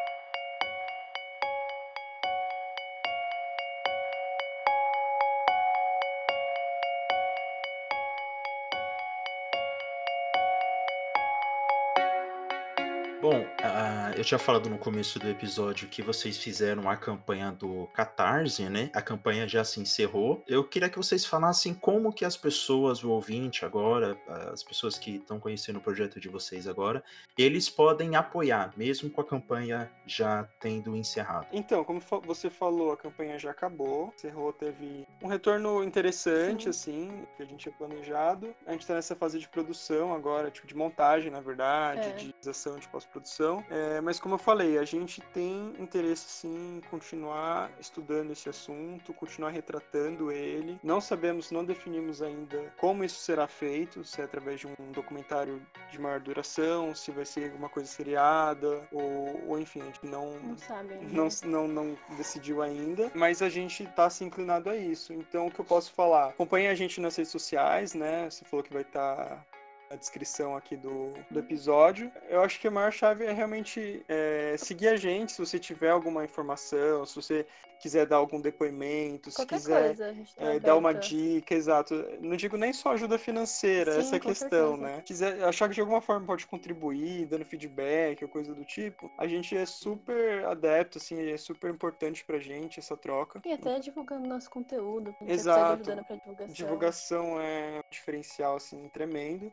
Eu 14.20 14.26
tinha 14.26 14.38
falado 14.38 14.70
no 14.70 14.78
começo 14.78 15.18
do 15.18 15.30
episódio 15.30 15.88
que 15.88 16.02
vocês 16.02 16.38
fizeram 16.38 16.90
a 16.90 16.98
campanha 16.98 17.54
do 17.54 17.88
Catarse, 17.94 18.68
né? 18.68 18.90
A 18.94 19.02
campanha 19.02 19.48
já 19.48 19.64
se 19.64 19.80
encerrou. 19.80 20.44
Eu 20.46 20.62
queria 20.62 20.90
que 20.90 20.98
vocês 20.98 21.26
falassem 21.26 21.74
como 21.74 22.12
que 22.12 22.26
as 22.26 22.36
pessoas, 22.36 23.02
o 23.02 23.12
ouvinte 23.12 23.64
agora, 23.64 24.20
as 24.52 24.62
pessoas 24.62 25.00
que 25.00 25.16
estão 25.16 25.40
conhecendo 25.40 25.78
o 25.78 25.82
projeto 25.82 26.20
de 26.20 26.28
vocês 26.28 26.68
agora, 26.68 27.02
eles 27.38 27.70
podem 27.70 28.18
apoiar, 28.18 28.74
mesmo 28.76 29.10
com 29.10 29.22
a 29.22 29.24
campanha 29.24 29.90
já 30.06 30.46
tendo 30.60 30.98
encerrado. 30.98 31.48
Então, 31.54 31.86
como 31.86 32.02
você 32.26 32.50
falou, 32.50 32.92
a 32.92 32.98
campanha 32.98 33.40
já 33.40 33.52
acabou, 33.52 34.14
encerrou, 34.18 34.52
teve 34.52 35.08
um 35.24 35.28
retorno 35.30 35.82
interessante, 35.82 36.64
Sim. 36.64 36.70
assim, 36.70 37.28
que 37.38 37.44
a 37.44 37.46
gente 37.46 37.60
tinha 37.60 37.74
planejado. 37.74 38.54
A 38.68 38.74
gente 38.74 38.82
está 38.82 38.96
nessa 38.96 39.16
fase 39.16 39.40
de 39.40 39.48
produção 39.48 40.14
agora, 40.14 40.52
tipo, 40.52 40.68
de 40.68 40.76
montagem, 40.76 41.32
na 41.32 41.40
verdade, 41.40 42.02
é. 42.02 42.12
de 42.12 42.26
realização 42.26 42.78
de 42.78 42.86
pós 42.90 43.06
produção. 43.06 43.64
É, 43.70 44.02
mas 44.10 44.20
como 44.20 44.34
eu 44.34 44.40
falei, 44.40 44.80
a 44.80 44.84
gente 44.84 45.22
tem 45.36 45.72
interesse 45.78 46.28
sim 46.28 46.78
em 46.78 46.82
continuar 46.90 47.70
estudando 47.80 48.32
esse 48.32 48.50
assunto, 48.50 49.14
continuar 49.14 49.52
retratando 49.52 50.32
ele. 50.32 50.80
Não 50.84 51.00
sabemos, 51.00 51.52
não 51.52 51.64
definimos 51.64 52.20
ainda 52.20 52.74
como 52.80 53.04
isso 53.04 53.20
será 53.20 53.48
feito, 53.48 54.04
se 54.04 54.20
é 54.20 54.24
através 54.24 54.62
de 54.62 54.66
um 54.66 54.92
documentário 54.92 55.62
de 55.92 56.02
maior 56.02 56.20
duração, 56.20 56.96
se 56.96 57.12
vai 57.12 57.24
ser 57.24 57.52
alguma 57.52 57.70
coisa 57.70 57.88
seriada, 57.88 58.82
ou, 58.92 59.48
ou 59.48 59.60
enfim, 59.60 59.84
a 59.84 59.86
gente 59.86 60.04
não, 60.08 60.40
não, 60.40 60.58
sabe 60.58 60.96
não, 61.12 61.28
não, 61.44 61.68
não 61.68 61.98
decidiu 62.18 62.64
ainda, 62.64 63.12
mas 63.14 63.44
a 63.44 63.50
gente 63.50 63.84
está 63.84 64.10
se 64.10 64.24
inclinado 64.24 64.72
a 64.72 64.76
isso. 64.76 65.14
Então, 65.14 65.46
o 65.46 65.52
que 65.52 65.60
eu 65.60 65.66
posso 65.66 65.94
falar? 65.94 66.30
Acompanhe 66.30 66.68
a 66.68 66.74
gente 66.74 67.00
nas 67.00 67.16
redes 67.16 67.32
sociais, 67.32 67.94
né? 67.94 68.28
Você 68.28 68.44
falou 68.44 68.64
que 68.64 68.74
vai 68.74 68.82
estar 68.82 69.16
tá 69.16 69.46
a 69.90 69.96
descrição 69.96 70.56
aqui 70.56 70.78
do, 70.78 71.14
do 71.30 71.40
episódio. 71.40 72.12
Eu 72.30 72.42
acho 72.42 72.60
que 72.60 72.68
a 72.68 72.72
maior 72.72 72.92
chave 72.92 73.26
é 73.26 73.32
realmente 73.32 74.04
é, 74.08 74.56
seguir 74.58 74.88
a 74.90 74.96
gente 74.96 75.32
se 75.32 75.40
você 75.40 75.58
tiver 75.58 75.90
alguma 75.90 76.24
informação, 76.24 77.06
se 77.06 77.16
você 77.16 77.46
quiser 77.80 78.06
dar 78.06 78.18
algum 78.18 78.42
depoimento, 78.42 79.32
Qualquer 79.32 79.58
se 79.58 79.66
quiser 79.66 79.96
coisa, 79.96 80.16
tá 80.36 80.46
é, 80.46 80.60
dar 80.60 80.76
uma 80.76 80.94
dica, 80.94 81.56
exato. 81.56 81.96
Não 82.20 82.36
digo 82.36 82.58
nem 82.58 82.74
só 82.74 82.92
ajuda 82.92 83.18
financeira, 83.18 83.94
Sim, 83.94 84.00
essa 84.00 84.16
é 84.16 84.18
a 84.18 84.20
questão, 84.20 84.78
certeza. 84.78 84.96
né? 84.98 85.02
Quiser 85.06 85.44
achar 85.46 85.70
que 85.70 85.76
de 85.76 85.82
alguma 85.82 86.02
forma 86.02 86.26
pode 86.26 86.46
contribuir, 86.46 87.26
dando 87.26 87.46
feedback 87.46 88.22
ou 88.22 88.30
coisa 88.30 88.54
do 88.54 88.66
tipo, 88.66 89.10
a 89.18 89.26
gente 89.26 89.56
é 89.56 89.66
super 89.66 90.46
adepto, 90.46 90.98
assim, 90.98 91.32
é 91.32 91.38
super 91.38 91.72
importante 91.72 92.24
pra 92.26 92.38
gente 92.38 92.80
essa 92.80 92.98
troca. 92.98 93.42
E 93.46 93.54
até 93.54 93.80
divulgando 93.80 94.28
nosso 94.28 94.50
conteúdo. 94.50 95.16
Exato. 95.26 95.84
Divulgação. 95.84 96.54
Divulgação 96.54 97.42
é 97.42 97.80
um 97.80 97.90
diferencial, 97.90 98.58
assim, 98.58 98.90
tremendo. 98.90 99.52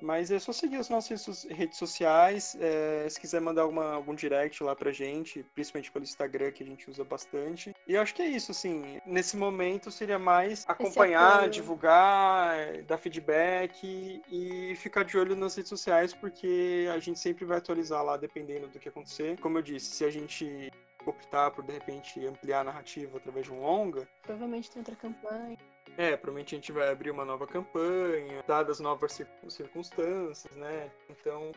Mas 0.00 0.30
é 0.30 0.38
só 0.38 0.52
seguir 0.52 0.76
as 0.76 0.88
nossas 0.88 1.44
redes 1.44 1.78
sociais. 1.78 2.56
É, 2.60 3.08
se 3.08 3.20
quiser 3.20 3.40
mandar 3.40 3.62
alguma, 3.62 3.92
algum 3.92 4.14
direct 4.14 4.62
lá 4.62 4.74
pra 4.74 4.92
gente, 4.92 5.42
principalmente 5.54 5.90
pelo 5.90 6.04
Instagram, 6.04 6.52
que 6.52 6.62
a 6.62 6.66
gente 6.66 6.88
usa 6.88 7.04
bastante. 7.04 7.74
E 7.86 7.94
eu 7.94 8.00
acho 8.00 8.14
que 8.14 8.22
é 8.22 8.28
isso, 8.28 8.52
assim. 8.52 9.00
Nesse 9.06 9.36
momento 9.36 9.90
seria 9.90 10.18
mais 10.18 10.64
acompanhar, 10.68 11.48
divulgar, 11.48 12.82
dar 12.84 12.98
feedback 12.98 14.22
e 14.30 14.74
ficar 14.76 15.04
de 15.04 15.16
olho 15.16 15.34
nas 15.34 15.56
redes 15.56 15.68
sociais, 15.68 16.14
porque 16.14 16.88
a 16.92 16.98
gente 16.98 17.18
sempre 17.18 17.44
vai 17.44 17.58
atualizar 17.58 18.02
lá 18.02 18.16
dependendo 18.16 18.68
do 18.68 18.78
que 18.78 18.88
acontecer. 18.88 19.38
Como 19.40 19.58
eu 19.58 19.62
disse, 19.62 19.90
se 19.94 20.04
a 20.04 20.10
gente 20.10 20.70
optar 21.06 21.50
por 21.50 21.64
de 21.64 21.72
repente 21.72 22.24
ampliar 22.26 22.60
a 22.60 22.64
narrativa 22.64 23.16
através 23.16 23.46
de 23.46 23.52
um 23.52 23.60
longa. 23.60 24.08
Provavelmente 24.22 24.70
tem 24.70 24.80
outra 24.80 24.96
campanha. 24.96 25.56
É, 25.98 26.16
provavelmente 26.16 26.54
a 26.54 26.58
gente 26.58 26.70
vai 26.70 26.88
abrir 26.90 27.10
uma 27.10 27.24
nova 27.24 27.44
campanha, 27.44 28.44
dadas 28.46 28.78
novas 28.78 29.20
circunstâncias, 29.48 30.56
né? 30.56 30.92
Então, 31.10 31.50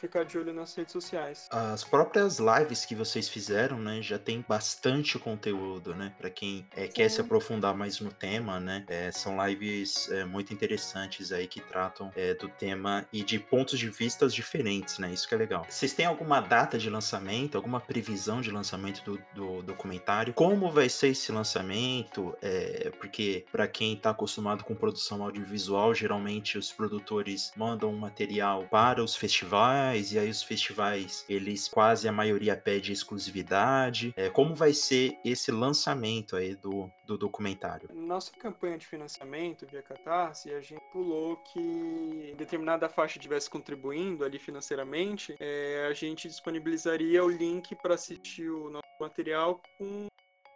ficar 0.00 0.24
de 0.24 0.38
olho 0.38 0.52
nas 0.52 0.74
redes 0.74 0.92
sociais. 0.92 1.48
As 1.50 1.84
próprias 1.84 2.38
lives 2.38 2.84
que 2.84 2.94
vocês 2.94 3.28
fizeram, 3.28 3.78
né, 3.78 4.00
já 4.02 4.18
tem 4.18 4.44
bastante 4.46 5.18
conteúdo, 5.18 5.94
né, 5.94 6.12
para 6.18 6.30
quem 6.30 6.66
é, 6.76 6.86
quer 6.86 7.08
se 7.08 7.20
aprofundar 7.20 7.74
mais 7.74 8.00
no 8.00 8.12
tema, 8.12 8.60
né, 8.60 8.84
é, 8.88 9.10
são 9.10 9.44
lives 9.46 10.10
é, 10.10 10.24
muito 10.24 10.52
interessantes 10.52 11.32
aí 11.32 11.46
que 11.46 11.60
tratam 11.60 12.10
é, 12.14 12.34
do 12.34 12.48
tema 12.48 13.06
e 13.12 13.22
de 13.22 13.38
pontos 13.38 13.78
de 13.78 13.88
vistas 13.88 14.34
diferentes, 14.34 14.98
né, 14.98 15.10
isso 15.12 15.26
que 15.26 15.34
é 15.34 15.38
legal. 15.38 15.66
Vocês 15.68 15.92
têm 15.92 16.06
alguma 16.06 16.40
data 16.40 16.78
de 16.78 16.90
lançamento, 16.90 17.56
alguma 17.56 17.80
previsão 17.80 18.40
de 18.40 18.50
lançamento 18.50 19.02
do, 19.04 19.20
do 19.34 19.62
documentário? 19.62 20.34
Como 20.34 20.70
vai 20.70 20.88
ser 20.88 21.08
esse 21.08 21.32
lançamento? 21.32 22.36
É, 22.42 22.90
porque 22.98 23.44
para 23.50 23.66
quem 23.66 23.94
está 23.94 24.10
acostumado 24.10 24.64
com 24.64 24.74
produção 24.74 25.22
audiovisual, 25.22 25.94
geralmente 25.94 26.58
os 26.58 26.72
produtores 26.72 27.52
mandam 27.56 27.92
material 27.92 28.66
para 28.70 29.02
os 29.02 29.16
festivais 29.16 29.85
festivais, 29.86 30.12
e 30.12 30.18
aí 30.18 30.30
os 30.30 30.42
festivais, 30.42 31.24
eles 31.28 31.68
quase 31.68 32.08
a 32.08 32.12
maioria 32.12 32.56
pede 32.56 32.92
exclusividade. 32.92 34.12
É, 34.16 34.28
como 34.28 34.54
vai 34.54 34.72
ser 34.72 35.18
esse 35.24 35.50
lançamento 35.50 36.36
aí 36.36 36.54
do, 36.54 36.90
do 37.06 37.16
documentário? 37.16 37.88
Nossa 37.94 38.32
campanha 38.32 38.78
de 38.78 38.86
financiamento 38.86 39.66
via 39.66 39.82
Catarse, 39.82 40.52
a 40.52 40.60
gente 40.60 40.82
pulou 40.92 41.36
que 41.36 42.34
determinada 42.36 42.88
faixa 42.88 43.18
estivesse 43.18 43.48
contribuindo 43.48 44.24
ali 44.24 44.38
financeiramente, 44.38 45.36
é, 45.38 45.86
a 45.88 45.92
gente 45.92 46.28
disponibilizaria 46.28 47.24
o 47.24 47.28
link 47.28 47.74
para 47.76 47.94
assistir 47.94 48.50
o 48.50 48.70
nosso 48.70 48.86
material 49.00 49.60
com 49.78 50.06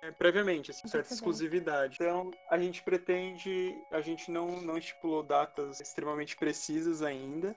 é, 0.02 0.10
previamente, 0.10 0.70
assim, 0.70 0.88
certa 0.88 1.12
exclusividade. 1.12 1.96
Então, 2.00 2.30
a 2.50 2.58
gente 2.58 2.82
pretende, 2.82 3.76
a 3.90 4.00
gente 4.00 4.30
não, 4.30 4.60
não 4.62 4.78
estipulou 4.78 5.22
datas 5.22 5.78
extremamente 5.80 6.36
precisas 6.36 7.02
ainda, 7.02 7.54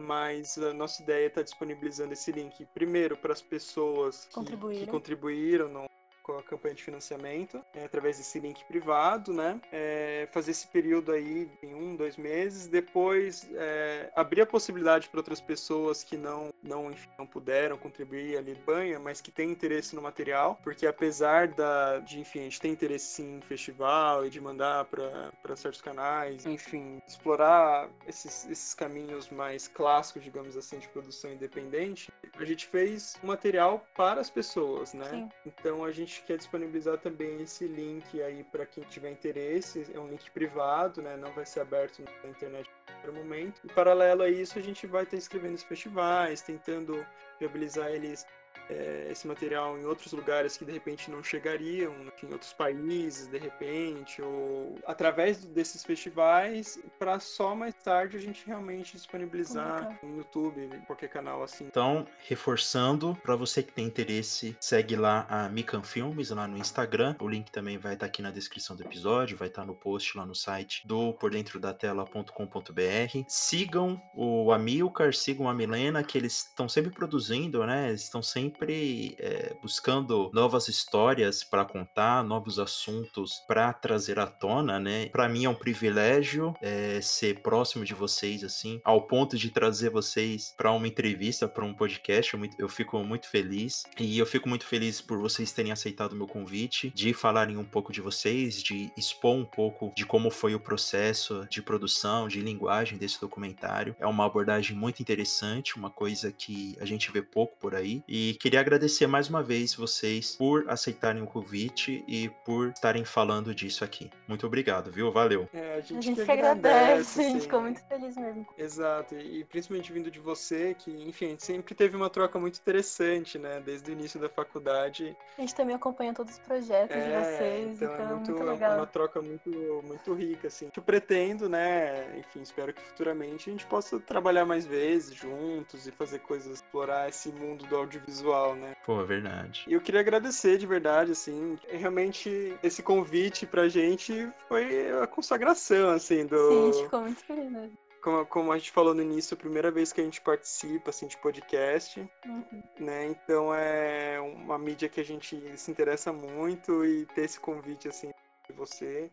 mas 0.00 0.58
a 0.58 0.72
nossa 0.72 1.02
ideia 1.02 1.24
é 1.24 1.26
estar 1.26 1.40
tá 1.40 1.44
disponibilizando 1.44 2.12
esse 2.12 2.32
link 2.32 2.64
primeiro 2.66 3.16
para 3.16 3.32
as 3.32 3.42
pessoas 3.42 4.24
que 4.24 4.34
contribuíram, 4.34 4.84
que 4.84 4.90
contribuíram 4.90 5.68
no, 5.68 5.84
com 6.22 6.38
a 6.38 6.42
campanha 6.42 6.74
de 6.74 6.82
financiamento, 6.82 7.62
é, 7.74 7.84
através 7.84 8.18
desse 8.18 8.38
link 8.38 8.64
privado, 8.64 9.32
né? 9.32 9.60
É, 9.72 10.28
fazer 10.32 10.52
esse 10.52 10.66
período 10.66 11.12
aí 11.12 11.50
em 11.62 11.74
um, 11.74 11.96
dois 11.96 12.16
meses, 12.16 12.66
depois 12.66 13.48
é, 13.54 14.10
abrir 14.14 14.42
a 14.42 14.46
possibilidade 14.46 15.08
para 15.08 15.20
outras 15.20 15.40
pessoas 15.40 16.04
que 16.04 16.16
não, 16.16 16.50
não, 16.62 16.90
enfim, 16.90 17.08
não 17.18 17.26
puderam 17.26 17.76
contribuir 17.76 18.36
ali 18.36 18.54
banha, 18.66 18.98
mas 18.98 19.20
que 19.20 19.30
têm 19.30 19.50
interesse 19.50 19.94
no 19.94 20.02
material, 20.02 20.58
porque 20.62 20.86
apesar 20.86 21.48
da, 21.48 21.98
de, 22.00 22.20
enfim, 22.20 22.40
a 22.40 22.42
gente 22.44 22.60
tem 22.60 22.72
interesse 22.72 23.06
sim 23.06 23.38
em 23.38 23.40
festival 23.40 24.26
e 24.26 24.30
de 24.30 24.40
mandar 24.40 24.84
para 24.86 25.56
certos 25.56 25.80
canais, 25.80 26.46
enfim, 26.46 27.00
explorar 27.06 27.88
esses, 28.06 28.48
esses 28.48 28.74
caminhos 28.74 29.28
mais 29.30 29.68
clássicos, 29.68 30.22
digamos 30.22 30.56
assim, 30.56 30.78
de 30.78 30.88
produção 30.88 31.32
independente, 31.32 32.12
a 32.38 32.44
gente 32.44 32.66
fez 32.66 33.18
um 33.22 33.28
material 33.28 33.84
para 33.96 34.20
as 34.20 34.30
pessoas, 34.30 34.94
né? 34.94 35.08
Sim. 35.10 35.28
Então 35.46 35.84
a 35.84 35.92
gente 35.92 36.09
gente 36.10 36.24
quer 36.24 36.36
disponibilizar 36.36 36.98
também 36.98 37.40
esse 37.40 37.66
link 37.66 38.20
aí 38.20 38.42
para 38.42 38.66
quem 38.66 38.82
tiver 38.84 39.10
interesse. 39.10 39.86
É 39.94 40.00
um 40.00 40.08
link 40.08 40.28
privado, 40.32 41.00
né? 41.00 41.16
Não 41.16 41.32
vai 41.32 41.46
ser 41.46 41.60
aberto 41.60 42.02
na 42.24 42.30
internet 42.30 42.68
no 43.04 43.12
momento. 43.12 43.60
Em 43.64 43.68
paralelo 43.68 44.22
a 44.22 44.28
isso, 44.28 44.58
a 44.58 44.62
gente 44.62 44.86
vai 44.86 45.04
estar 45.04 45.16
escrevendo 45.16 45.54
os 45.54 45.62
festivais, 45.62 46.42
tentando 46.42 47.06
viabilizar 47.38 47.90
eles 47.90 48.26
é, 48.70 49.08
esse 49.10 49.26
material 49.26 49.78
em 49.78 49.84
outros 49.84 50.12
lugares 50.12 50.56
que 50.56 50.64
de 50.64 50.72
repente 50.72 51.10
não 51.10 51.22
chegariam, 51.22 51.92
em 52.22 52.32
outros 52.32 52.52
países, 52.52 53.26
de 53.26 53.38
repente, 53.38 54.22
ou 54.22 54.78
através 54.86 55.44
desses 55.44 55.84
festivais, 55.84 56.78
para 56.98 57.18
só 57.18 57.54
mais 57.54 57.74
tarde 57.74 58.16
a 58.16 58.20
gente 58.20 58.46
realmente 58.46 58.92
disponibilizar 58.92 59.98
no 60.02 60.18
YouTube, 60.18 60.60
em 60.60 60.80
qualquer 60.82 61.08
canal 61.08 61.42
assim. 61.42 61.64
Então, 61.64 62.06
reforçando, 62.26 63.16
para 63.22 63.34
você 63.34 63.62
que 63.62 63.72
tem 63.72 63.86
interesse, 63.86 64.56
segue 64.60 64.96
lá 64.96 65.26
a 65.28 65.48
Mikan 65.48 65.82
Filmes 65.82 66.30
lá 66.30 66.46
no 66.46 66.56
Instagram. 66.56 67.16
O 67.20 67.28
link 67.28 67.50
também 67.50 67.78
vai 67.78 67.94
estar 67.94 68.06
tá 68.06 68.10
aqui 68.10 68.22
na 68.22 68.30
descrição 68.30 68.76
do 68.76 68.82
episódio, 68.82 69.36
vai 69.36 69.48
estar 69.48 69.62
tá 69.62 69.66
no 69.66 69.74
post 69.74 70.16
lá 70.16 70.24
no 70.24 70.34
site 70.34 70.86
do 70.86 71.12
por 71.14 71.30
dentro 71.30 71.58
da 71.58 71.72
tela.com.br. 71.72 73.24
Sigam 73.26 74.00
o 74.14 74.52
Amilcar, 74.52 75.12
sigam 75.14 75.48
a 75.48 75.54
Milena, 75.54 76.04
que 76.04 76.16
eles 76.16 76.46
estão 76.46 76.68
sempre 76.68 76.90
produzindo, 76.90 77.64
né? 77.66 77.88
Eles 77.88 78.02
estão 78.02 78.22
sempre 78.22 78.59
sempre 78.60 79.16
é, 79.18 79.56
buscando 79.62 80.30
novas 80.34 80.68
histórias 80.68 81.42
para 81.42 81.64
contar, 81.64 82.22
novos 82.22 82.58
assuntos 82.58 83.42
para 83.48 83.72
trazer 83.72 84.18
à 84.18 84.26
tona, 84.26 84.78
né? 84.78 85.06
Para 85.06 85.28
mim 85.30 85.46
é 85.46 85.48
um 85.48 85.54
privilégio 85.54 86.54
é, 86.60 87.00
ser 87.00 87.40
próximo 87.40 87.86
de 87.86 87.94
vocês, 87.94 88.44
assim, 88.44 88.78
ao 88.84 89.06
ponto 89.06 89.38
de 89.38 89.48
trazer 89.50 89.88
vocês 89.88 90.52
para 90.58 90.70
uma 90.72 90.86
entrevista, 90.86 91.48
para 91.48 91.64
um 91.64 91.72
podcast. 91.72 92.34
Eu, 92.34 92.40
eu 92.58 92.68
fico 92.68 93.02
muito 93.02 93.30
feliz 93.30 93.84
e 93.98 94.18
eu 94.18 94.26
fico 94.26 94.46
muito 94.46 94.66
feliz 94.66 95.00
por 95.00 95.18
vocês 95.18 95.52
terem 95.52 95.72
aceitado 95.72 96.12
o 96.12 96.16
meu 96.16 96.26
convite, 96.26 96.92
de 96.94 97.14
falarem 97.14 97.56
um 97.56 97.64
pouco 97.64 97.90
de 97.90 98.02
vocês, 98.02 98.62
de 98.62 98.92
expor 98.94 99.34
um 99.34 99.44
pouco 99.44 99.90
de 99.96 100.04
como 100.04 100.30
foi 100.30 100.54
o 100.54 100.60
processo 100.60 101.46
de 101.48 101.62
produção, 101.62 102.28
de 102.28 102.40
linguagem 102.40 102.98
desse 102.98 103.18
documentário. 103.18 103.96
É 103.98 104.06
uma 104.06 104.26
abordagem 104.26 104.76
muito 104.76 105.00
interessante, 105.00 105.78
uma 105.78 105.90
coisa 105.90 106.30
que 106.30 106.76
a 106.78 106.84
gente 106.84 107.10
vê 107.10 107.22
pouco 107.22 107.56
por 107.58 107.74
aí 107.74 108.02
e 108.06 108.34
que 108.34 108.49
queria 108.50 108.62
agradecer 108.62 109.06
mais 109.06 109.28
uma 109.28 109.44
vez 109.44 109.76
vocês 109.76 110.34
por 110.34 110.68
aceitarem 110.68 111.22
o 111.22 111.26
convite 111.26 112.02
e 112.08 112.28
por 112.44 112.70
estarem 112.70 113.04
falando 113.04 113.54
disso 113.54 113.84
aqui. 113.84 114.10
Muito 114.26 114.44
obrigado, 114.44 114.90
viu? 114.90 115.12
Valeu. 115.12 115.48
É, 115.54 115.74
a 115.74 115.80
gente, 115.80 115.98
a 115.98 116.00
gente 116.00 116.24
que, 116.24 116.30
agradece, 116.32 117.20
a 117.20 117.28
gente 117.28 117.42
ficou 117.42 117.60
muito 117.60 117.80
feliz 117.86 118.16
mesmo. 118.16 118.44
Exato, 118.58 119.14
e 119.14 119.44
principalmente 119.44 119.92
vindo 119.92 120.10
de 120.10 120.18
você, 120.18 120.74
que, 120.76 120.90
enfim, 120.90 121.26
a 121.26 121.28
gente 121.28 121.44
sempre 121.44 121.76
teve 121.76 121.94
uma 121.94 122.10
troca 122.10 122.40
muito 122.40 122.58
interessante, 122.58 123.38
né? 123.38 123.62
Desde 123.64 123.88
o 123.88 123.92
início 123.92 124.18
da 124.18 124.28
faculdade. 124.28 125.16
A 125.38 125.40
gente 125.42 125.54
também 125.54 125.76
acompanha 125.76 126.12
todos 126.12 126.32
os 126.32 126.40
projetos 126.40 126.96
é, 126.96 127.04
de 127.04 127.24
vocês, 127.24 127.76
então, 127.76 127.88
é 127.88 127.94
então 127.94 128.04
é 128.04 128.14
muito, 128.14 128.30
muito 128.32 128.44
legal. 128.44 128.72
É 128.72 128.76
uma 128.78 128.86
troca 128.88 129.22
muito, 129.22 129.80
muito 129.84 130.12
rica, 130.12 130.48
assim. 130.48 130.68
Eu 130.76 130.82
pretendo, 130.82 131.48
né? 131.48 132.18
Enfim, 132.18 132.42
espero 132.42 132.74
que 132.74 132.82
futuramente 132.82 133.48
a 133.48 133.52
gente 133.52 133.66
possa 133.66 134.00
trabalhar 134.00 134.44
mais 134.44 134.66
vezes 134.66 135.14
juntos 135.14 135.86
e 135.86 135.92
fazer 135.92 136.18
coisas, 136.18 136.54
explorar 136.56 137.08
esse 137.08 137.30
mundo 137.30 137.64
do 137.66 137.76
audiovisual 137.76 138.39
né? 138.54 138.76
Pô, 138.84 139.00
é 139.00 139.04
verdade. 139.04 139.64
E 139.66 139.72
eu 139.72 139.80
queria 139.80 140.00
agradecer 140.00 140.58
de 140.58 140.66
verdade, 140.66 141.12
assim, 141.12 141.58
realmente 141.68 142.56
esse 142.62 142.82
convite 142.82 143.46
pra 143.46 143.68
gente 143.68 144.28
foi 144.48 144.90
a 145.02 145.06
consagração, 145.06 145.90
assim, 145.90 146.26
do... 146.26 146.36
Sim, 146.36 146.62
a 146.62 146.72
gente 146.72 146.84
ficou 146.84 147.00
muito 147.00 147.24
feliz 147.24 147.50
mesmo. 147.50 147.78
Como, 148.02 148.26
como, 148.26 148.52
a 148.52 148.56
gente 148.56 148.70
falou 148.70 148.94
no 148.94 149.02
início, 149.02 149.34
a 149.34 149.36
primeira 149.36 149.70
vez 149.70 149.92
que 149.92 150.00
a 150.00 150.04
gente 150.04 150.22
participa 150.22 150.88
assim, 150.88 151.06
de 151.06 151.18
podcast, 151.18 152.00
uhum. 152.24 152.62
né? 152.78 153.06
Então 153.08 153.54
é 153.54 154.18
uma 154.18 154.58
mídia 154.58 154.88
que 154.88 155.00
a 155.00 155.04
gente 155.04 155.38
se 155.56 155.70
interessa 155.70 156.10
muito 156.10 156.82
e 156.82 157.04
ter 157.14 157.24
esse 157.24 157.38
convite 157.38 157.88
assim 157.88 158.10
de 158.48 158.54
você 158.54 159.10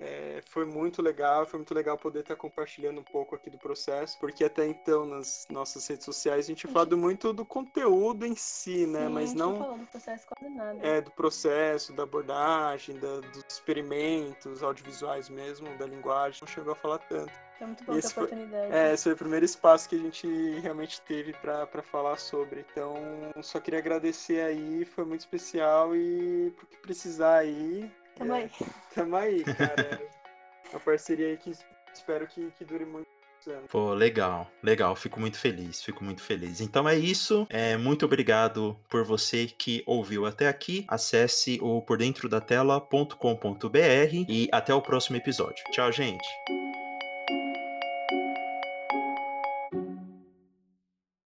é, 0.00 0.40
foi 0.46 0.64
muito 0.64 1.02
legal, 1.02 1.44
foi 1.44 1.58
muito 1.58 1.74
legal 1.74 1.98
poder 1.98 2.20
estar 2.20 2.34
compartilhando 2.34 3.00
um 3.00 3.04
pouco 3.04 3.34
aqui 3.34 3.50
do 3.50 3.58
processo, 3.58 4.18
porque 4.18 4.44
até 4.44 4.66
então 4.66 5.04
nas 5.04 5.46
nossas 5.50 5.86
redes 5.86 6.06
sociais 6.06 6.46
a 6.46 6.48
gente 6.48 6.60
tinha 6.60 6.72
falado 6.72 6.96
muito 6.96 7.34
do 7.34 7.44
conteúdo 7.44 8.24
em 8.24 8.34
si, 8.34 8.86
né? 8.86 9.06
Sim, 9.06 9.12
Mas 9.12 9.34
não. 9.34 9.58
Falou 9.58 9.78
do 9.78 9.86
processo 9.86 10.26
quase 10.26 10.54
nada. 10.54 10.78
É, 10.82 11.00
do 11.02 11.10
processo, 11.10 11.92
da 11.92 12.04
abordagem, 12.04 12.98
da, 12.98 13.20
dos 13.20 13.44
experimentos 13.46 14.62
audiovisuais 14.62 15.28
mesmo, 15.28 15.68
da 15.76 15.84
linguagem, 15.86 16.40
não 16.40 16.48
chegou 16.48 16.72
a 16.72 16.76
falar 16.76 16.98
tanto. 17.00 17.32
Foi 17.58 17.66
muito 17.66 17.84
bom 17.84 17.94
essa 17.94 18.08
oportunidade. 18.08 18.68
Foi, 18.68 18.78
é, 18.78 18.94
esse 18.94 19.02
foi 19.04 19.12
o 19.12 19.16
primeiro 19.16 19.44
espaço 19.44 19.86
que 19.86 19.96
a 19.96 19.98
gente 19.98 20.26
realmente 20.60 20.98
teve 21.02 21.34
para 21.34 21.82
falar 21.82 22.16
sobre. 22.16 22.64
Então, 22.72 22.94
só 23.42 23.60
queria 23.60 23.80
agradecer 23.80 24.40
aí, 24.40 24.86
foi 24.86 25.04
muito 25.04 25.20
especial 25.20 25.94
e 25.94 26.54
pro 26.56 26.66
que 26.66 26.78
precisar 26.78 27.36
aí, 27.36 27.90
Tamo 28.16 28.34
aí. 28.34 28.50
Tamo 28.94 29.16
aí, 29.16 29.44
cara. 29.44 30.00
Uma 30.70 30.80
parceria 30.80 31.28
aí 31.28 31.36
que 31.36 31.52
espero 31.92 32.26
que, 32.26 32.50
que 32.52 32.64
dure 32.64 32.84
muito. 32.84 33.08
Pô, 33.70 33.94
legal, 33.94 34.50
legal, 34.62 34.94
fico 34.94 35.18
muito 35.18 35.38
feliz, 35.38 35.82
fico 35.82 36.04
muito 36.04 36.22
feliz. 36.22 36.60
Então 36.60 36.86
é 36.86 36.94
isso, 36.98 37.46
é, 37.48 37.74
muito 37.74 38.04
obrigado 38.04 38.78
por 38.86 39.02
você 39.02 39.46
que 39.46 39.82
ouviu 39.86 40.26
até 40.26 40.46
aqui. 40.46 40.84
Acesse 40.86 41.58
o 41.62 41.80
pordentrodatela.com.br 41.80 43.16
e 44.28 44.46
até 44.52 44.74
o 44.74 44.82
próximo 44.82 45.16
episódio. 45.16 45.64
Tchau, 45.72 45.90
gente. 45.90 46.28